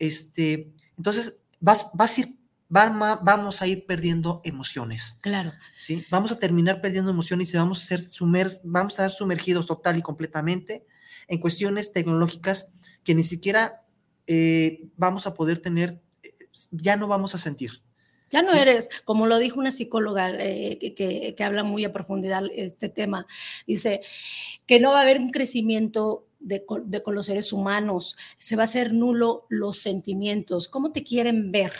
Este, 0.02 0.74
entonces, 0.98 1.42
vas, 1.60 1.92
vas 1.94 2.18
a 2.18 2.22
ir, 2.22 2.28
va- 2.76 3.20
vamos 3.22 3.62
a 3.62 3.68
ir 3.68 3.86
perdiendo 3.86 4.42
emociones, 4.44 5.20
Claro. 5.22 5.54
¿sí? 5.78 6.04
Vamos 6.10 6.32
a 6.32 6.40
terminar 6.40 6.82
perdiendo 6.82 7.12
emociones 7.12 7.54
y 7.54 7.58
vamos 7.58 7.84
a, 7.84 7.86
ser 7.86 8.02
sumer, 8.02 8.50
vamos 8.64 8.94
a 9.00 9.06
estar 9.06 9.18
sumergidos 9.18 9.68
total 9.68 10.00
y 10.00 10.02
completamente 10.02 10.88
en 11.28 11.40
cuestiones 11.40 11.94
tecnológicas 11.94 12.72
que 13.04 13.14
ni 13.14 13.22
siquiera 13.24 13.84
eh, 14.26 14.88
vamos 14.98 15.28
a 15.28 15.36
poder 15.36 15.60
tener, 15.60 16.02
eh, 16.24 16.34
ya 16.72 16.96
no 16.98 17.08
vamos 17.08 17.36
a 17.36 17.38
sentir. 17.38 17.84
Ya 18.32 18.42
no 18.42 18.54
Sí. 18.54 18.58
eres, 18.60 18.90
como 19.06 19.28
lo 19.28 19.38
dijo 19.38 19.60
una 19.60 19.72
psicóloga 19.72 20.30
eh, 20.32 20.78
que, 20.80 20.96
que- 20.96 21.36
que 21.36 21.44
habla 21.44 21.64
muy 21.64 21.86
a 21.86 21.92
profundidad 21.92 22.44
este 22.56 22.90
tema, 22.90 23.28
dice 23.68 24.02
que 24.66 24.80
no 24.80 24.92
va 24.94 25.00
a 25.00 25.02
haber 25.04 25.20
un 25.20 25.30
crecimiento 25.30 26.26
de, 26.42 26.66
con- 26.66 26.90
de 26.92 27.02
con 27.04 27.16
los 27.16 27.28
seres 27.28 27.54
humanos, 27.54 28.18
se 28.38 28.56
va 28.56 28.64
a 28.64 28.66
hacer 28.66 28.94
nulo 28.94 29.46
los 29.50 29.78
sentimientos. 29.80 30.68
¿Cómo 30.68 30.92
te 30.92 31.04
quieren 31.04 31.52
ver? 31.52 31.72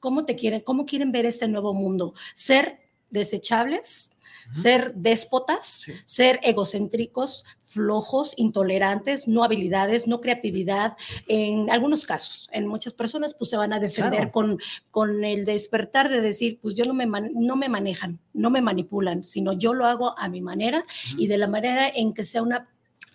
¿Cómo 0.00 0.24
te 0.24 0.36
quieren, 0.36 0.60
cómo 0.60 0.84
quieren 0.86 1.10
ver 1.12 1.24
este 1.26 1.48
nuevo 1.48 1.72
mundo? 1.74 2.14
¿Ser 2.34 2.78
desechables? 3.10 4.14
Ser 4.50 4.94
déspotas, 4.94 5.66
Sí. 5.66 5.92
ser 6.06 6.38
egocéntricos, 6.42 7.44
flojos, 7.64 8.32
intolerantes, 8.38 9.28
no 9.28 9.44
habilidades, 9.44 10.06
no 10.06 10.20
creatividad. 10.22 10.96
En 11.26 11.70
algunos 11.70 12.06
casos, 12.06 12.48
en 12.52 12.66
muchas 12.66 12.94
personas, 12.94 13.34
pues 13.34 13.50
se 13.50 13.56
van 13.56 13.72
a 13.74 13.80
defender 13.80 14.20
Claro. 14.20 14.32
con, 14.32 14.58
con 14.90 15.24
el 15.24 15.44
despertar 15.44 16.08
de 16.08 16.20
decir, 16.22 16.60
pues 16.62 16.74
yo 16.76 16.84
no 16.84 16.94
me, 16.94 17.06
man- 17.06 17.32
no 17.34 17.56
me 17.56 17.68
manejan, 17.68 18.20
no 18.32 18.48
me 18.50 18.62
manipulan, 18.62 19.22
sino 19.24 19.52
yo 19.52 19.74
lo 19.74 19.84
hago 19.86 20.18
a 20.18 20.28
mi 20.28 20.40
manera 20.40 20.84
y 21.18 21.26
de 21.26 21.36
la 21.38 21.46
manera 21.48 21.88
en 21.88 22.14
que 22.14 22.24
sea 22.24 22.42
una 22.42 22.68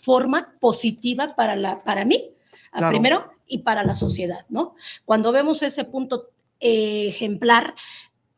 forma 0.03 0.55
positiva 0.59 1.33
para, 1.35 1.55
la, 1.55 1.83
para 1.83 2.03
mí, 2.05 2.29
Claro. 2.71 2.89
primero, 2.89 3.31
y 3.47 3.59
para 3.59 3.83
la 3.83 3.93
sociedad, 3.95 4.45
¿no? 4.49 4.75
Cuando 5.05 5.31
vemos 5.31 5.61
ese 5.63 5.85
punto 5.85 6.31
eh, 6.59 7.05
ejemplar 7.07 7.75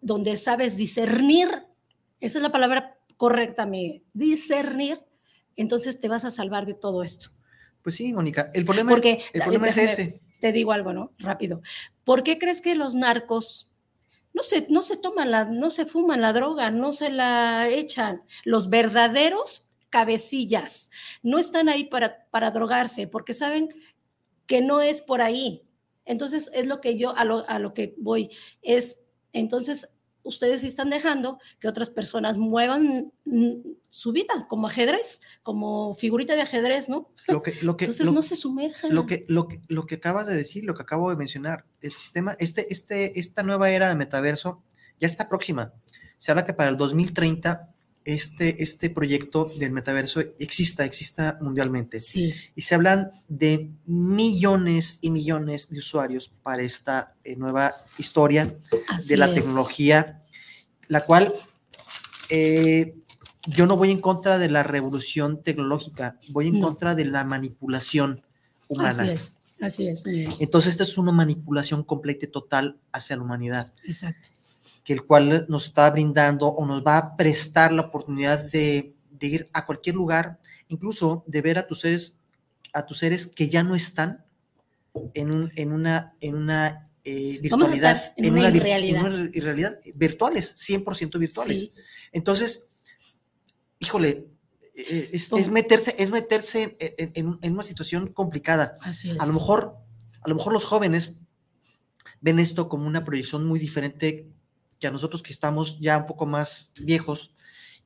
donde 0.01 0.35
sabes 0.37 0.77
discernir, 0.77 1.47
esa 2.19 2.37
es 2.37 2.41
la 2.43 2.51
palabra 2.51 2.97
correcta, 3.17 3.65
mi 3.65 4.03
discernir, 4.13 5.01
entonces 5.55 5.99
te 6.01 6.09
vas 6.09 6.25
a 6.25 6.31
salvar 6.31 6.65
de 6.65 6.73
todo 6.73 7.01
esto. 7.01 7.29
Pues 7.81 7.95
sí, 7.95 8.11
Mónica, 8.13 8.51
el 8.53 8.65
problema, 8.65 8.91
Porque 8.91 9.23
el 9.33 9.41
problema 9.41 9.69
es 9.69 9.77
ese. 9.77 10.21
te 10.41 10.51
digo 10.51 10.71
algo, 10.73 10.91
¿no? 10.91 11.11
Rápido. 11.19 11.61
¿Por 12.03 12.23
qué 12.23 12.37
crees 12.37 12.59
que 12.61 12.75
los 12.75 12.93
narcos 12.93 13.71
no 14.33 14.43
se, 14.43 14.67
no 14.69 14.81
se 14.81 14.97
toman 14.97 15.31
la, 15.31 15.45
no 15.45 15.69
se 15.69 15.85
fuman 15.85 16.19
la 16.21 16.33
droga, 16.33 16.71
no 16.71 16.91
se 16.93 17.09
la 17.09 17.69
echan? 17.69 18.21
Los 18.43 18.69
verdaderos 18.69 19.69
cabecillas 19.89 20.91
no 21.23 21.37
están 21.39 21.69
ahí 21.69 21.85
para, 21.85 22.25
para 22.31 22.51
drogarse 22.51 23.07
porque 23.07 23.33
saben 23.33 23.69
que 24.47 24.61
no 24.61 24.81
es 24.81 25.01
por 25.01 25.21
ahí. 25.21 25.63
Entonces 26.05 26.51
es 26.53 26.67
lo 26.67 26.81
que 26.81 26.97
yo, 26.97 27.15
a 27.15 27.25
lo, 27.25 27.47
a 27.49 27.57
lo 27.59 27.73
que 27.73 27.95
voy, 27.97 28.29
es, 28.61 29.05
entonces 29.33 29.89
ustedes 30.21 30.63
están 30.63 30.89
dejando 30.89 31.39
que 31.59 31.67
otras 31.67 31.89
personas 31.91 32.37
muevan 32.37 33.11
mm, 33.25 33.51
su 33.89 34.11
vida 34.11 34.47
como 34.49 34.67
ajedrez, 34.67 35.21
como 35.43 35.93
figurita 35.95 36.35
de 36.35 36.41
ajedrez, 36.41 36.89
¿no? 36.89 37.09
Lo 37.27 37.41
que, 37.43 37.53
lo 37.61 37.77
que, 37.77 37.85
Entonces 37.85 38.05
lo- 38.07 38.11
no 38.11 38.21
se 38.23 38.35
sumerjan. 38.35 38.93
lo 38.93 39.05
que, 39.05 39.25
lo 39.27 39.47
que, 39.47 39.61
lo 39.67 39.85
que 39.85 39.95
acabas 39.95 40.25
de 40.27 40.35
decir, 40.35 40.63
lo 40.63 40.73
que 40.75 40.81
acabo 40.83 41.09
de 41.11 41.15
mencionar, 41.15 41.65
el 41.81 41.91
sistema, 41.91 42.35
este, 42.39 42.71
este, 42.73 43.19
esta 43.19 43.43
nueva 43.43 43.69
era 43.69 43.89
de 43.89 43.95
metaverso 43.95 44.63
ya 44.99 45.07
está 45.07 45.27
próxima. 45.29 45.73
Se 46.17 46.31
habla 46.31 46.45
que 46.45 46.53
para 46.53 46.69
el 46.69 46.77
2030 46.77 47.74
este, 48.05 48.61
este 48.63 48.91
proyecto 48.91 49.45
del 49.59 49.71
metaverso 49.71 50.21
exista, 50.39 50.85
exista 50.85 51.37
mundialmente. 51.41 51.99
Sí, 51.99 52.33
Y 52.55 52.61
se 52.61 52.75
hablan 52.75 53.09
de 53.27 53.71
millones 53.85 54.99
y 55.01 55.09
millones 55.09 55.69
de 55.69 55.79
usuarios 55.79 56.31
para 56.43 56.61
esta 56.61 57.15
eh, 57.23 57.35
nueva 57.35 57.73
historia 57.97 58.55
así 58.89 59.09
de 59.09 59.17
la 59.17 59.27
es. 59.27 59.33
tecnología, 59.33 60.21
la 60.87 61.01
cual 61.05 61.33
eh, 62.29 62.95
yo 63.47 63.65
no 63.65 63.77
voy 63.77 63.91
en 63.91 64.01
contra 64.01 64.37
de 64.37 64.49
la 64.49 64.63
revolución 64.63 65.41
tecnológica, 65.43 66.17
voy 66.29 66.47
en 66.47 66.59
No. 66.59 66.67
contra 66.67 66.95
de 66.95 67.05
la 67.05 67.23
manipulación 67.23 68.21
humana. 68.67 68.89
Así 69.03 69.11
es, 69.11 69.35
así 69.61 69.87
es. 69.87 70.03
Entonces, 70.39 70.71
esta 70.71 70.83
es 70.83 70.97
una 70.97 71.11
manipulación 71.11 71.83
completa 71.83 72.25
y 72.25 72.29
total 72.29 72.77
hacia 72.91 73.15
la 73.15 73.23
humanidad, 73.23 73.73
Exacto. 73.83 74.29
Que 74.83 74.93
el 74.93 75.03
cual 75.05 75.45
nos 75.49 75.65
está 75.67 75.89
brindando 75.89 76.47
o 76.47 76.65
nos 76.65 76.83
va 76.85 76.97
a 76.97 77.15
prestar 77.17 77.71
la 77.71 77.83
oportunidad 77.83 78.49
de, 78.51 78.95
de 79.11 79.27
ir 79.27 79.49
a 79.53 79.65
cualquier 79.65 79.95
lugar, 79.95 80.39
incluso 80.67 81.23
de 81.27 81.41
ver 81.41 81.57
a 81.57 81.67
tus 81.67 81.79
seres, 81.81 82.21
a 82.73 82.85
tus 82.85 82.99
seres 82.99 83.27
que 83.27 83.49
ya 83.49 83.63
no 83.63 83.75
están 83.75 84.23
en, 85.13 85.31
un- 85.31 85.51
en 85.55 85.71
una, 85.71 86.13
en 86.21 86.35
una 86.35 86.89
eh, 87.03 87.37
virtualidad, 87.41 88.13
en 88.17 88.33
una 88.33 88.49
vir- 88.49 88.55
irrealidad. 88.55 89.05
en 89.05 89.13
una 89.13 89.29
irrealidad, 89.33 89.79
virtuales, 89.95 90.55
100% 90.57 91.19
virtuales. 91.19 91.59
Sí, 91.59 91.73
Entonces, 92.11 92.69
híjole, 93.79 94.27
eh, 94.75 95.09
es, 95.13 95.49
meterse, 95.51 95.95
es 95.97 96.09
meterse 96.11 96.75
en, 96.79 97.11
en- 97.13 97.39
en 97.41 97.53
una 97.53 97.63
situación 97.63 98.11
complicada. 98.11 98.77
así 98.81 99.11
es. 99.11 99.19
A 99.19 99.25
lo 99.25 99.33
mejor, 99.33 99.75
a 100.21 100.27
lo 100.29 100.35
mejor 100.35 100.53
los 100.53 100.65
jóvenes 100.65 101.19
ven 102.21 102.39
esto 102.39 102.67
como 102.69 102.87
una 102.87 103.05
proyección 103.05 103.45
muy 103.45 103.59
diferente 103.59 104.31
que 104.79 104.87
a 104.87 104.91
nosotros 104.91 105.21
que 105.23 105.33
estamos 105.33 105.79
ya 105.79 105.97
un 105.97 106.07
poco 106.07 106.25
más 106.25 106.71
viejos 106.79 107.31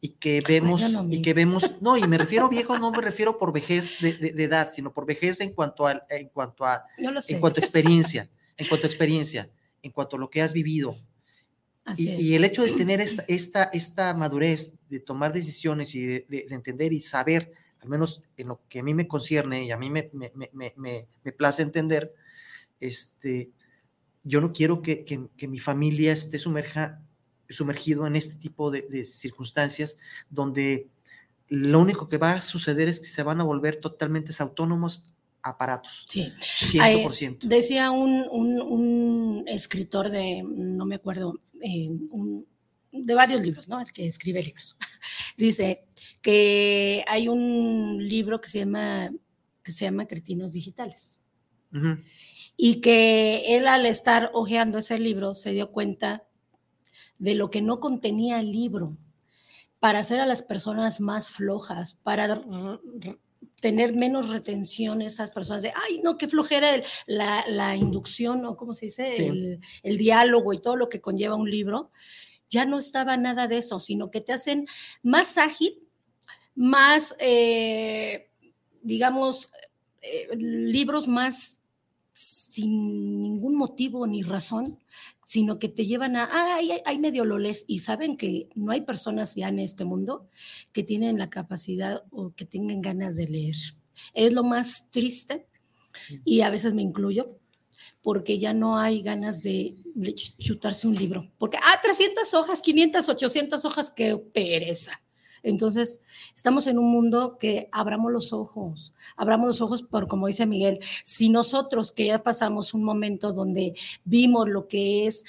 y 0.01 0.09
que 0.09 0.41
vemos, 0.47 0.79
yo 0.79 0.89
no, 0.89 1.03
y 1.13 1.21
que 1.21 1.33
vemos, 1.33 1.71
no, 1.81 1.97
y 1.97 2.07
me 2.07 2.17
refiero 2.17 2.45
a 2.45 2.49
viejos, 2.49 2.79
no 2.79 2.91
me 2.91 3.01
refiero 3.01 3.37
por 3.37 3.51
vejez 3.53 3.99
de, 3.99 4.13
de- 4.13 4.31
de 4.31 4.43
edad, 4.45 4.71
sino 4.73 4.93
por 4.93 5.05
vejez 5.05 5.41
en 5.41 5.53
cuanto 5.53 5.85
a, 5.87 6.01
en 6.09 6.29
cuanto 6.29 6.65
a, 6.65 6.85
sé. 7.21 7.33
en 7.35 7.39
cuanto 7.41 7.59
a 7.59 7.63
experiencia, 7.63 8.29
en 8.57 8.67
cuanto 8.67 8.87
a 8.87 8.89
experiencia, 8.89 9.49
en 9.83 9.91
cuanto 9.91 10.15
a 10.15 10.19
lo 10.19 10.29
que 10.29 10.41
has 10.41 10.53
vivido, 10.53 10.95
y, 11.97 12.09
y 12.21 12.35
el 12.35 12.43
hecho 12.45 12.63
de 12.63 12.71
tener 12.77 13.01
esta, 13.01 13.23
esta, 13.27 13.63
esta 13.73 14.13
madurez, 14.13 14.75
de 14.89 14.99
tomar 14.99 15.33
decisiones 15.33 15.93
y 15.95 16.05
de, 16.05 16.25
de- 16.29 16.45
de 16.47 16.55
entender 16.55 16.93
y 16.93 17.01
saber, 17.01 17.51
al 17.81 17.89
menos 17.89 18.21
en 18.37 18.47
lo 18.49 18.61
que 18.69 18.79
a 18.79 18.83
mí 18.83 18.93
me 18.93 19.07
concierne 19.07 19.63
y 19.65 19.71
a 19.71 19.77
mí 19.77 19.89
me, 19.89 20.09
me- 20.13 20.31
me- 20.77 21.07
me 21.23 21.31
place 21.33 21.61
entender, 21.61 22.13
este, 22.79 23.49
yo 24.23 24.41
no 24.41 24.51
quiero 24.53 24.81
que, 24.81 25.05
que- 25.05 25.27
que 25.37 25.47
mi 25.47 25.59
familia 25.59 26.11
esté 26.11 26.37
sumerja, 26.39 27.01
sumergido 27.49 28.05
en 28.07 28.15
este 28.15 28.35
tipo 28.35 28.69
de, 28.71 28.83
de 28.89 29.03
circunstancias 29.05 29.97
donde 30.29 30.87
lo 31.47 31.79
único 31.79 32.07
que 32.09 32.17
va 32.17 32.33
a 32.33 32.41
suceder 32.41 32.87
es 32.87 32.99
que 32.99 33.07
se 33.07 33.23
van 33.23 33.41
a 33.41 33.43
volver 33.43 33.77
totalmente 33.77 34.31
autónomos 34.39 35.07
aparatos, 35.41 36.03
Sí. 36.07 36.31
100%. 36.39 37.39
Decía 37.47 37.91
un, 37.91 38.25
un- 38.29 38.61
un 38.61 39.43
escritor 39.47 40.09
de, 40.09 40.43
no 40.43 40.85
me 40.85 40.95
acuerdo, 40.95 41.39
eh, 41.61 41.89
un- 42.11 42.45
de 42.91 43.13
varios 43.13 43.41
libros, 43.45 43.67
¿no? 43.69 43.79
El 43.79 43.91
que 43.93 44.05
escribe 44.05 44.43
libros. 44.43 44.77
Dice 45.37 45.85
que 46.21 47.03
hay 47.07 47.27
un 47.29 47.97
libro 47.99 48.41
que 48.41 48.49
se 48.49 48.59
llama, 48.59 49.09
que 49.63 49.71
se 49.71 49.85
llama 49.85 50.05
Cretinos 50.07 50.51
Digitales. 50.53 51.19
Ujú. 51.73 51.97
Y 52.61 52.81
que 52.81 53.55
él 53.55 53.67
al 53.67 53.85
estar 53.85 54.31
hojeando 54.33 54.79
ese 54.79 54.99
libro 54.99 55.33
se 55.33 55.51
dio 55.51 55.71
cuenta 55.71 56.27
de 57.17 57.33
lo 57.33 57.49
que 57.49 57.61
no 57.61 57.79
contenía 57.79 58.41
el 58.41 58.51
libro 58.51 58.97
para 59.79 59.99
hacer 59.99 60.19
a 60.19 60.25
las 60.25 60.43
personas 60.43 60.99
más 60.99 61.29
flojas, 61.29 61.93
para 61.93 62.41
tener 63.61 63.93
menos 63.93 64.27
retención 64.27 65.01
esas 65.01 65.31
personas 65.31 65.63
de, 65.63 65.71
ay, 65.73 66.01
no, 66.03 66.17
qué 66.17 66.27
flojera 66.27 66.75
el- 66.75 66.83
la, 67.07 67.45
la 67.47 67.77
inducción 67.77 68.45
o 68.45 68.57
cómo 68.57 68.73
se 68.73 68.87
dice, 68.87 69.13
Sí. 69.15 69.23
el, 69.23 69.59
el 69.83 69.97
diálogo 69.97 70.51
y 70.51 70.59
todo 70.59 70.75
lo 70.75 70.89
que 70.89 70.99
conlleva 70.99 71.35
un 71.35 71.49
libro. 71.49 71.91
Ya 72.49 72.65
no 72.65 72.77
estaba 72.77 73.15
nada 73.15 73.47
de 73.47 73.59
eso, 73.59 73.79
sino 73.79 74.11
que 74.11 74.19
te 74.19 74.33
hacen 74.33 74.67
más 75.01 75.37
ágil, 75.37 75.79
más, 76.55 77.15
eh, 77.19 78.29
digamos, 78.81 79.53
eh, 80.01 80.27
libros 80.35 81.07
más 81.07 81.63
sin 82.19 83.21
ningún 83.21 83.55
motivo 83.55 84.05
ni 84.07 84.21
razón, 84.23 84.79
sino 85.25 85.59
que 85.59 85.69
te 85.69 85.85
llevan 85.85 86.15
a, 86.15 86.27
ay, 86.55 86.71
ay, 86.71 86.81
ay, 86.85 86.97
medio 86.99 87.23
lo 87.25 87.37
lees 87.39 87.65
y 87.67 87.79
saben 87.79 88.17
que 88.17 88.49
no 88.55 88.71
hay 88.71 88.81
personas 88.81 89.35
ya 89.35 89.47
en 89.49 89.59
este 89.59 89.85
mundo 89.85 90.27
que 90.73 90.83
tienen 90.83 91.17
la 91.17 91.29
capacidad 91.29 92.03
o 92.11 92.31
que 92.35 92.45
tengan 92.45 92.81
ganas 92.81 93.15
de 93.15 93.27
leer. 93.27 93.55
Es 94.13 94.33
lo 94.33 94.43
más 94.43 94.89
triste 94.91 95.45
Sí. 96.07 96.19
y 96.23 96.41
a 96.41 96.49
veces 96.51 96.73
me 96.75 96.83
incluyo 96.83 97.39
porque 98.03 98.37
ya 98.37 98.53
no 98.53 98.77
hay 98.77 99.01
ganas 99.01 99.41
de, 99.41 99.75
de 99.95 100.11
ch- 100.13 100.37
chutarse 100.37 100.87
un 100.87 100.95
libro. 100.95 101.29
Porque, 101.37 101.57
ah, 101.57 101.79
300 101.81 102.31
hojas, 102.35 102.61
500, 102.61 103.09
800 103.09 103.65
hojas, 103.65 103.89
qué 103.89 104.15
pereza. 104.15 105.01
Entonces, 105.43 106.01
estamos 106.35 106.67
en 106.67 106.77
un 106.77 106.91
mundo 106.91 107.37
que 107.39 107.69
abramos 107.71 108.11
los 108.11 108.33
ojos, 108.33 108.95
abramos 109.15 109.47
los 109.47 109.61
ojos 109.61 109.83
por, 109.83 110.07
como 110.07 110.27
dice 110.27 110.45
Miguel, 110.45 110.79
si 111.03 111.29
nosotros 111.29 111.91
que 111.91 112.07
ya 112.07 112.23
pasamos 112.23 112.73
un 112.73 112.83
momento 112.83 113.33
donde 113.33 113.73
vimos 114.03 114.47
lo 114.47 114.67
que 114.67 115.07
es 115.07 115.25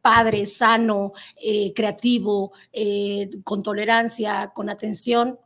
padre, 0.00 0.46
sano, 0.46 1.12
eh, 1.40 1.72
creativo, 1.72 2.52
eh, 2.72 3.30
con 3.44 3.62
tolerancia, 3.62 4.52
con 4.54 4.68
atención, 4.68 5.38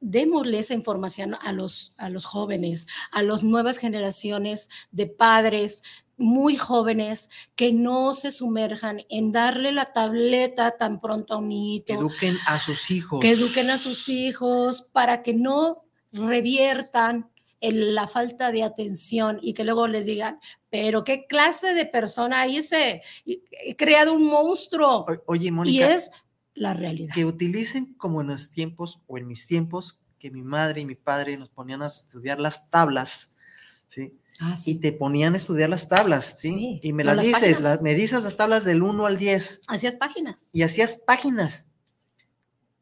démosle 0.00 0.58
esa 0.58 0.74
información 0.74 1.36
a 1.40 1.52
los, 1.52 1.94
a 1.98 2.08
los 2.08 2.24
jóvenes, 2.24 2.86
a 3.12 3.22
las 3.22 3.44
nuevas 3.44 3.78
generaciones 3.78 4.70
de 4.92 5.06
padres 5.06 5.82
muy 6.18 6.56
jóvenes 6.56 7.28
que 7.56 7.72
no 7.72 8.14
se 8.14 8.30
sumerjan 8.32 9.02
en 9.10 9.32
darle 9.32 9.72
la 9.72 9.92
tableta 9.92 10.76
tan 10.78 11.00
pronto 11.00 11.34
a 11.34 11.38
un 11.38 11.48
niñito, 11.48 11.92
Eduquen 11.92 12.36
a 12.46 12.58
sus 12.58 12.90
hijos. 12.90 13.20
que 13.20 13.32
eduquen 13.32 13.70
a 13.70 13.78
sus 13.78 14.08
hijos 14.08 14.82
para 14.82 15.22
que 15.22 15.34
no 15.34 15.84
reviertan 16.12 17.30
en 17.60 17.94
la 17.94 18.06
falta 18.06 18.52
de 18.52 18.62
atención 18.62 19.38
y 19.42 19.54
que 19.54 19.64
luego 19.64 19.88
les 19.88 20.06
digan, 20.06 20.38
pero 20.70 21.04
qué 21.04 21.26
clase 21.26 21.74
de 21.74 21.86
persona 21.86 22.42
hay 22.42 22.58
ese, 22.58 23.02
he 23.24 23.76
creado 23.76 24.12
un 24.12 24.24
monstruo. 24.26 25.06
O- 25.08 25.22
Oye, 25.26 25.48
Y 25.48 25.50
Mónica, 25.50 25.92
es 25.94 26.10
la 26.54 26.74
realidad. 26.74 27.14
que 27.14 27.24
utilicen 27.24 27.94
como 27.94 28.20
en 28.20 28.28
los 28.28 28.50
tiempos 28.50 29.00
o 29.06 29.18
en 29.18 29.26
mis 29.26 29.46
tiempos 29.46 30.00
que 30.18 30.30
mi 30.30 30.42
madre 30.42 30.82
y 30.82 30.86
mi 30.86 30.94
padre 30.94 31.36
nos 31.36 31.48
ponían 31.48 31.82
a 31.82 31.86
estudiar 31.88 32.38
las 32.38 32.70
tablas, 32.70 33.34
¿sí? 33.86 34.12
Ah, 34.40 34.56
Y 34.66 34.76
te 34.76 34.92
ponían 34.92 35.34
a 35.34 35.36
estudiar 35.38 35.70
las 35.70 35.88
tablas, 35.88 36.36
¿sí? 36.38 36.48
Sí, 36.50 36.80
Y 36.82 36.92
me 36.92 37.04
las 37.04 37.16
las 37.16 37.24
dices, 37.24 37.60
las, 37.60 37.82
me 37.82 37.94
dices 37.94 38.22
las 38.22 38.36
tablas 38.36 38.64
del 38.64 38.82
1 38.82 39.06
al 39.06 39.18
10 39.18 39.62
Hacías 39.68 39.96
páginas. 39.96 40.50
y 40.52 40.62
hacías 40.62 40.98
páginas. 41.06 41.66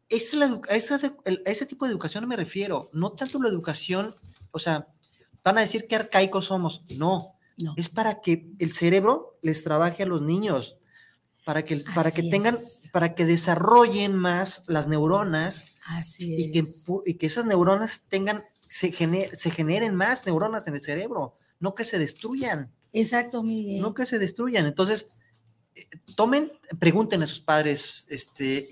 Esa 0.09 0.27
es 0.27 0.35
la 0.35 0.61
esa 0.71 0.97
a 0.97 1.51
ese 1.51 1.67
tipo 1.67 1.87
de 1.87 1.93
educación 1.93 2.29
me 2.29 2.37
refiero, 2.37 2.91
no 2.93 3.13
tanto 3.13 3.41
la 3.43 3.49
educación, 3.49 4.15
o 4.51 4.59
sea, 4.59 4.87
van 5.43 5.59
a 5.59 5.63
decir 5.63 5.87
que 5.89 5.97
arcaicos 5.97 6.47
somos, 6.47 6.83
no, 6.99 7.23
No. 7.59 7.75
es 7.77 7.89
para 7.89 8.21
que 8.21 8.47
el 8.59 8.73
cerebro 8.73 9.39
les 9.43 9.65
trabaje 9.65 10.03
a 10.03 10.07
los 10.07 10.21
niños, 10.23 10.77
para 11.45 11.65
que, 11.65 11.83
para 11.95 12.11
que 12.11 12.23
tengan, 12.25 12.55
es. 12.55 12.91
para 12.93 13.15
que 13.15 13.25
desarrollen 13.25 14.15
más 14.15 14.65
las 14.69 14.89
neuronas 14.89 15.79
Así 15.87 16.35
y 16.37 16.53
que, 16.53 16.59
es. 16.61 16.87
y 17.07 17.15
que 17.15 17.27
esas 17.27 17.47
neuronas 17.47 18.03
tengan, 18.09 18.43
se, 18.69 18.93
gener- 18.93 19.35
se 19.35 19.51
generen 19.51 19.95
más 19.95 20.27
neuronas 20.27 20.67
en 20.67 20.75
el 20.75 20.81
cerebro, 20.81 21.37
no 21.61 21.75
que 21.75 21.85
se 21.85 21.99
destruyan, 21.99 22.71
Exacto, 22.93 23.43
Miguel. 23.43 23.81
no 23.81 23.95
que 23.95 24.07
se 24.07 24.19
destruyan. 24.19 24.67
Entonces, 24.67 25.11
eh, 25.75 25.87
tomen, 26.15 26.51
pregunten 26.79 27.23
a 27.23 27.27
sus 27.27 27.41
padres, 27.41 28.07
este, 28.11 28.69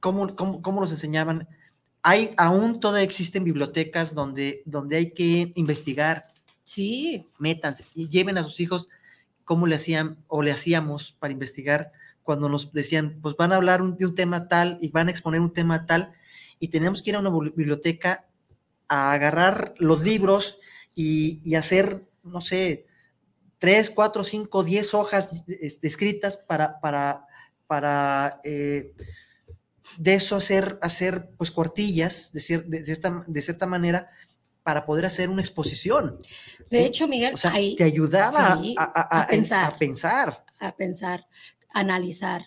cómo, 0.00 0.34
cómo, 0.34 0.62
cómo 0.62 0.80
los 0.80 0.90
enseñaban. 0.90 1.48
Hay, 2.02 2.32
aún 2.36 2.80
todavía 2.80 3.04
existen 3.04 3.44
bibliotecas 3.44 4.14
donde, 4.14 4.62
donde 4.64 4.96
hay 4.96 5.10
que 5.12 5.52
investigar, 5.56 6.26
Sí, 6.68 7.24
métanse 7.38 7.84
y 7.94 8.08
lleven 8.08 8.38
a 8.38 8.42
sus 8.42 8.58
hijos 8.58 8.88
cómo 9.44 9.68
le 9.68 9.76
hacían 9.76 10.16
o 10.26 10.42
le 10.42 10.50
hacíamos 10.50 11.12
para 11.12 11.32
investigar 11.32 11.92
cuando 12.24 12.48
nos 12.48 12.72
decían, 12.72 13.20
pues 13.22 13.36
van 13.36 13.52
a 13.52 13.54
hablar 13.56 13.82
un- 13.82 13.96
de 13.96 14.04
un 14.04 14.16
tema 14.16 14.48
tal 14.48 14.76
y 14.82 14.88
van 14.88 15.06
a 15.06 15.12
exponer 15.12 15.40
un 15.40 15.52
tema 15.52 15.86
tal 15.86 16.12
y 16.58 16.66
tenemos 16.66 17.02
que 17.02 17.10
ir 17.10 17.16
a 17.16 17.20
una 17.20 17.30
bibli- 17.30 17.54
biblioteca 17.54 18.26
a 18.88 19.12
agarrar 19.12 19.74
los 19.78 20.02
libros 20.02 20.58
y, 20.96 21.40
y 21.44 21.54
hacer, 21.54 22.04
no 22.24 22.40
sé, 22.40 22.86
tres, 23.58 23.90
cuatro, 23.90 24.24
cinco, 24.24 24.64
diez 24.64 24.94
hojas 24.94 25.28
este, 25.60 25.86
escritas 25.86 26.36
para, 26.38 26.80
para, 26.80 27.24
para 27.68 28.40
eh, 28.42 28.92
de 29.98 30.14
eso 30.14 30.36
hacer, 30.36 30.78
hacer 30.82 31.30
pues 31.38 31.50
cuartillas 31.52 32.32
de, 32.32 32.40
cier- 32.40 32.64
de 32.66 32.84
cierta, 32.84 33.24
de 33.26 33.40
cierta 33.42 33.66
manera 33.66 34.10
para 34.64 34.84
poder 34.84 35.06
hacer 35.06 35.28
una 35.28 35.42
exposición. 35.42 36.18
de 36.70 36.78
¿sí? 36.80 36.84
hecho, 36.84 37.06
Miguel, 37.06 37.34
O 37.34 37.36
sea, 37.36 37.52
ahí- 37.52 37.76
te 37.76 37.84
ayudaba 37.84 38.56
sí, 38.60 38.74
a, 38.76 38.82
a- 38.84 39.18
a 39.18 39.22
a- 39.22 39.26
pensar. 39.28 39.72
a 39.74 39.78
pensar. 39.78 40.44
a 40.58 40.74
pensar, 40.74 41.26
analizar, 41.72 42.46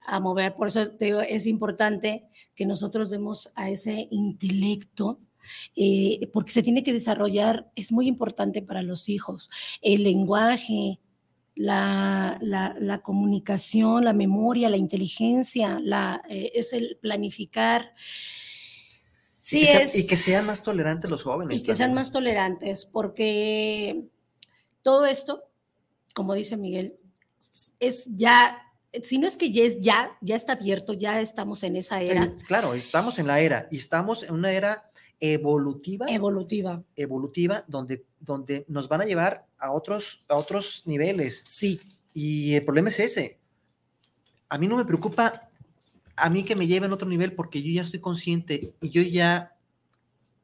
a 0.00 0.20
mover. 0.20 0.54
Por 0.54 0.68
eso 0.68 0.86
te 0.92 1.06
digo, 1.06 1.20
es 1.22 1.46
importante 1.46 2.28
que 2.54 2.66
nosotros 2.66 3.10
demos 3.10 3.50
a 3.56 3.68
ese 3.70 4.06
intelecto, 4.12 5.18
eh, 5.74 6.28
porque 6.32 6.52
se 6.52 6.62
tiene 6.62 6.82
que 6.82 6.92
desarrollar, 6.92 7.70
es 7.74 7.92
muy 7.92 8.06
importante 8.08 8.62
para 8.62 8.82
los 8.82 9.08
hijos, 9.08 9.50
el 9.82 10.02
lenguaje, 10.04 11.00
la, 11.54 12.36
la, 12.42 12.74
la 12.78 12.98
comunicación, 13.02 14.04
la 14.04 14.12
memoria, 14.12 14.68
la 14.68 14.76
inteligencia, 14.76 15.80
la, 15.82 16.22
eh, 16.28 16.50
es 16.54 16.72
el 16.72 16.98
planificar. 17.00 17.94
Sí, 19.40 19.58
y, 19.58 19.60
que 19.60 19.66
sea- 19.66 19.80
es, 19.82 19.94
y 19.96 20.06
que 20.06 20.16
sean 20.16 20.44
más 20.46 20.62
tolerantes 20.62 21.08
los 21.10 21.22
jóvenes. 21.22 21.60
y 21.60 21.64
que 21.64 21.74
sean 21.74 21.94
más 21.94 22.10
tolerantes, 22.12 22.84
porque 22.84 24.04
todo 24.82 25.06
esto, 25.06 25.44
como 26.14 26.34
dice 26.34 26.56
Miguel, 26.56 26.96
es 27.78 28.08
ya, 28.16 28.58
si 29.02 29.18
no 29.18 29.26
es 29.26 29.36
que 29.36 29.50
ya 29.50 29.62
es 29.64 29.78
ya, 29.80 30.10
ya 30.20 30.34
está 30.36 30.54
abierto, 30.54 30.92
ya 30.94 31.20
estamos 31.20 31.62
en 31.62 31.76
esa 31.76 32.02
era 32.02 32.24
Eh, 32.24 32.34
claro, 32.46 32.74
estamos 32.74 33.18
en 33.18 33.28
la 33.28 33.40
era 33.40 33.68
y 33.70 33.76
estamos 33.76 34.24
en 34.24 34.34
una 34.34 34.50
era 34.52 34.82
evolutiva, 35.20 36.06
evolutiva. 36.08 36.82
evolutiva 36.96 37.64
donde, 37.68 38.04
donde 38.20 38.64
nos 38.68 38.88
van 38.88 39.00
a 39.00 39.04
llevar 39.04 39.46
a 39.58 39.72
otros, 39.72 40.24
a 40.28 40.34
otros 40.36 40.82
niveles. 40.86 41.42
Sí, 41.44 41.80
Y 42.12 42.54
el 42.54 42.64
problema 42.64 42.88
es 42.90 43.00
ese. 43.00 43.38
A 44.48 44.58
mí 44.58 44.66
no 44.68 44.76
me 44.76 44.84
preocupa 44.84 45.48
a 46.18 46.30
mí 46.30 46.44
que 46.44 46.56
me 46.56 46.66
lleven 46.66 46.90
a 46.90 46.94
otro 46.94 47.08
nivel 47.08 47.32
porque 47.34 47.62
yo 47.62 47.70
ya 47.72 47.82
estoy 47.82 48.00
consciente 48.00 48.74
y 48.80 48.88
yo 48.90 49.02
ya 49.02 49.54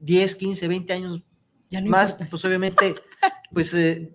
10, 0.01 0.35
15, 0.37 0.68
20 0.68 0.93
años 0.93 1.23
ya 1.70 1.81
no 1.81 1.89
más, 1.91 2.11
importa. 2.12 2.31
pues 2.31 2.45
obviamente, 2.45 2.95
pues 3.53 3.73
eh, 3.73 4.12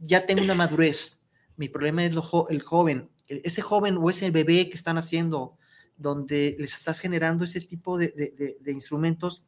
ya 0.00 0.24
tengo 0.24 0.42
una 0.42 0.54
madurez. 0.54 1.20
Mi 1.58 1.68
problema 1.68 2.04
es 2.04 2.14
lo 2.14 2.22
jo- 2.22 2.48
el 2.48 2.62
joven, 2.62 3.10
e- 3.28 3.42
ese 3.44 3.60
joven 3.60 3.98
o 3.98 4.08
ese 4.08 4.30
bebé 4.30 4.68
que 4.70 4.76
están 4.76 4.96
haciendo, 4.96 5.58
donde 5.98 6.56
les 6.58 6.72
estás 6.74 7.00
generando 7.00 7.44
ese 7.44 7.60
tipo 7.60 7.98
de, 7.98 8.08
de- 8.08 8.30
de- 8.30 8.56
de 8.60 8.72
instrumentos 8.72 9.42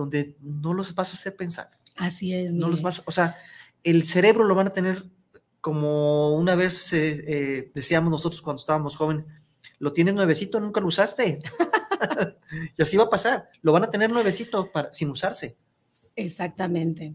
donde 0.00 0.36
no 0.40 0.74
los 0.74 0.94
vas 0.94 1.12
a 1.12 1.14
hacer 1.14 1.36
pensar, 1.36 1.70
Así 1.96 2.34
es. 2.34 2.52
no 2.52 2.68
los 2.68 2.82
vas, 2.82 3.02
o 3.06 3.12
sea, 3.12 3.36
el 3.82 4.04
cerebro 4.04 4.44
lo 4.44 4.54
van 4.54 4.68
a 4.68 4.72
tener 4.72 5.04
como 5.60 6.34
una 6.34 6.54
vez 6.54 6.92
eh, 6.92 7.24
eh, 7.26 7.70
decíamos 7.74 8.10
nosotros 8.10 8.40
cuando 8.42 8.60
estábamos 8.60 8.96
jóvenes, 8.96 9.26
lo 9.78 9.92
tienes 9.92 10.14
nuevecito, 10.14 10.60
nunca 10.60 10.80
lo 10.80 10.86
usaste. 10.86 11.42
y 12.76 12.82
así 12.82 12.96
va 12.96 13.04
a 13.04 13.10
pasar, 13.10 13.48
lo 13.62 13.72
van 13.72 13.84
a 13.84 13.90
tener 13.90 14.10
nuevecito 14.10 14.70
para, 14.72 14.92
sin 14.92 15.10
usarse. 15.10 15.56
Exactamente. 16.16 17.14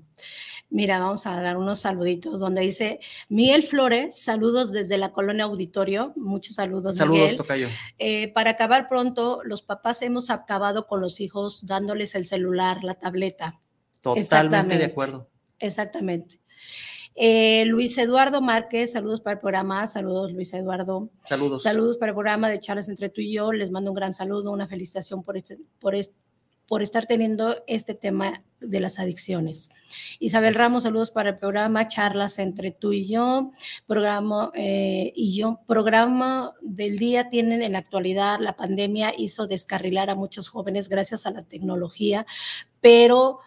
Mira, 0.69 0.99
vamos 0.99 1.27
a 1.27 1.39
dar 1.41 1.57
unos 1.57 1.81
saluditos 1.81 2.39
donde 2.39 2.61
dice 2.61 2.99
Miguel 3.29 3.63
Flores, 3.63 4.17
saludos 4.17 4.71
desde 4.71 4.97
la 4.97 5.11
colonia 5.11 5.45
auditorio, 5.45 6.13
muchos 6.15 6.55
saludos, 6.55 6.97
Saludos, 6.97 7.21
Miguel. 7.21 7.37
Tocayo. 7.37 7.67
Eh, 7.99 8.31
para 8.33 8.51
acabar 8.51 8.89
pronto, 8.89 9.41
los 9.43 9.61
papás 9.61 10.01
hemos 10.01 10.29
acabado 10.29 10.87
con 10.87 11.01
los 11.01 11.21
hijos 11.21 11.65
dándoles 11.67 12.15
el 12.15 12.25
celular, 12.25 12.83
la 12.83 12.95
tableta. 12.95 13.59
Totalmente 14.01 14.77
de 14.77 14.85
acuerdo. 14.85 15.29
Exactamente. 15.59 16.39
Eh, 17.17 17.63
Luis 17.67 17.97
Eduardo 17.97 18.41
Márquez, 18.41 18.91
saludos 18.91 19.21
para 19.21 19.35
el 19.35 19.39
programa, 19.39 19.87
saludos 19.87 20.33
Luis 20.33 20.53
Eduardo, 20.53 21.09
Saludos. 21.23 21.63
saludos 21.63 21.97
para 21.97 22.09
el 22.09 22.15
programa 22.15 22.49
de 22.49 22.59
charlas 22.59 22.89
entre 22.89 23.07
tú 23.09 23.21
y 23.21 23.33
yo, 23.33 23.53
les 23.53 23.71
mando 23.71 23.91
un 23.91 23.95
gran 23.95 24.11
saludo, 24.11 24.51
una 24.51 24.67
felicitación 24.67 25.23
por, 25.23 25.37
este, 25.37 25.57
por, 25.79 25.95
este, 25.95 26.17
por 26.67 26.81
estar 26.81 27.05
teniendo 27.05 27.57
este 27.67 27.93
tema 27.93 28.43
de 28.59 28.79
las 28.79 28.97
adicciones. 28.99 29.69
Isabel 30.19 30.55
Ramos, 30.55 30.83
saludos 30.83 31.11
para 31.11 31.29
el 31.31 31.37
programa 31.37 31.87
Charlas 31.87 32.39
entre 32.39 32.71
tú 32.71 32.93
y 32.93 33.07
yo, 33.07 33.51
programa 33.85 34.51
eh, 34.55 35.13
y 35.15 35.35
yo, 35.37 35.59
programa 35.67 36.53
del 36.61 36.97
día 36.97 37.29
tienen 37.29 37.61
en 37.61 37.73
la 37.73 37.79
actualidad, 37.79 38.39
la 38.39 38.55
pandemia 38.55 39.13
hizo 39.15 39.45
descarrilar 39.45 40.09
a 40.09 40.15
muchos 40.15 40.49
jóvenes 40.49 40.89
gracias 40.89 41.25
a 41.25 41.31
la 41.31 41.43
tecnología, 41.43 42.25
pero 42.81 43.39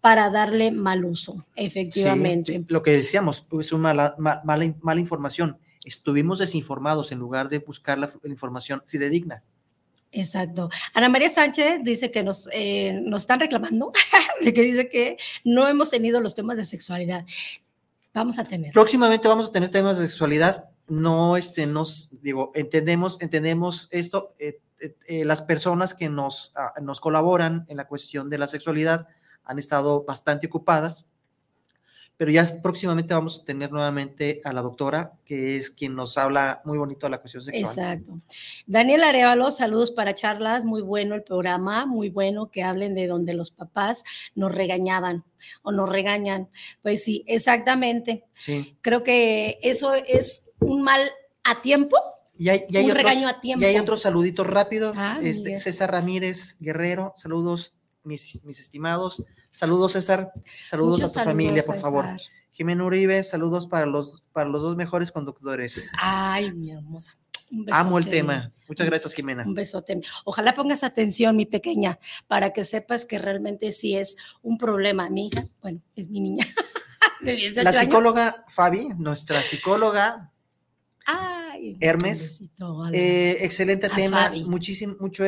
para 0.00 0.28
darle 0.30 0.70
mal 0.70 1.04
uso, 1.04 1.46
efectivamente. 1.54 2.52
Sí, 2.58 2.64
lo 2.68 2.82
que 2.82 2.90
decíamos, 2.90 3.46
es 3.58 3.72
una 3.72 3.82
mala, 3.82 4.14
ma- 4.18 4.40
mala, 4.44 4.74
mala 4.82 5.00
información. 5.00 5.58
Estuvimos 5.84 6.40
desinformados 6.40 7.12
en 7.12 7.18
lugar 7.18 7.48
de 7.48 7.60
buscar 7.60 7.98
la, 7.98 8.10
la 8.22 8.30
información 8.30 8.82
fidedigna. 8.86 9.42
Exacto. 10.14 10.70
Ana 10.94 11.08
María 11.08 11.28
Sánchez 11.28 11.80
dice 11.82 12.10
que 12.10 12.22
nos, 12.22 12.48
eh, 12.52 13.00
nos 13.02 13.22
están 13.22 13.40
reclamando, 13.40 13.92
de 14.40 14.54
que 14.54 14.62
dice 14.62 14.88
que 14.88 15.16
no 15.44 15.68
hemos 15.68 15.90
tenido 15.90 16.20
los 16.20 16.34
temas 16.34 16.56
de 16.56 16.64
sexualidad. 16.64 17.24
Vamos 18.12 18.38
a 18.38 18.44
tener. 18.44 18.72
Próximamente 18.72 19.26
vamos 19.26 19.48
a 19.48 19.52
tener 19.52 19.70
temas 19.70 19.98
de 19.98 20.08
sexualidad. 20.08 20.70
No, 20.86 21.36
este, 21.36 21.66
nos, 21.66 22.22
digo, 22.22 22.52
entendemos, 22.54 23.20
entendemos 23.20 23.88
esto. 23.90 24.34
eh, 24.38 24.58
eh, 25.06 25.24
las 25.24 25.42
personas 25.42 25.94
que 25.94 26.08
nos, 26.08 26.52
ah, 26.56 26.74
nos 26.80 27.00
colaboran 27.00 27.64
en 27.68 27.76
la 27.76 27.86
cuestión 27.88 28.28
de 28.28 28.38
la 28.38 28.46
sexualidad 28.46 29.08
han 29.44 29.58
estado 29.58 30.04
bastante 30.04 30.46
ocupadas, 30.46 31.06
pero 32.16 32.30
ya 32.30 32.46
próximamente 32.62 33.12
vamos 33.12 33.40
a 33.40 33.44
tener 33.44 33.72
nuevamente 33.72 34.40
a 34.44 34.52
la 34.52 34.62
doctora, 34.62 35.18
que 35.24 35.56
es 35.56 35.70
quien 35.70 35.96
nos 35.96 36.16
habla 36.16 36.62
muy 36.64 36.78
bonito 36.78 37.06
de 37.06 37.10
la 37.10 37.18
cuestión 37.18 37.42
sexual. 37.42 37.64
Exacto. 37.64 38.20
Daniel 38.66 39.02
Arevalo, 39.02 39.50
saludos 39.50 39.90
para 39.90 40.14
charlas. 40.14 40.64
Muy 40.64 40.82
bueno 40.82 41.16
el 41.16 41.24
programa, 41.24 41.86
muy 41.86 42.10
bueno 42.10 42.50
que 42.50 42.62
hablen 42.62 42.94
de 42.94 43.08
donde 43.08 43.34
los 43.34 43.50
papás 43.50 44.04
nos 44.36 44.54
regañaban 44.54 45.24
o 45.62 45.72
nos 45.72 45.88
regañan. 45.88 46.48
Pues 46.82 47.02
sí, 47.02 47.24
exactamente. 47.26 48.24
Sí. 48.38 48.76
Creo 48.80 49.02
que 49.02 49.58
eso 49.62 49.94
es 49.94 50.50
un 50.60 50.82
mal 50.82 51.00
a 51.42 51.60
tiempo. 51.62 51.96
Y 52.36 52.48
hay, 52.48 52.62
y 52.68 52.76
hay 52.76 52.84
Un 52.84 52.92
otros, 52.92 53.04
regaño 53.04 53.28
a 53.28 53.40
tiempo. 53.40 53.64
Y 53.64 53.66
hay 53.66 53.78
otros 53.78 54.02
saluditos 54.02 54.46
rápidos. 54.46 54.94
Ah, 54.96 55.18
este. 55.22 55.58
César 55.58 55.90
Ramírez 55.90 56.56
Guerrero, 56.60 57.14
saludos, 57.16 57.74
mis, 58.04 58.44
mis 58.44 58.60
estimados. 58.60 59.22
Saludos, 59.50 59.92
César. 59.92 60.32
Saludos 60.68 61.00
Muchos 61.00 61.16
a 61.16 61.20
tu 61.20 61.28
familia, 61.30 61.62
por 61.64 61.78
favor. 61.80 62.06
Jimena 62.52 62.84
Uribe, 62.84 63.22
saludos 63.24 63.66
para 63.66 63.86
los, 63.86 64.22
para 64.32 64.48
los 64.48 64.62
dos 64.62 64.76
mejores 64.76 65.10
conductores. 65.10 65.88
Ay, 65.98 66.52
mi 66.52 66.70
hermosa. 66.70 67.16
Un 67.50 67.66
Amo 67.70 67.98
el 67.98 68.08
tema. 68.08 68.52
Muchas 68.68 68.86
gracias, 68.86 69.12
Jimena. 69.14 69.44
Un 69.44 69.54
besote. 69.54 70.00
Ojalá 70.24 70.54
pongas 70.54 70.82
atención, 70.82 71.36
mi 71.36 71.46
pequeña, 71.46 71.98
para 72.26 72.52
que 72.52 72.64
sepas 72.64 73.04
que 73.04 73.18
realmente 73.18 73.70
sí 73.72 73.96
es 73.96 74.16
un 74.42 74.56
problema. 74.56 75.10
Mi 75.10 75.26
hija, 75.28 75.46
bueno, 75.62 75.80
es 75.94 76.08
mi 76.08 76.20
niña 76.20 76.46
de 77.20 77.34
18 77.36 77.62
La 77.64 77.70
años. 77.70 77.82
psicóloga 77.82 78.44
Fabi, 78.48 78.88
nuestra 78.96 79.42
psicóloga, 79.42 80.32
Ay, 81.06 81.76
Hermes, 81.80 82.42
eh, 82.92 83.36
excelente 83.40 83.88
tema, 83.90 84.24
Fabi. 84.26 84.44
muchísimo, 84.44 84.96
mucho, 84.98 85.24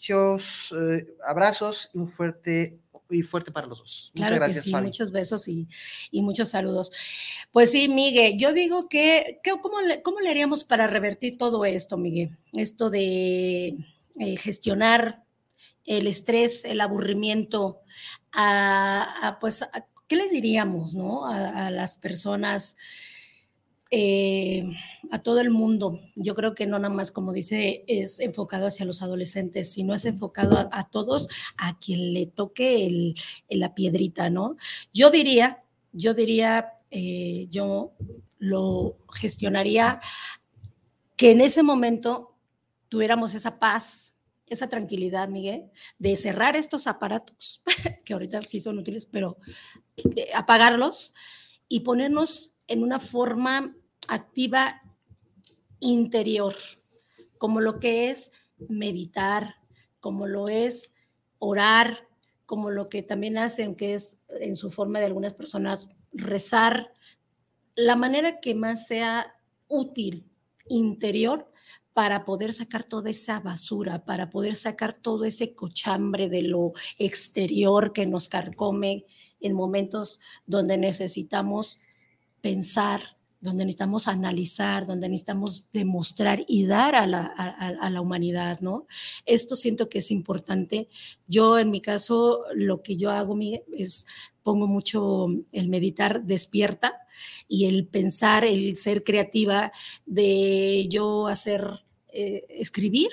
muchos 0.00 0.72
eh, 0.72 1.06
abrazos 1.26 1.90
y 1.92 1.98
un 1.98 2.08
fuerte 2.08 2.80
y 3.10 3.22
fuerte 3.22 3.50
para 3.50 3.66
los 3.66 3.78
dos. 3.80 4.12
Claro 4.14 4.36
Muchas 4.36 4.38
gracias, 4.48 4.64
que 4.64 4.70
sí, 4.70 4.76
muchos 4.76 5.10
besos 5.10 5.48
y, 5.48 5.68
y 6.12 6.22
muchos 6.22 6.48
saludos. 6.50 6.90
Pues 7.52 7.72
sí, 7.72 7.88
Miguel, 7.88 8.38
yo 8.38 8.52
digo 8.52 8.88
que, 8.88 9.40
que 9.42 9.50
¿cómo, 9.60 9.80
le, 9.82 10.00
¿cómo 10.00 10.20
le 10.20 10.30
haríamos 10.30 10.62
para 10.64 10.86
revertir 10.86 11.36
todo 11.36 11.64
esto, 11.64 11.96
Miguel? 11.98 12.38
Esto 12.52 12.88
de 12.88 13.76
eh, 14.18 14.36
gestionar 14.38 15.24
el 15.84 16.06
estrés, 16.06 16.64
el 16.64 16.80
aburrimiento, 16.80 17.80
a, 18.32 19.26
a, 19.26 19.38
pues, 19.40 19.62
a- 19.62 19.86
¿qué 20.06 20.14
les 20.16 20.30
diríamos, 20.30 20.94
no? 20.94 21.26
A, 21.26 21.66
a 21.66 21.70
las 21.72 21.96
personas, 21.96 22.76
eh, 23.90 24.64
a 25.10 25.22
todo 25.22 25.40
el 25.40 25.50
mundo. 25.50 26.00
Yo 26.16 26.34
creo 26.34 26.54
que 26.54 26.66
no 26.66 26.78
nada 26.78 26.94
más, 26.94 27.10
como 27.10 27.32
dice, 27.32 27.84
es 27.88 28.20
enfocado 28.20 28.66
hacia 28.66 28.86
los 28.86 29.02
adolescentes, 29.02 29.72
sino 29.72 29.94
es 29.94 30.04
enfocado 30.04 30.68
a, 30.72 30.88
todos, 30.90 31.28
a 31.58 31.78
quien 31.78 32.12
le 32.14 32.26
toque 32.26 32.86
el- 32.86 33.14
la 33.48 33.74
piedrita, 33.74 34.30
¿no? 34.30 34.56
Yo 34.92 35.10
diría, 35.10 35.62
yo 35.92 36.14
diría, 36.14 36.74
eh, 36.90 37.46
yo 37.50 37.92
lo 38.38 38.96
gestionaría 39.12 40.00
que 41.16 41.32
en 41.32 41.40
ese 41.40 41.62
momento 41.62 42.34
tuviéramos 42.88 43.34
esa 43.34 43.58
paz, 43.58 44.16
esa 44.46 44.68
tranquilidad, 44.68 45.28
Miguel, 45.28 45.70
de 45.98 46.16
cerrar 46.16 46.56
estos 46.56 46.86
aparatos, 46.86 47.62
que 48.04 48.12
ahorita 48.12 48.42
sí 48.42 48.58
son 48.60 48.78
útiles, 48.78 49.06
pero 49.06 49.36
eh, 50.16 50.28
apagarlos 50.34 51.14
y 51.68 51.80
ponernos 51.80 52.52
en 52.66 52.82
una 52.82 52.98
forma 52.98 53.76
activa 54.08 54.82
interior, 55.78 56.54
como 57.38 57.60
lo 57.60 57.80
que 57.80 58.10
es 58.10 58.32
meditar, 58.68 59.56
como 60.00 60.26
lo 60.26 60.48
es 60.48 60.94
orar, 61.38 62.08
como 62.46 62.70
lo 62.70 62.88
que 62.88 63.02
también 63.02 63.38
hacen, 63.38 63.76
que 63.76 63.94
es 63.94 64.22
en 64.40 64.56
su 64.56 64.70
forma 64.70 64.98
de 64.98 65.06
algunas 65.06 65.34
personas 65.34 65.90
rezar, 66.12 66.92
la 67.76 67.96
manera 67.96 68.40
que 68.40 68.54
más 68.54 68.86
sea 68.86 69.34
útil 69.68 70.28
interior 70.68 71.50
para 71.92 72.24
poder 72.24 72.52
sacar 72.52 72.84
toda 72.84 73.10
esa 73.10 73.40
basura, 73.40 74.04
para 74.04 74.30
poder 74.30 74.54
sacar 74.54 74.96
todo 74.96 75.24
ese 75.24 75.54
cochambre 75.54 76.28
de 76.28 76.42
lo 76.42 76.72
exterior 76.98 77.92
que 77.92 78.06
nos 78.06 78.28
carcome 78.28 79.06
en 79.40 79.54
momentos 79.54 80.20
donde 80.46 80.78
necesitamos 80.78 81.80
pensar, 82.40 83.18
donde 83.40 83.64
necesitamos 83.64 84.06
analizar, 84.08 84.86
donde 84.86 85.08
necesitamos 85.08 85.70
demostrar 85.72 86.44
y 86.46 86.66
dar 86.66 86.94
a 86.94 87.06
la, 87.06 87.22
a- 87.26 87.90
la 87.90 88.00
humanidad, 88.00 88.60
¿no? 88.60 88.86
Esto 89.26 89.56
siento 89.56 89.88
que 89.88 89.98
es 89.98 90.10
importante. 90.10 90.88
Yo, 91.26 91.58
en 91.58 91.70
mi 91.70 91.80
caso, 91.80 92.44
lo 92.54 92.82
que 92.82 92.96
yo 92.96 93.10
hago 93.10 93.34
es 93.76 94.06
pongo 94.42 94.66
mucho 94.66 95.26
el 95.52 95.68
meditar 95.68 96.24
despierta 96.24 96.94
y 97.48 97.66
el 97.66 97.86
pensar, 97.86 98.44
el 98.44 98.76
ser 98.76 99.04
creativa, 99.04 99.72
de 100.06 100.86
yo 100.88 101.26
hacer, 101.26 101.66
eh, 102.12 102.44
escribir, 102.50 103.08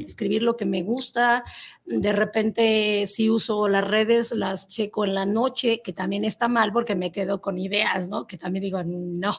escribir 0.00 0.42
lo 0.42 0.56
que 0.56 0.66
me 0.66 0.82
gusta. 0.82 1.44
De 1.84 2.12
repente, 2.12 3.06
si 3.06 3.30
uso 3.30 3.68
las 3.68 3.86
redes, 3.86 4.32
las 4.32 4.68
checo 4.68 5.04
en 5.04 5.14
la 5.14 5.26
noche, 5.26 5.80
que 5.82 5.92
también 5.92 6.24
está 6.24 6.48
mal 6.48 6.72
porque 6.72 6.94
me 6.94 7.12
quedo 7.12 7.40
con 7.40 7.58
ideas, 7.58 8.08
¿no? 8.08 8.26
Que 8.26 8.38
también 8.38 8.62
digo, 8.64 8.82
no, 8.84 9.32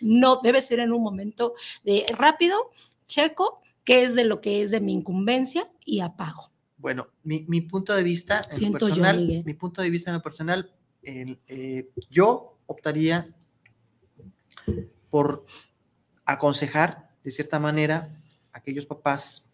no, 0.00 0.40
debe 0.42 0.60
ser 0.60 0.80
en 0.80 0.92
un 0.92 1.02
momento 1.02 1.54
de 1.84 2.04
rápido, 2.16 2.70
checo 3.06 3.60
qué 3.84 4.02
es 4.02 4.14
de 4.14 4.24
lo 4.24 4.40
que 4.40 4.62
es 4.62 4.70
de 4.70 4.80
mi 4.80 4.92
incumbencia 4.92 5.70
y 5.84 6.00
apago. 6.00 6.52
Bueno, 6.76 7.08
mi, 7.24 7.44
mi 7.48 7.60
punto 7.60 7.94
de 7.94 8.02
vista 8.02 8.36
en 8.36 8.50
lo 8.50 8.56
Siento 8.56 8.78
yo, 8.78 8.86
personal, 8.86 9.16
Miguel. 9.18 9.44
mi 9.44 9.54
punto 9.54 9.82
de 9.82 9.90
vista 9.90 10.10
en 10.10 10.16
lo 10.16 10.22
personal, 10.22 10.72
el, 11.02 11.40
eh, 11.46 11.90
yo 12.10 12.58
optaría 12.66 13.34
por 15.10 15.44
aconsejar 16.24 17.10
de 17.24 17.30
cierta 17.30 17.58
manera 17.58 18.08
a 18.52 18.58
aquellos 18.58 18.86
papás 18.86 19.49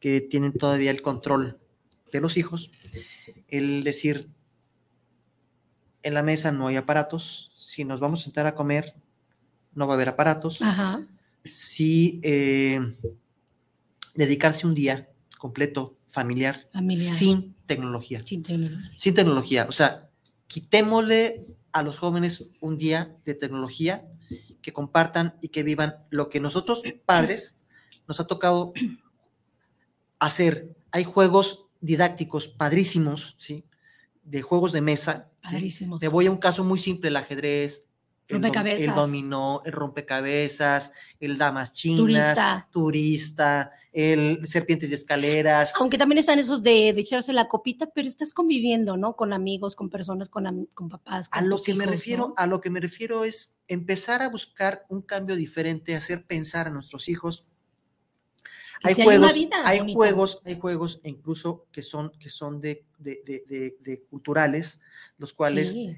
que 0.00 0.20
tienen 0.20 0.52
todavía 0.52 0.90
el 0.90 1.02
control 1.02 1.58
de 2.12 2.20
los 2.20 2.36
hijos, 2.36 2.70
el 3.48 3.84
decir, 3.84 4.28
en 6.02 6.14
la 6.14 6.22
mesa 6.22 6.50
no 6.52 6.68
hay 6.68 6.76
aparatos, 6.76 7.52
si 7.58 7.84
nos 7.84 8.00
vamos 8.00 8.20
a 8.20 8.24
sentar 8.24 8.46
a 8.46 8.54
comer, 8.54 8.94
no 9.74 9.86
va 9.86 9.94
a 9.94 9.96
haber 9.96 10.08
aparatos, 10.08 10.60
Ajá. 10.62 11.06
si 11.44 12.20
eh, 12.24 12.80
dedicarse 14.14 14.66
un 14.66 14.74
día 14.74 15.08
completo 15.38 15.96
familiar, 16.08 16.68
Familiar. 16.72 17.14
sin 17.14 17.54
tecnología. 17.66 18.20
Sin 18.24 18.42
tecnología. 18.42 18.92
Sin 18.96 19.14
tecnología. 19.14 19.66
O 19.68 19.72
sea, 19.72 20.08
quitémosle 20.48 21.54
a 21.72 21.82
los 21.82 21.98
jóvenes 21.98 22.48
un 22.60 22.78
día 22.78 23.16
de 23.24 23.34
tecnología, 23.34 24.04
que 24.62 24.72
compartan 24.72 25.36
y 25.40 25.48
que 25.48 25.62
vivan 25.62 25.96
lo 26.10 26.28
que 26.28 26.40
nosotros 26.40 26.82
padres 27.06 27.60
nos 28.06 28.20
ha 28.20 28.26
tocado 28.26 28.72
hacer. 30.20 30.76
Hay 30.92 31.04
juegos 31.04 31.66
didácticos 31.80 32.46
padrísimos, 32.48 33.36
¿sí? 33.38 33.64
De 34.22 34.42
juegos 34.42 34.72
de 34.72 34.80
mesa. 34.80 35.30
¿sí? 35.42 35.48
Padrísimos. 35.52 36.00
Me 36.02 36.08
voy 36.08 36.26
a 36.26 36.30
un 36.30 36.38
caso 36.38 36.62
muy 36.64 36.78
simple, 36.78 37.08
el 37.08 37.16
ajedrez, 37.16 37.88
Rompecabezas. 38.28 38.86
el 38.88 38.94
dominó, 38.94 39.60
el 39.64 39.72
rompecabezas, 39.72 40.92
el 41.18 41.36
damas 41.36 41.72
chinas, 41.72 41.98
Turista. 42.00 42.68
turista, 42.70 43.72
el 43.92 44.46
serpientes 44.46 44.90
y 44.90 44.94
escaleras. 44.94 45.72
Aunque 45.80 45.98
también 45.98 46.18
están 46.18 46.38
esos 46.38 46.62
de, 46.62 46.92
de 46.92 47.00
echarse 47.00 47.32
la 47.32 47.48
copita, 47.48 47.86
pero 47.92 48.06
estás 48.06 48.32
conviviendo, 48.32 48.96
¿no? 48.96 49.16
Con 49.16 49.32
amigos, 49.32 49.74
con 49.74 49.90
personas, 49.90 50.28
con, 50.28 50.46
am- 50.46 50.66
con 50.74 50.88
papás. 50.88 51.28
A 51.32 51.40
con 51.40 51.48
lo 51.48 51.60
que 51.60 51.74
me 51.74 51.86
refiero, 51.86 52.28
¿no? 52.28 52.34
a 52.36 52.46
lo 52.46 52.60
que 52.60 52.70
me 52.70 52.78
refiero 52.78 53.24
es 53.24 53.56
empezar 53.66 54.22
a 54.22 54.28
buscar 54.28 54.84
un 54.88 55.02
cambio 55.02 55.34
diferente, 55.34 55.96
hacer 55.96 56.24
pensar 56.26 56.68
a 56.68 56.70
nuestros 56.70 57.08
hijos. 57.08 57.46
Hay 58.82 58.94
juegos, 58.94 59.32
hay 59.64 59.78
bonita. 59.80 59.94
juegos, 59.94 60.42
hay 60.44 60.58
juegos 60.58 61.00
incluso 61.04 61.66
que 61.70 61.82
son, 61.82 62.10
que 62.18 62.30
son 62.30 62.60
de, 62.60 62.84
de- 62.98 63.20
de- 63.26 63.76
de- 63.80 64.02
culturales, 64.10 64.80
los 65.18 65.32
cuales 65.34 65.72
Sí. 65.72 65.96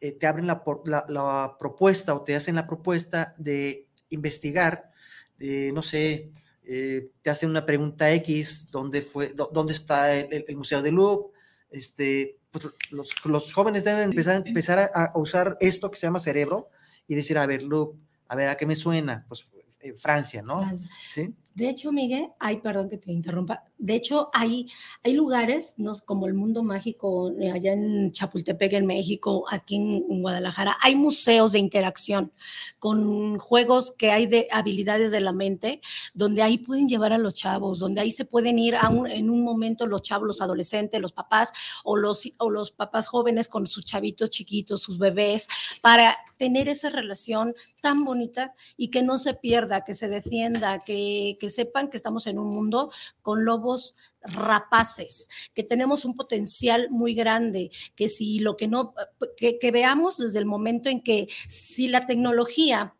eh, 0.00 0.12
te 0.12 0.26
abren 0.26 0.46
la, 0.46 0.62
la- 0.84 1.04
la 1.08 1.56
propuesta 1.58 2.14
o 2.14 2.22
te 2.24 2.36
hacen 2.36 2.54
la 2.54 2.66
propuesta 2.66 3.34
de 3.38 3.86
investigar, 4.10 4.90
de, 5.38 5.72
no 5.72 5.82
sé, 5.82 6.30
eh, 6.64 7.10
te 7.22 7.30
hacen 7.30 7.48
una 7.50 7.64
pregunta 7.64 8.12
X, 8.12 8.70
¿dónde, 8.70 9.00
fue, 9.02 9.32
dó- 9.34 9.50
dónde 9.52 9.72
está 9.72 10.14
el, 10.14 10.56
Museo 10.56 10.82
de 10.82 10.92
Louvre? 10.92 11.32
Este, 11.70 12.38
pues, 12.50 12.66
los, 12.90 13.10
los 13.24 13.52
jóvenes 13.52 13.84
deben 13.84 14.10
empezar, 14.10 14.42
empezar 14.46 14.78
a, 14.78 15.04
a 15.06 15.18
usar 15.18 15.56
esto 15.60 15.90
que 15.90 15.96
se 15.98 16.06
llama 16.06 16.18
cerebro 16.18 16.68
y 17.06 17.14
decir, 17.14 17.38
a 17.38 17.46
ver, 17.46 17.62
Louvre, 17.62 17.98
a 18.28 18.36
ver, 18.36 18.48
¿a 18.50 18.56
qué 18.56 18.66
me 18.66 18.76
suena? 18.76 19.24
Pues 19.28 19.48
eh, 19.80 19.94
Francia, 19.94 20.42
¿no? 20.42 20.58
Francia. 20.58 20.88
¿Sí? 21.14 21.34
De 21.58 21.68
hecho, 21.68 21.90
Miguel, 21.90 22.28
hay, 22.38 22.58
perdón 22.58 22.88
que 22.88 22.98
te 22.98 23.10
interrumpa, 23.10 23.64
de 23.78 23.96
hecho 23.96 24.30
hay, 24.32 24.68
hay 25.02 25.12
lugares, 25.12 25.74
¿no? 25.76 25.92
como 26.04 26.28
el 26.28 26.34
mundo 26.34 26.62
mágico, 26.62 27.32
eh, 27.32 27.50
allá 27.50 27.72
en 27.72 28.12
Chapultepec, 28.12 28.74
en 28.74 28.86
México, 28.86 29.44
aquí 29.50 29.74
en, 29.74 30.22
Guadalajara, 30.22 30.76
hay 30.80 30.94
museos 30.94 31.50
de 31.50 31.58
interacción 31.58 32.32
con 32.78 33.38
juegos 33.38 33.90
que 33.90 34.12
hay 34.12 34.26
de 34.26 34.46
habilidades 34.52 35.10
de 35.10 35.20
la 35.20 35.32
mente, 35.32 35.80
donde 36.14 36.42
ahí 36.42 36.58
pueden 36.58 36.88
llevar 36.88 37.12
a 37.12 37.18
los 37.18 37.34
chavos, 37.34 37.80
donde 37.80 38.02
ahí 38.02 38.12
se 38.12 38.24
pueden 38.24 38.60
ir 38.60 38.76
a 38.76 38.88
en 39.08 39.28
un 39.28 39.42
momento 39.42 39.88
los 39.88 40.02
chavos, 40.02 40.28
los 40.28 40.40
adolescentes, 40.40 41.00
los 41.00 41.12
papás 41.12 41.52
o 41.82 41.96
los, 41.96 42.30
o 42.38 42.50
los 42.50 42.70
papás 42.70 43.08
jóvenes 43.08 43.48
con 43.48 43.66
sus 43.66 43.84
chavitos 43.84 44.30
chiquitos, 44.30 44.80
sus 44.80 44.98
bebés, 44.98 45.48
para 45.82 46.16
tener 46.36 46.68
esa 46.68 46.90
relación 46.90 47.52
tan 47.80 48.04
bonita 48.04 48.54
y 48.76 48.88
que 48.88 49.02
no 49.02 49.18
se 49.18 49.34
pierda, 49.34 49.82
que 49.82 49.96
se 49.96 50.08
defienda, 50.08 50.78
que, 50.80 51.36
que 51.40 51.47
sepan 51.50 51.88
que 51.88 51.96
estamos 51.96 52.26
en 52.26 52.38
un 52.38 52.48
mundo 52.48 52.90
con 53.22 53.44
lobos 53.44 53.96
rapaces, 54.20 55.28
que 55.54 55.62
tenemos 55.62 56.04
un 56.04 56.14
potencial 56.14 56.88
muy 56.90 57.14
grande, 57.14 57.70
que 57.94 58.08
si 58.08 58.40
lo 58.40 58.56
que 58.56 58.68
no, 58.68 58.94
que, 59.36 59.58
que 59.58 59.70
veamos 59.70 60.18
desde 60.18 60.38
el 60.38 60.46
momento 60.46 60.88
en 60.88 61.02
que 61.02 61.28
si 61.46 61.88
la 61.88 62.06
tecnología 62.06 62.94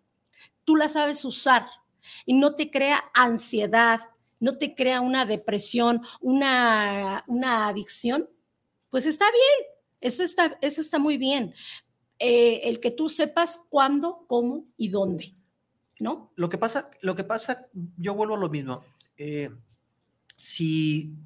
tú 0.65 0.77
la 0.77 0.89
sabes 0.89 1.25
usar 1.25 1.67
y 2.27 2.35
no 2.35 2.55
te 2.55 2.71
crea 2.71 3.05
ansiedad, 3.15 4.01
no 4.41 4.59
te 4.59 4.75
crea 4.75 5.01
una 5.01 5.25
depresión, 5.25 6.03
una, 6.21 7.25
una 7.27 7.69
adicción, 7.69 8.29
pues 8.91 9.07
está 9.07 9.25
bien, 9.31 9.73
eso 10.01 10.23
está, 10.23 10.59
eso 10.61 10.81
está 10.81 10.99
muy 10.99 11.17
bien. 11.17 11.55
Eh, 12.19 12.63
el 12.65 12.81
que 12.81 12.91
tú 12.91 13.09
sepas 13.09 13.61
cuándo, 13.69 14.25
cómo 14.27 14.67
y 14.77 14.89
dónde, 14.89 15.35
¿no? 15.99 16.33
Lo 16.37 16.49
que 16.49 16.59
pasa, 16.59 16.91
lo 17.03 17.15
que 17.17 17.25
pasa, 17.25 17.69
yo 17.97 18.15
vuelvo 18.15 18.35
a 18.37 18.39
lo 18.39 18.49
mismo. 18.49 18.83
eh, 19.17 19.51
si, 20.37 21.17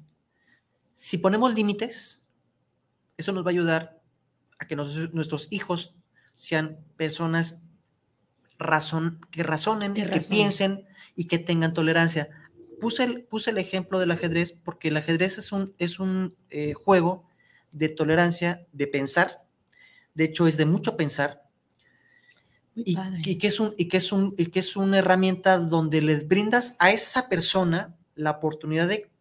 si 0.95 1.19
ponemos 1.19 1.53
límites, 1.53 2.25
eso 3.17 3.31
nos 3.31 3.43
va 3.45 3.49
a 3.49 3.51
ayudar 3.51 4.01
a 4.57 4.65
que 4.65 4.75
nos- 4.75 5.13
nuestros 5.13 5.47
hijos 5.51 5.95
sean 6.33 6.79
personas 6.97 7.61
razón, 8.57 9.19
que 9.31 9.43
razonen, 9.43 9.93
Que 9.93 10.01
piensen 10.35 10.87
y 11.15 11.25
que 11.25 11.37
tengan 11.37 11.73
tolerancia. 11.75 12.27
Puse 12.79 13.03
el, 13.03 13.23
puse 13.25 13.51
el 13.51 13.59
ejemplo 13.59 13.99
del 13.99 14.09
ajedrez 14.11 14.53
porque 14.53 14.87
el 14.87 14.97
ajedrez 14.97 15.37
es 15.37 15.51
un, 15.51 15.75
es 15.77 15.99
un 15.99 16.35
eh, 16.49 16.73
juego 16.73 17.29
de 17.71 17.89
tolerancia, 17.89 18.65
de 18.71 18.87
pensar. 18.87 19.43
De 20.15 20.23
hecho, 20.25 20.47
es 20.47 20.57
de 20.57 20.65
mucho 20.65 20.97
pensar 20.97 21.42
y, 22.75 23.37
que 23.37 23.47
es 23.47 23.59
un 23.59 23.73
y 23.77 23.87
que 23.87 23.97
es 23.97 24.11
un 24.11 24.33
y 24.37 24.47
que 24.47 24.59
es 24.59 24.75
una 24.75 24.99
herramienta 24.99 25.59
donde 25.59 26.01
les 26.01 26.27
brindas 26.27 26.75
a 26.79 26.91
esa 26.91 27.29
persona 27.29 27.95
la 28.15 28.31
oportunidad 28.31 28.87
de, 28.87 29.11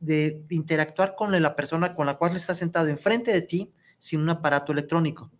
de 0.00 0.44
interactuar 0.50 1.14
con 1.16 1.40
la 1.40 1.56
persona 1.56 1.94
con 1.94 2.06
la 2.06 2.16
cual 2.16 2.36
está 2.36 2.54
sentado 2.54 2.88
enfrente 2.88 3.32
de 3.32 3.42
ti 3.42 3.72
sin 3.98 4.20
un 4.20 4.30
aparato 4.30 4.72
electrónico. 4.72 5.30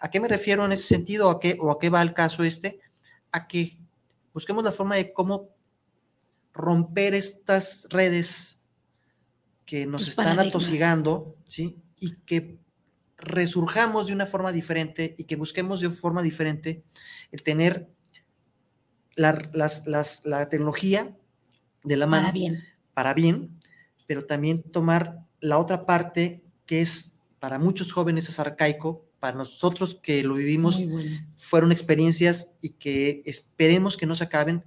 ¿A 0.00 0.10
qué 0.10 0.20
me 0.20 0.28
refiero 0.28 0.64
en 0.64 0.72
ese 0.72 0.84
sentido? 0.84 1.30
¿A 1.30 1.40
qué, 1.40 1.56
¿O 1.60 1.70
a 1.70 1.78
qué 1.78 1.90
va 1.90 2.02
el 2.02 2.14
caso 2.14 2.44
este? 2.44 2.80
A 3.32 3.48
que 3.48 3.76
busquemos 4.32 4.62
la 4.64 4.72
forma 4.72 4.96
de 4.96 5.12
cómo 5.12 5.48
romper 6.52 7.14
estas 7.14 7.86
redes 7.90 8.62
que 9.64 9.86
nos 9.86 10.08
están 10.08 10.26
paradigmas. 10.26 10.48
atosigando, 10.48 11.36
¿sí? 11.46 11.76
Y 11.98 12.14
que 12.16 12.58
resurjamos 13.18 14.06
de 14.06 14.12
una 14.14 14.26
forma 14.26 14.52
diferente 14.52 15.14
y 15.18 15.24
que 15.24 15.36
busquemos 15.36 15.80
de 15.80 15.90
forma 15.90 16.22
diferente 16.22 16.82
el 17.32 17.42
tener 17.42 17.88
la, 19.16 19.50
las- 19.52 19.86
las- 19.86 20.24
la 20.24 20.48
tecnología 20.48 21.16
de 21.84 21.96
la 21.96 22.06
mano 22.06 22.26
Para 22.28 22.32
bien. 22.32 22.64
para 22.94 23.14
bien, 23.14 23.60
pero 24.06 24.24
también 24.24 24.62
tomar 24.62 25.20
la 25.40 25.58
otra 25.58 25.84
parte 25.86 26.42
que 26.66 26.80
es 26.80 27.18
para 27.38 27.58
muchos 27.58 27.92
jóvenes 27.92 28.28
es 28.28 28.38
arcaico, 28.40 29.04
para 29.20 29.36
nosotros 29.36 29.96
que 30.00 30.22
lo 30.22 30.34
vivimos 30.34 30.76
bueno. 30.88 31.10
fueron 31.36 31.72
experiencias 31.72 32.56
y 32.62 32.70
que 32.70 33.22
esperemos 33.26 33.96
que 33.96 34.06
no 34.06 34.14
se 34.16 34.24
acaben 34.24 34.62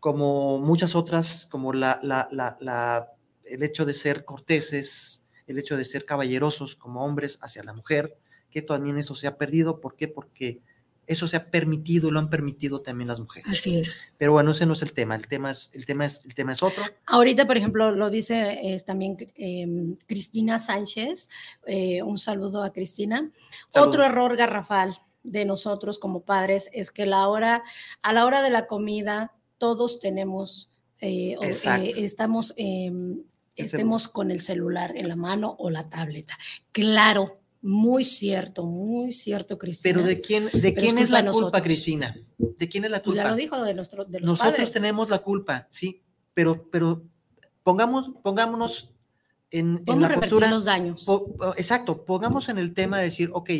como 0.00 0.58
muchas 0.58 0.94
otras, 0.94 1.46
como 1.50 1.72
la, 1.72 1.98
la- 2.02 2.28
la- 2.32 2.56
la- 2.60 3.12
el 3.44 3.62
hecho 3.62 3.84
de 3.84 3.94
ser 3.94 4.24
corteses, 4.24 5.26
el 5.48 5.58
hecho 5.58 5.76
de 5.76 5.84
ser 5.84 6.04
caballerosos 6.04 6.76
como 6.76 7.04
hombres 7.04 7.38
hacia 7.42 7.64
la 7.64 7.72
mujer, 7.72 8.16
que 8.50 8.62
también 8.62 8.98
eso 8.98 9.14
se 9.14 9.26
ha 9.26 9.36
perdido. 9.36 9.80
¿Por 9.80 9.96
qué? 9.96 10.06
Porque 10.08 10.60
eso 11.06 11.26
se 11.26 11.36
ha 11.36 11.50
permitido 11.50 12.08
y 12.08 12.12
lo 12.12 12.18
han 12.18 12.30
permitido 12.30 12.80
también 12.80 13.08
las 13.08 13.18
mujeres. 13.18 13.50
Así 13.50 13.78
es. 13.78 13.96
Pero 14.18 14.32
bueno, 14.32 14.52
ese 14.52 14.66
no 14.66 14.74
es 14.74 14.82
el 14.82 14.92
tema, 14.92 15.16
el 15.16 15.26
tema 15.26 15.50
es, 15.50 15.70
el 15.72 15.86
tema 15.86 16.04
es, 16.04 16.24
el 16.24 16.34
tema 16.34 16.52
es 16.52 16.62
otro. 16.62 16.84
Ahorita, 17.06 17.46
por 17.46 17.56
ejemplo, 17.56 17.90
lo 17.90 18.10
dice 18.10 18.76
también 18.86 19.16
eh, 19.36 19.96
Cristina 20.06 20.58
Sánchez. 20.58 21.28
eh, 21.66 22.02
un 22.02 22.18
saludo 22.18 22.62
a 22.62 22.72
Cristina. 22.72 23.30
Otro 23.74 24.04
error 24.04 24.36
garrafal 24.36 24.96
de 25.22 25.44
nosotros 25.44 25.98
como 25.98 26.20
padres 26.20 26.70
es 26.72 26.90
que 26.90 27.06
la 27.06 27.28
hora, 27.28 27.62
a 28.02 28.12
la 28.12 28.24
hora 28.24 28.42
de 28.42 28.50
la 28.50 28.66
comida 28.66 29.32
todos 29.58 30.00
tenemos, 30.00 30.70
eh, 31.00 31.36
o, 31.38 31.44
eh, 31.44 31.94
estamos, 31.96 32.54
em, 33.58 33.64
El 33.64 33.66
estemos 33.66 34.08
con 34.08 34.30
el 34.30 34.40
celular 34.40 34.96
en 34.96 35.08
la 35.08 35.16
mano 35.16 35.54
o 35.58 35.70
la 35.70 35.88
tableta. 35.88 36.36
Claro, 36.72 37.40
muy 37.60 38.04
cierto, 38.04 38.64
muy 38.64 39.12
cierto, 39.12 39.58
Cristina. 39.58 39.94
Pero 39.96 40.06
¿de 40.06 40.20
quién, 40.20 40.44
de 40.46 40.50
Pero 40.72 40.74
quién 40.76 40.98
es 40.98 41.10
la 41.10 41.20
culpa 41.20 41.32
nosotros. 41.32 41.62
Cristina? 41.62 42.16
¿De 42.38 42.68
quién 42.68 42.84
es 42.84 42.90
la 42.90 42.98
Pues 42.98 43.04
culpa? 43.16 43.22
ya 43.24 43.30
lo 43.30 43.36
dijo 43.36 43.62
de, 43.62 43.74
nuestro, 43.74 44.04
de 44.04 44.20
los 44.20 44.30
Nosotros 44.30 44.52
padres. 44.54 44.72
tenemos 44.72 45.10
la 45.10 45.18
culpa, 45.18 45.66
sí, 45.70 46.02
pero, 46.34 46.68
pero 46.70 47.02
pongamos, 47.64 48.10
pongámonos 48.22 48.92
en, 49.50 49.82
en 49.86 50.00
la 50.00 50.14
postura. 50.14 50.50
los 50.50 50.64
daños. 50.66 51.04
po- 51.04 51.34
exacto, 51.56 52.04
pongamos 52.04 52.48
en 52.48 52.58
el 52.58 52.74
tema 52.74 52.98
de 52.98 53.04
decir, 53.04 53.30
ok, 53.32 53.50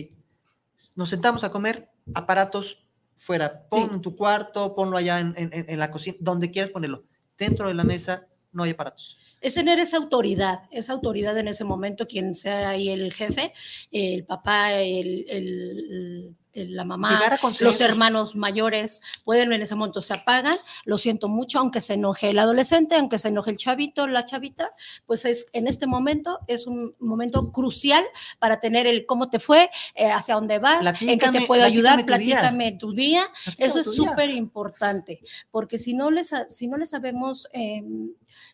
nos 0.97 1.09
sentamos 1.09 1.43
a 1.45 1.51
comer, 1.51 1.91
aparatos 2.15 2.85
fuera, 3.17 3.67
pon 3.69 3.89
Sí. 3.89 3.95
en 3.97 4.01
tu 4.01 4.15
cuarto, 4.15 4.75
ponlo 4.77 4.97
allá 4.97 5.19
en, 5.19 5.35
en- 5.37 5.51
en 5.69 5.79
la 5.79 5.91
cocina, 5.91 6.17
donde 6.21 6.51
quieras 6.53 6.71
ponerlo. 6.71 7.05
Dentro 7.37 7.67
de 7.69 7.75
la 7.75 7.83
mesa 7.85 8.29
no 8.53 8.63
hay 8.63 8.71
aparatos. 8.71 9.19
Es 9.41 9.55
tener 9.55 9.79
esa 9.79 9.97
autoridad, 9.99 10.61
esa 10.71 10.93
autoridad 10.93 11.37
en 11.39 11.49
ese 11.49 11.65
momento, 11.65 12.07
quien 12.07 12.35
sea 12.35 12.71
ahí 12.71 12.89
el 12.89 13.13
jefe, 13.13 13.53
el 13.91 14.25
papá, 14.25 14.75
el, 14.81 15.25
el- 15.29 15.79
el- 15.91 16.37
la 16.67 16.85
mamá, 16.85 17.21
los 17.61 17.81
hermanos 17.81 18.35
mayores, 18.35 19.03
pueden 19.25 19.53
en 19.53 19.63
ese 19.63 19.75
momento 19.75 20.01
se 20.01 20.15
apagan, 20.15 20.57
lo 20.85 20.99
siento 20.99 21.29
mucho, 21.29 21.59
aunque 21.59 21.81
se 21.81 21.95
enoje 21.95 22.31
el 22.31 22.39
adolescente, 22.39 22.97
aunque 22.97 23.19
se 23.19 23.29
enoje 23.29 23.51
el 23.51 23.59
chavito, 23.59 24.07
la 24.07 24.25
chavita, 24.25 24.71
pues 25.07 25.25
es 25.25 25.47
en 25.53 25.67
este 25.67 25.87
momento 25.87 26.41
es 26.47 26.67
un 26.67 26.95
momento 26.99 27.53
crucial 27.53 28.05
para 28.39 28.61
tener 28.61 28.87
el 28.87 29.07
cómo 29.07 29.31
te 29.31 29.39
fue, 29.39 29.71
eh, 29.95 30.11
hacia 30.11 30.35
dónde 30.35 30.59
vas, 30.59 31.03
en 31.03 31.19
qué 31.19 31.31
te 31.31 31.43
puedo 31.43 31.65
ayudar, 31.65 32.05
platícame 32.05 32.73
tu 32.73 32.93
día. 32.93 33.23
platícame 33.23 33.29
tu 33.29 33.53
día, 33.55 33.67
eso 33.67 33.81
es 33.81 33.95
súper 33.95 34.31
importante, 34.31 35.21
porque 35.51 35.79
si 35.79 35.95
no 35.95 36.11
les, 36.11 36.33
si 36.49 36.69
no 36.69 36.77
les 36.77 36.91
sabemos, 36.91 37.49
eh, 37.53 37.83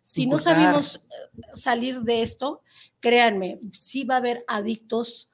si 0.02 0.26
no 0.26 0.38
sabemos 0.38 1.06
eh, 1.10 1.42
salir 1.52 2.00
de 2.00 2.22
esto, 2.22 2.62
créanme, 3.00 3.60
sí 3.72 4.04
va 4.04 4.14
a 4.14 4.18
haber 4.18 4.44
adictos 4.48 5.30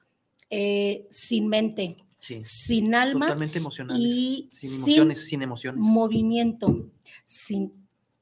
eh, 0.49 1.07
sin 1.09 1.47
mente, 1.47 1.95
Sí, 2.21 2.41
sin 2.43 2.93
alma, 2.95 3.25
totalmente 3.25 3.57
emocionales. 3.57 4.01
y 4.01 4.49
sin 4.53 4.73
emociones, 4.75 5.25
sin 5.27 5.41
emociones. 5.41 5.81
movimiento, 5.83 6.87
sin 7.23 7.73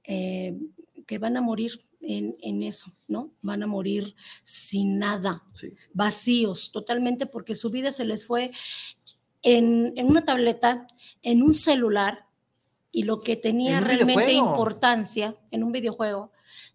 eh, 0.05 0.57
que 1.05 1.17
van 1.19 1.35
a 1.37 1.41
morir 1.41 1.85
en, 2.01 2.35
en 2.41 2.63
eso, 2.63 2.91
¿no? 3.09 3.29
Van 3.41 3.61
a 3.61 3.67
morir 3.67 4.15
sin 4.41 4.97
nada 4.99 5.43
Sí. 5.53 5.73
vacíos 5.93 6.71
totalmente 6.71 7.25
porque 7.25 7.55
su 7.55 7.69
vida 7.69 7.91
se 7.91 8.05
les 8.05 8.25
fue 8.25 8.51
en, 9.41 9.93
en 9.97 10.07
una 10.07 10.23
tableta, 10.25 10.87
en 11.21 11.41
un 11.43 11.53
celular 11.53 12.25
y 12.91 13.03
lo 13.03 13.21
que 13.21 13.35
tenía 13.35 13.79
realmente 13.81 14.25
videojuego. 14.25 14.49
importancia 14.49 15.35
en 15.51 15.63
un 15.63 15.71
videojuego, 15.71 16.31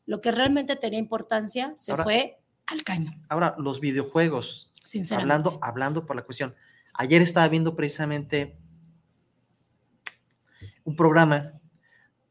lo 0.07 0.21
que 0.21 0.31
realmente 0.31 0.77
tenía 0.77 0.99
importancia 0.99 1.73
se 1.77 1.91
Ahora- 1.93 2.05
fue 2.05 2.39
al 2.67 2.83
caño, 2.85 3.13
Ahora, 3.29 3.55
los 3.59 3.81
videojuegos, 3.81 4.71
sinceramente. 4.83 5.33
hablando, 5.33 5.59
hablando 5.63 6.07
por 6.07 6.17
la 6.17 6.23
cuestión. 6.25 6.55
Ayer 6.95 7.23
estaba 7.23 7.49
viendo 7.49 7.75
precisamente 7.75 8.57
un 10.85 10.95
programa 10.95 11.61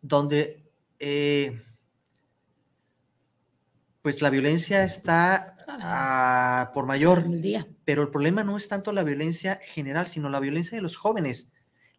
donde 0.01 0.63
eh, 0.99 1.61
pues 4.01 4.21
la 4.21 4.29
violencia 4.29 4.83
está 4.83 5.55
ah, 5.67 6.71
por 6.73 6.85
mayor, 6.85 7.29
día. 7.29 7.67
pero 7.83 8.03
el 8.03 8.09
problema 8.09 8.43
no 8.43 8.55
es 8.55 8.69
tanto 8.69 8.93
la 8.93 9.03
violencia 9.03 9.59
general, 9.63 10.07
sino 10.07 10.29
la 10.29 10.39
violencia 10.39 10.77
de 10.77 10.81
los 10.81 10.97
jóvenes. 10.97 11.51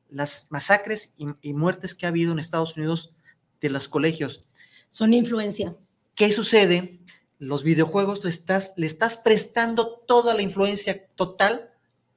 Las 0.08 0.48
masacres 0.50 1.14
y, 1.18 1.26
y 1.42 1.54
muertes 1.54 1.94
que 1.94 2.06
ha 2.06 2.10
habido 2.10 2.32
en 2.32 2.38
Estados 2.38 2.76
Unidos 2.76 3.12
de 3.60 3.70
los 3.70 3.88
colegios. 3.88 4.48
Son 4.90 5.12
influencia. 5.12 5.74
¿Qué 6.14 6.30
sucede? 6.30 7.00
Los 7.38 7.62
videojuegos 7.62 8.24
le 8.24 8.30
estás, 8.30 8.72
le 8.76 8.86
estás 8.86 9.18
prestando 9.18 9.98
toda 10.06 10.34
la 10.34 10.42
influencia 10.42 11.08
total 11.14 11.73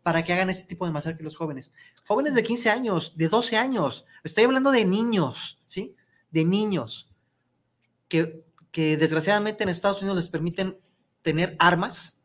para 0.08 0.24
que 0.24 0.32
hagan 0.32 0.49
este 0.49 0.70
tipo 0.70 0.86
de 0.86 0.93
masacre 0.93 1.22
los 1.22 1.36
jóvenes. 1.36 1.74
Jóvenes 2.08 2.34
de 2.34 2.41
15 2.41 2.70
años, 2.70 3.18
de 3.18 3.28
12 3.28 3.58
años. 3.58 4.05
Estoy 4.24 4.45
hablando 4.45 4.72
de 4.72 4.86
niños, 4.86 5.60
¿sí? 5.68 5.97
De 6.32 6.45
niños 6.45 7.10
que, 8.08 8.45
que 8.72 8.95
desgraciadamente 8.95 9.64
en 9.64 9.70
Estados 9.70 9.99
Unidos 9.99 10.16
les 10.16 10.30
permiten 10.30 10.80
tener 11.24 11.58
armas 11.60 12.22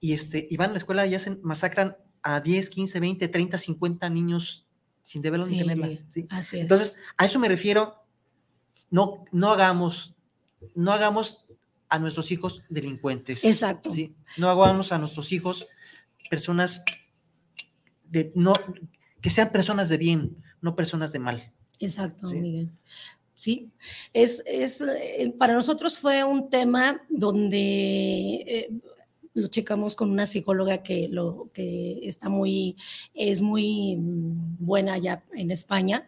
y, 0.00 0.12
este, 0.12 0.48
y 0.50 0.56
van 0.56 0.70
a 0.70 0.72
la 0.72 0.78
escuela 0.78 1.06
y 1.06 1.14
hacen, 1.14 1.38
masacran 1.44 1.96
a 2.20 2.40
10, 2.40 2.68
15, 2.70 2.98
20, 2.98 3.28
30, 3.28 3.56
50 3.56 4.10
niños 4.10 4.66
sin 5.04 5.22
deberlo 5.22 5.46
ni 5.46 5.52
Sí, 5.52 5.60
tenerla. 5.60 5.88
¿sí? 6.08 6.26
Así 6.30 6.56
es. 6.56 6.62
Entonces, 6.62 6.96
a 7.16 7.26
eso 7.26 7.38
me 7.38 7.48
refiero. 7.48 8.02
No, 8.90 9.24
no 9.30 9.52
hagamos, 9.52 10.16
no 10.74 10.90
hagamos 10.90 11.46
a 11.88 12.00
nuestros 12.00 12.32
hijos 12.32 12.64
delincuentes. 12.68 13.44
Exacto. 13.44 13.92
¿sí? 13.92 14.16
No 14.36 14.50
hagamos 14.50 14.90
a 14.90 14.98
nuestros 14.98 15.30
hijos 15.30 15.68
personas 16.30 16.84
de 18.08 18.32
no 18.34 18.54
que 19.20 19.28
sean 19.28 19.52
personas 19.52 19.90
de 19.90 19.98
bien, 19.98 20.36
no 20.62 20.74
personas 20.74 21.12
de 21.12 21.18
mal. 21.18 21.52
Exacto, 21.78 22.28
Sí. 22.28 22.36
Miguel. 22.36 22.70
Sí, 23.34 23.70
es, 24.12 24.42
es, 24.44 24.82
eh, 24.82 25.34
para 25.38 25.54
nosotros 25.54 25.98
fue 25.98 26.22
un 26.24 26.50
tema 26.50 27.00
donde 27.08 28.44
eh, 28.46 28.70
lo 29.32 29.48
checamos 29.48 29.94
con 29.94 30.10
una 30.10 30.26
psicóloga 30.26 30.82
que, 30.82 31.08
lo, 31.08 31.48
que 31.54 32.00
está 32.02 32.28
muy, 32.28 32.76
es 33.14 33.40
muy 33.40 33.96
mm, 33.96 34.56
buena 34.58 34.92
allá 34.94 35.24
en 35.32 35.50
España 35.50 36.06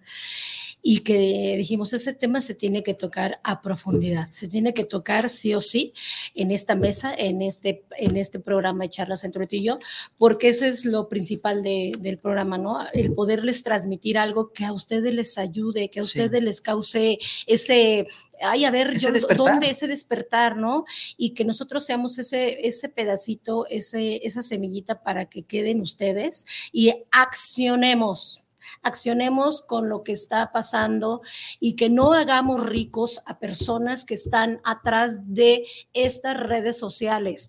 y 0.84 0.98
que 1.00 1.54
dijimos, 1.56 1.92
ese 1.92 2.12
tema 2.12 2.40
se 2.40 2.54
tiene 2.56 2.82
que 2.82 2.94
tocar 2.94 3.40
a 3.44 3.62
profundidad, 3.62 4.28
se 4.30 4.48
tiene 4.48 4.74
que 4.74 4.84
tocar 4.84 5.28
sí 5.28 5.54
o 5.54 5.60
sí 5.60 5.92
en 6.34 6.50
esta 6.50 6.74
mesa, 6.74 7.14
en 7.16 7.40
este, 7.40 7.84
en 7.96 8.16
este 8.16 8.40
programa 8.40 8.84
de 8.84 8.90
charlas 8.90 9.22
entre 9.22 9.46
tú 9.46 9.56
y 9.56 9.62
yo, 9.62 9.78
porque 10.16 10.48
ese 10.48 10.66
es 10.68 10.84
lo 10.84 11.08
principal 11.08 11.62
de- 11.62 11.92
del 12.00 12.18
programa, 12.18 12.58
¿no? 12.58 12.78
El 12.92 13.14
poderles 13.14 13.62
transmitir 13.62 14.18
algo 14.18 14.52
que 14.52 14.64
a 14.64 14.72
ustedes 14.72 15.14
les 15.14 15.38
ayude, 15.38 15.88
que 15.88 16.00
a 16.00 16.04
Sí. 16.04 16.18
ustedes 16.18 16.42
les 16.42 16.60
cause 16.60 17.18
ese, 17.46 18.06
ay, 18.40 18.64
a 18.64 18.70
ver, 18.72 18.90
Ese 18.90 19.06
yo, 19.06 19.12
despertar. 19.12 19.36
¿dónde 19.36 19.70
ese 19.70 19.86
despertar, 19.86 20.56
¿no? 20.56 20.84
Y 21.16 21.30
que 21.30 21.44
nosotros 21.44 21.84
seamos 21.86 22.18
ese, 22.18 22.66
ese 22.66 22.88
pedacito, 22.88 23.66
ese, 23.68 24.26
esa 24.26 24.42
semillita 24.42 25.02
para 25.04 25.26
que 25.26 25.44
queden 25.44 25.80
ustedes 25.80 26.44
y 26.72 26.92
accionemos 27.12 28.41
accionemos 28.82 29.62
con 29.62 29.88
lo 29.88 30.02
que 30.02 30.12
está 30.12 30.52
pasando 30.52 31.20
y 31.60 31.76
que 31.76 31.90
no 31.90 32.12
hagamos 32.12 32.64
ricos 32.64 33.20
a 33.26 33.38
personas 33.38 34.04
que 34.04 34.14
están 34.14 34.60
atrás 34.64 35.20
de 35.24 35.64
estas 35.92 36.36
redes 36.36 36.78
sociales. 36.78 37.48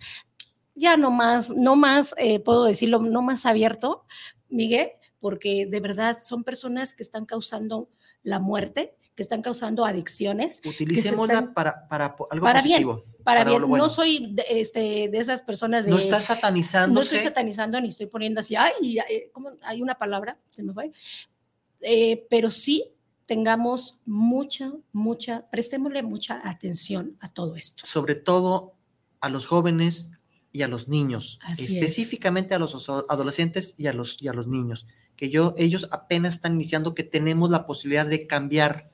Ya 0.75 0.97
no 0.97 1.11
más, 1.11 1.53
no 1.55 1.75
más, 1.75 2.15
eh, 2.17 2.39
puedo 2.39 2.65
decirlo, 2.65 2.99
no 2.99 3.21
más 3.21 3.45
abierto, 3.45 4.05
Miguel, 4.49 4.89
porque 5.19 5.67
de 5.67 5.79
verdad 5.79 6.17
son 6.21 6.43
personas 6.43 6.93
que 6.93 7.03
están 7.03 7.25
causando 7.25 7.89
la 8.23 8.39
muerte, 8.39 8.97
que 9.15 9.23
están 9.23 9.41
causando 9.41 9.85
adicciones. 9.85 10.61
Utilicémosla 10.65 11.33
están- 11.35 11.53
para, 11.53 11.87
para 11.87 12.15
algo 12.31 12.43
para 12.45 12.61
bien, 12.61 12.83
positivo. 12.83 13.03
Para, 13.23 13.41
Para 13.41 13.49
bien, 13.51 13.69
bueno. 13.69 13.83
no 13.85 13.89
soy 13.89 14.33
de, 14.33 14.43
este, 14.49 15.07
de 15.09 15.17
esas 15.17 15.41
personas 15.43 15.85
de... 15.85 15.91
No 15.91 15.97
estás 15.99 16.27
no 16.29 16.35
satanizándose. 16.35 17.15
estoy 17.17 17.29
satanizando 17.29 17.79
ni 17.79 17.87
estoy 17.89 18.07
poniendo 18.07 18.39
así, 18.39 18.55
ay, 18.55 18.97
eh, 19.09 19.29
¿cómo? 19.31 19.51
hay 19.63 19.81
una 19.81 19.95
palabra, 19.97 20.37
se 20.49 20.63
me 20.63 20.73
fue, 20.73 20.91
Eh, 21.81 22.25
pero 22.29 22.49
sí 22.49 22.85
tengamos 23.25 23.99
mucha, 24.05 24.71
mucha, 24.91 25.49
prestémosle 25.49 26.01
mucha 26.03 26.41
atención 26.47 27.15
a 27.21 27.29
todo 27.31 27.55
esto. 27.55 27.85
sobre 27.85 28.15
todo 28.15 28.73
a 29.21 29.29
los 29.29 29.45
jóvenes 29.45 30.11
y 30.51 30.61
a 30.63 30.67
los 30.67 30.87
niños, 30.87 31.39
Así 31.43 31.63
es. 31.63 31.71
específicamente 31.73 32.53
a 32.55 32.59
los 32.59 32.89
adolescentes 33.09 33.75
y 33.77 33.87
a 33.87 33.93
los, 33.93 34.21
y 34.21 34.27
a 34.27 34.33
los 34.33 34.47
niños, 34.47 34.85
que 35.15 35.29
yo, 35.29 35.53
ellos 35.57 35.87
apenas 35.91 36.35
están 36.35 36.53
iniciando 36.55 36.93
que 36.95 37.03
tenemos 37.03 37.49
la 37.49 37.65
posibilidad 37.65 38.05
de 38.05 38.27
cambiar 38.27 38.85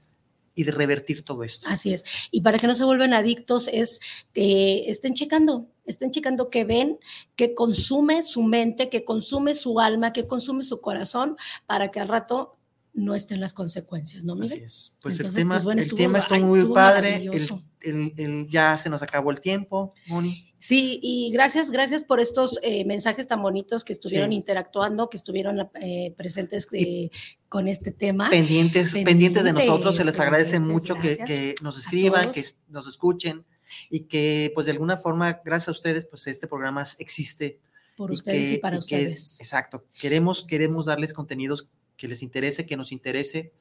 y 0.59 0.63
de 0.65 0.71
revertir 0.71 1.23
todo 1.23 1.43
esto. 1.43 1.69
Así 1.69 1.93
es. 1.93 2.03
Y 2.31 2.41
para 2.41 2.57
que 2.57 2.67
no 2.67 2.75
se 2.75 2.83
vuelvan 2.83 3.13
adictos 3.13 3.69
es 3.71 4.01
que 4.33 4.89
estén 4.89 5.13
checando, 5.13 5.67
estén 5.85 6.11
checando 6.11 6.49
que 6.49 6.65
ven, 6.65 6.99
que 7.37 7.53
consume 7.53 8.23
su 8.23 8.43
mente, 8.43 8.89
que 8.89 9.05
consume 9.05 9.55
su 9.55 9.79
alma, 9.79 10.11
que 10.11 10.27
consume 10.27 10.63
su 10.63 10.81
corazón, 10.81 11.37
para 11.65 11.91
que 11.91 12.01
al 12.01 12.09
rato 12.09 12.57
no 12.93 13.15
estén 13.15 13.39
las 13.39 13.53
consecuencias, 13.53 14.23
¿no, 14.25 14.33
Así 14.33 14.41
Miguel? 14.41 14.63
es. 14.63 14.97
Pues 15.01 15.15
Entonces, 15.15 15.35
el 15.37 15.41
tema, 15.43 15.55
pues, 15.55 15.63
bueno, 15.63 15.79
el 15.79 15.85
estuvo- 15.85 15.97
tema 15.97 16.17
estuvo 16.19 16.35
ay, 16.35 16.43
muy 16.43 16.59
estuvo 16.59 16.73
padre, 16.73 17.07
el, 17.15 17.25
maravilloso. 17.29 17.63
el- 17.79 18.13
el- 18.17 18.47
ya 18.49 18.77
se 18.77 18.89
nos 18.89 19.01
acabó 19.01 19.31
el 19.31 19.39
tiempo, 19.39 19.93
Moni. 20.07 20.48
Sí, 20.61 20.99
y 21.01 21.31
gracias, 21.31 21.71
gracias 21.71 22.03
por 22.03 22.19
estos 22.19 22.59
eh, 22.63 22.83
mensajes 22.83 23.25
tan 23.27 23.41
bonitos 23.41 23.85
que 23.85 23.93
estuvieron 23.93 24.31
Sí. 24.31 24.35
interactuando, 24.35 25.09
que 25.09 25.15
estuvieron 25.15 25.69
eh, 25.81 26.13
presentes 26.17 26.67
eh, 26.73 27.09
con 27.47 27.69
este 27.69 27.91
tema. 27.91 28.29
Pendientes, 28.29 28.93
pendientes 28.93 29.45
de 29.45 29.53
nosotros, 29.53 29.95
se 29.95 30.03
les 30.03 30.15
Pendientes, 30.15 30.19
agradece 30.19 30.51
pendientes, 30.59 30.89
mucho 30.89 31.01
que, 31.01 31.17
que 31.23 31.55
nos 31.63 31.79
escriban, 31.79 32.31
que 32.33 32.43
nos 32.67 32.87
escuchen 32.87 33.45
y 33.89 34.01
que 34.01 34.51
pues 34.53 34.65
de 34.65 34.73
alguna 34.73 34.97
forma, 34.97 35.39
gracias 35.45 35.69
a 35.69 35.71
ustedes, 35.71 36.05
pues 36.05 36.27
este 36.27 36.47
programa 36.47 36.85
existe 36.99 37.57
Por 37.95 38.11
ustedes 38.11 38.51
y 38.51 38.57
para 38.57 38.79
ustedes. 38.79 39.39
exacto. 39.39 39.85
Queremos, 39.99 40.43
queremos 40.43 40.85
darles 40.87 41.13
contenidos 41.13 41.69
que 41.95 42.09
les 42.09 42.21
interese, 42.21 42.65
que 42.65 42.75
nos 42.75 42.91
interese 42.91 43.53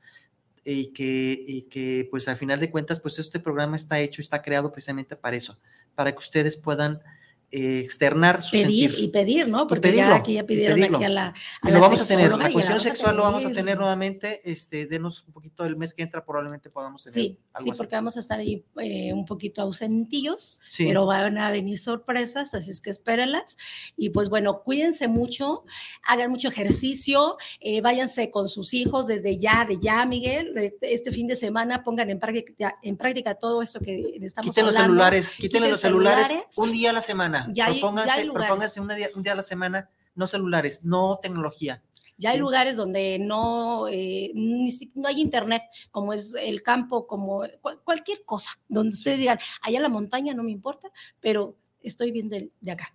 y 0.64 0.88
que, 0.88 1.44
y 1.46 1.62
que 1.62 2.08
pues 2.10 2.26
al 2.26 2.36
final 2.36 2.58
de 2.58 2.70
cuentas 2.72 2.98
pues 2.98 3.20
este 3.20 3.38
programa 3.38 3.76
está 3.76 4.00
hecho, 4.00 4.20
está 4.20 4.42
creado 4.42 4.72
precisamente 4.72 5.14
para 5.14 5.36
eso, 5.36 5.58
para 5.98 6.12
que 6.12 6.18
ustedes 6.18 6.56
puedan 6.56 7.02
eh, 7.50 7.80
externar 7.80 8.40
su 8.40 8.52
pedir 8.52 8.94
y 8.96 9.08
pedir, 9.08 9.48
¿no? 9.48 9.66
Porque 9.66 9.92
ya 9.92 10.14
aquí 10.14 10.34
ya 10.34 10.44
pidieron 10.44 10.80
aquí 10.80 11.02
a 11.02 11.08
la 11.08 11.34
a 11.62 11.70
lo 11.70 11.80
vamos 11.80 12.00
a 12.00 12.06
tener, 12.06 12.30
la 12.36 12.52
cuestión 12.52 12.80
sexual 12.80 13.16
lo 13.16 13.24
vamos 13.24 13.44
a 13.44 13.52
tener 13.52 13.76
nuevamente, 13.76 14.48
este, 14.48 14.86
denos 14.86 15.24
un 15.26 15.32
poquito 15.32 15.64
el 15.64 15.74
mes 15.74 15.92
que 15.92 16.04
entra 16.04 16.24
probablemente 16.24 16.70
podamos 16.70 17.02
tener 17.02 17.14
Sí, 17.14 17.38
sí, 17.62 17.72
porque 17.76 17.96
vamos 17.96 18.16
a 18.16 18.20
estar 18.20 18.38
ahí 18.40 18.64
eh, 18.80 19.12
un 19.12 19.24
poquito 19.24 19.62
ausentillos, 19.62 20.60
pero 20.76 21.06
van 21.06 21.38
a 21.38 21.50
venir 21.50 21.78
sorpresas, 21.78 22.54
así 22.54 22.70
es 22.70 22.80
que 22.80 22.90
espérenlas. 22.90 23.56
Y 23.96 24.10
pues 24.10 24.30
bueno, 24.30 24.62
cuídense 24.62 25.08
mucho, 25.08 25.64
hagan 26.02 26.30
mucho 26.30 26.48
ejercicio, 26.48 27.36
eh, 27.60 27.80
váyanse 27.80 28.30
con 28.30 28.48
sus 28.48 28.74
hijos 28.74 29.06
desde 29.06 29.38
ya, 29.38 29.64
de 29.64 29.78
ya, 29.78 30.04
Miguel, 30.06 30.74
este 30.80 31.12
fin 31.12 31.26
de 31.26 31.36
semana 31.36 31.82
pongan 31.82 32.10
en 32.10 32.18
práctica, 32.18 32.78
en 32.82 32.96
práctica 32.96 33.34
todo 33.34 33.62
eso 33.62 33.80
que 33.80 34.18
estamos 34.22 34.50
quiten 34.50 34.66
hablando. 34.66 34.94
Los 34.94 34.96
celulares, 34.96 35.36
quiten, 35.36 35.70
los 35.70 35.80
celulares. 35.80 36.44
un 36.56 36.72
día 36.72 36.90
a 36.90 36.92
la 36.92 37.02
semana. 37.02 37.48
Ya 37.52 37.66
propónganse, 37.66 38.80
un, 38.80 38.88
día, 39.22 39.32
a 39.32 39.36
la 39.36 39.42
semana, 39.42 39.90
no 40.14 40.26
celulares, 40.26 40.84
no 40.84 41.18
tecnología. 41.22 41.82
Ya 42.18 42.30
hay 42.30 42.38
lugares 42.38 42.76
donde 42.76 43.18
no, 43.18 43.86
eh, 43.88 44.32
no 44.34 45.08
hay 45.08 45.20
internet, 45.20 45.62
como 45.90 46.12
es 46.12 46.34
el 46.34 46.62
campo, 46.62 47.06
como 47.06 47.42
cualquier 47.84 48.24
cosa, 48.24 48.50
donde 48.68 48.90
ustedes 48.90 49.18
digan, 49.18 49.38
allá 49.62 49.78
en 49.78 49.82
la 49.84 49.88
montaña 49.88 50.34
no 50.34 50.42
me 50.42 50.50
importa, 50.50 50.90
pero 51.20 51.56
estoy 51.80 52.10
bien 52.10 52.28
de, 52.28 52.50
acá. 52.70 52.94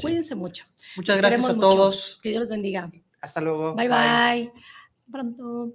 Cuídense 0.00 0.34
mucho. 0.34 0.64
Muchas 0.96 1.18
gracias 1.18 1.44
a 1.44 1.58
todos. 1.58 2.20
Que 2.22 2.28
Dios 2.30 2.40
los 2.40 2.50
bendiga. 2.50 2.90
Hasta 3.20 3.40
luego. 3.40 3.74
Bye 3.74 3.88
bye. 3.88 3.98
bye. 3.98 4.52
Hasta 4.94 5.10
pronto. 5.10 5.74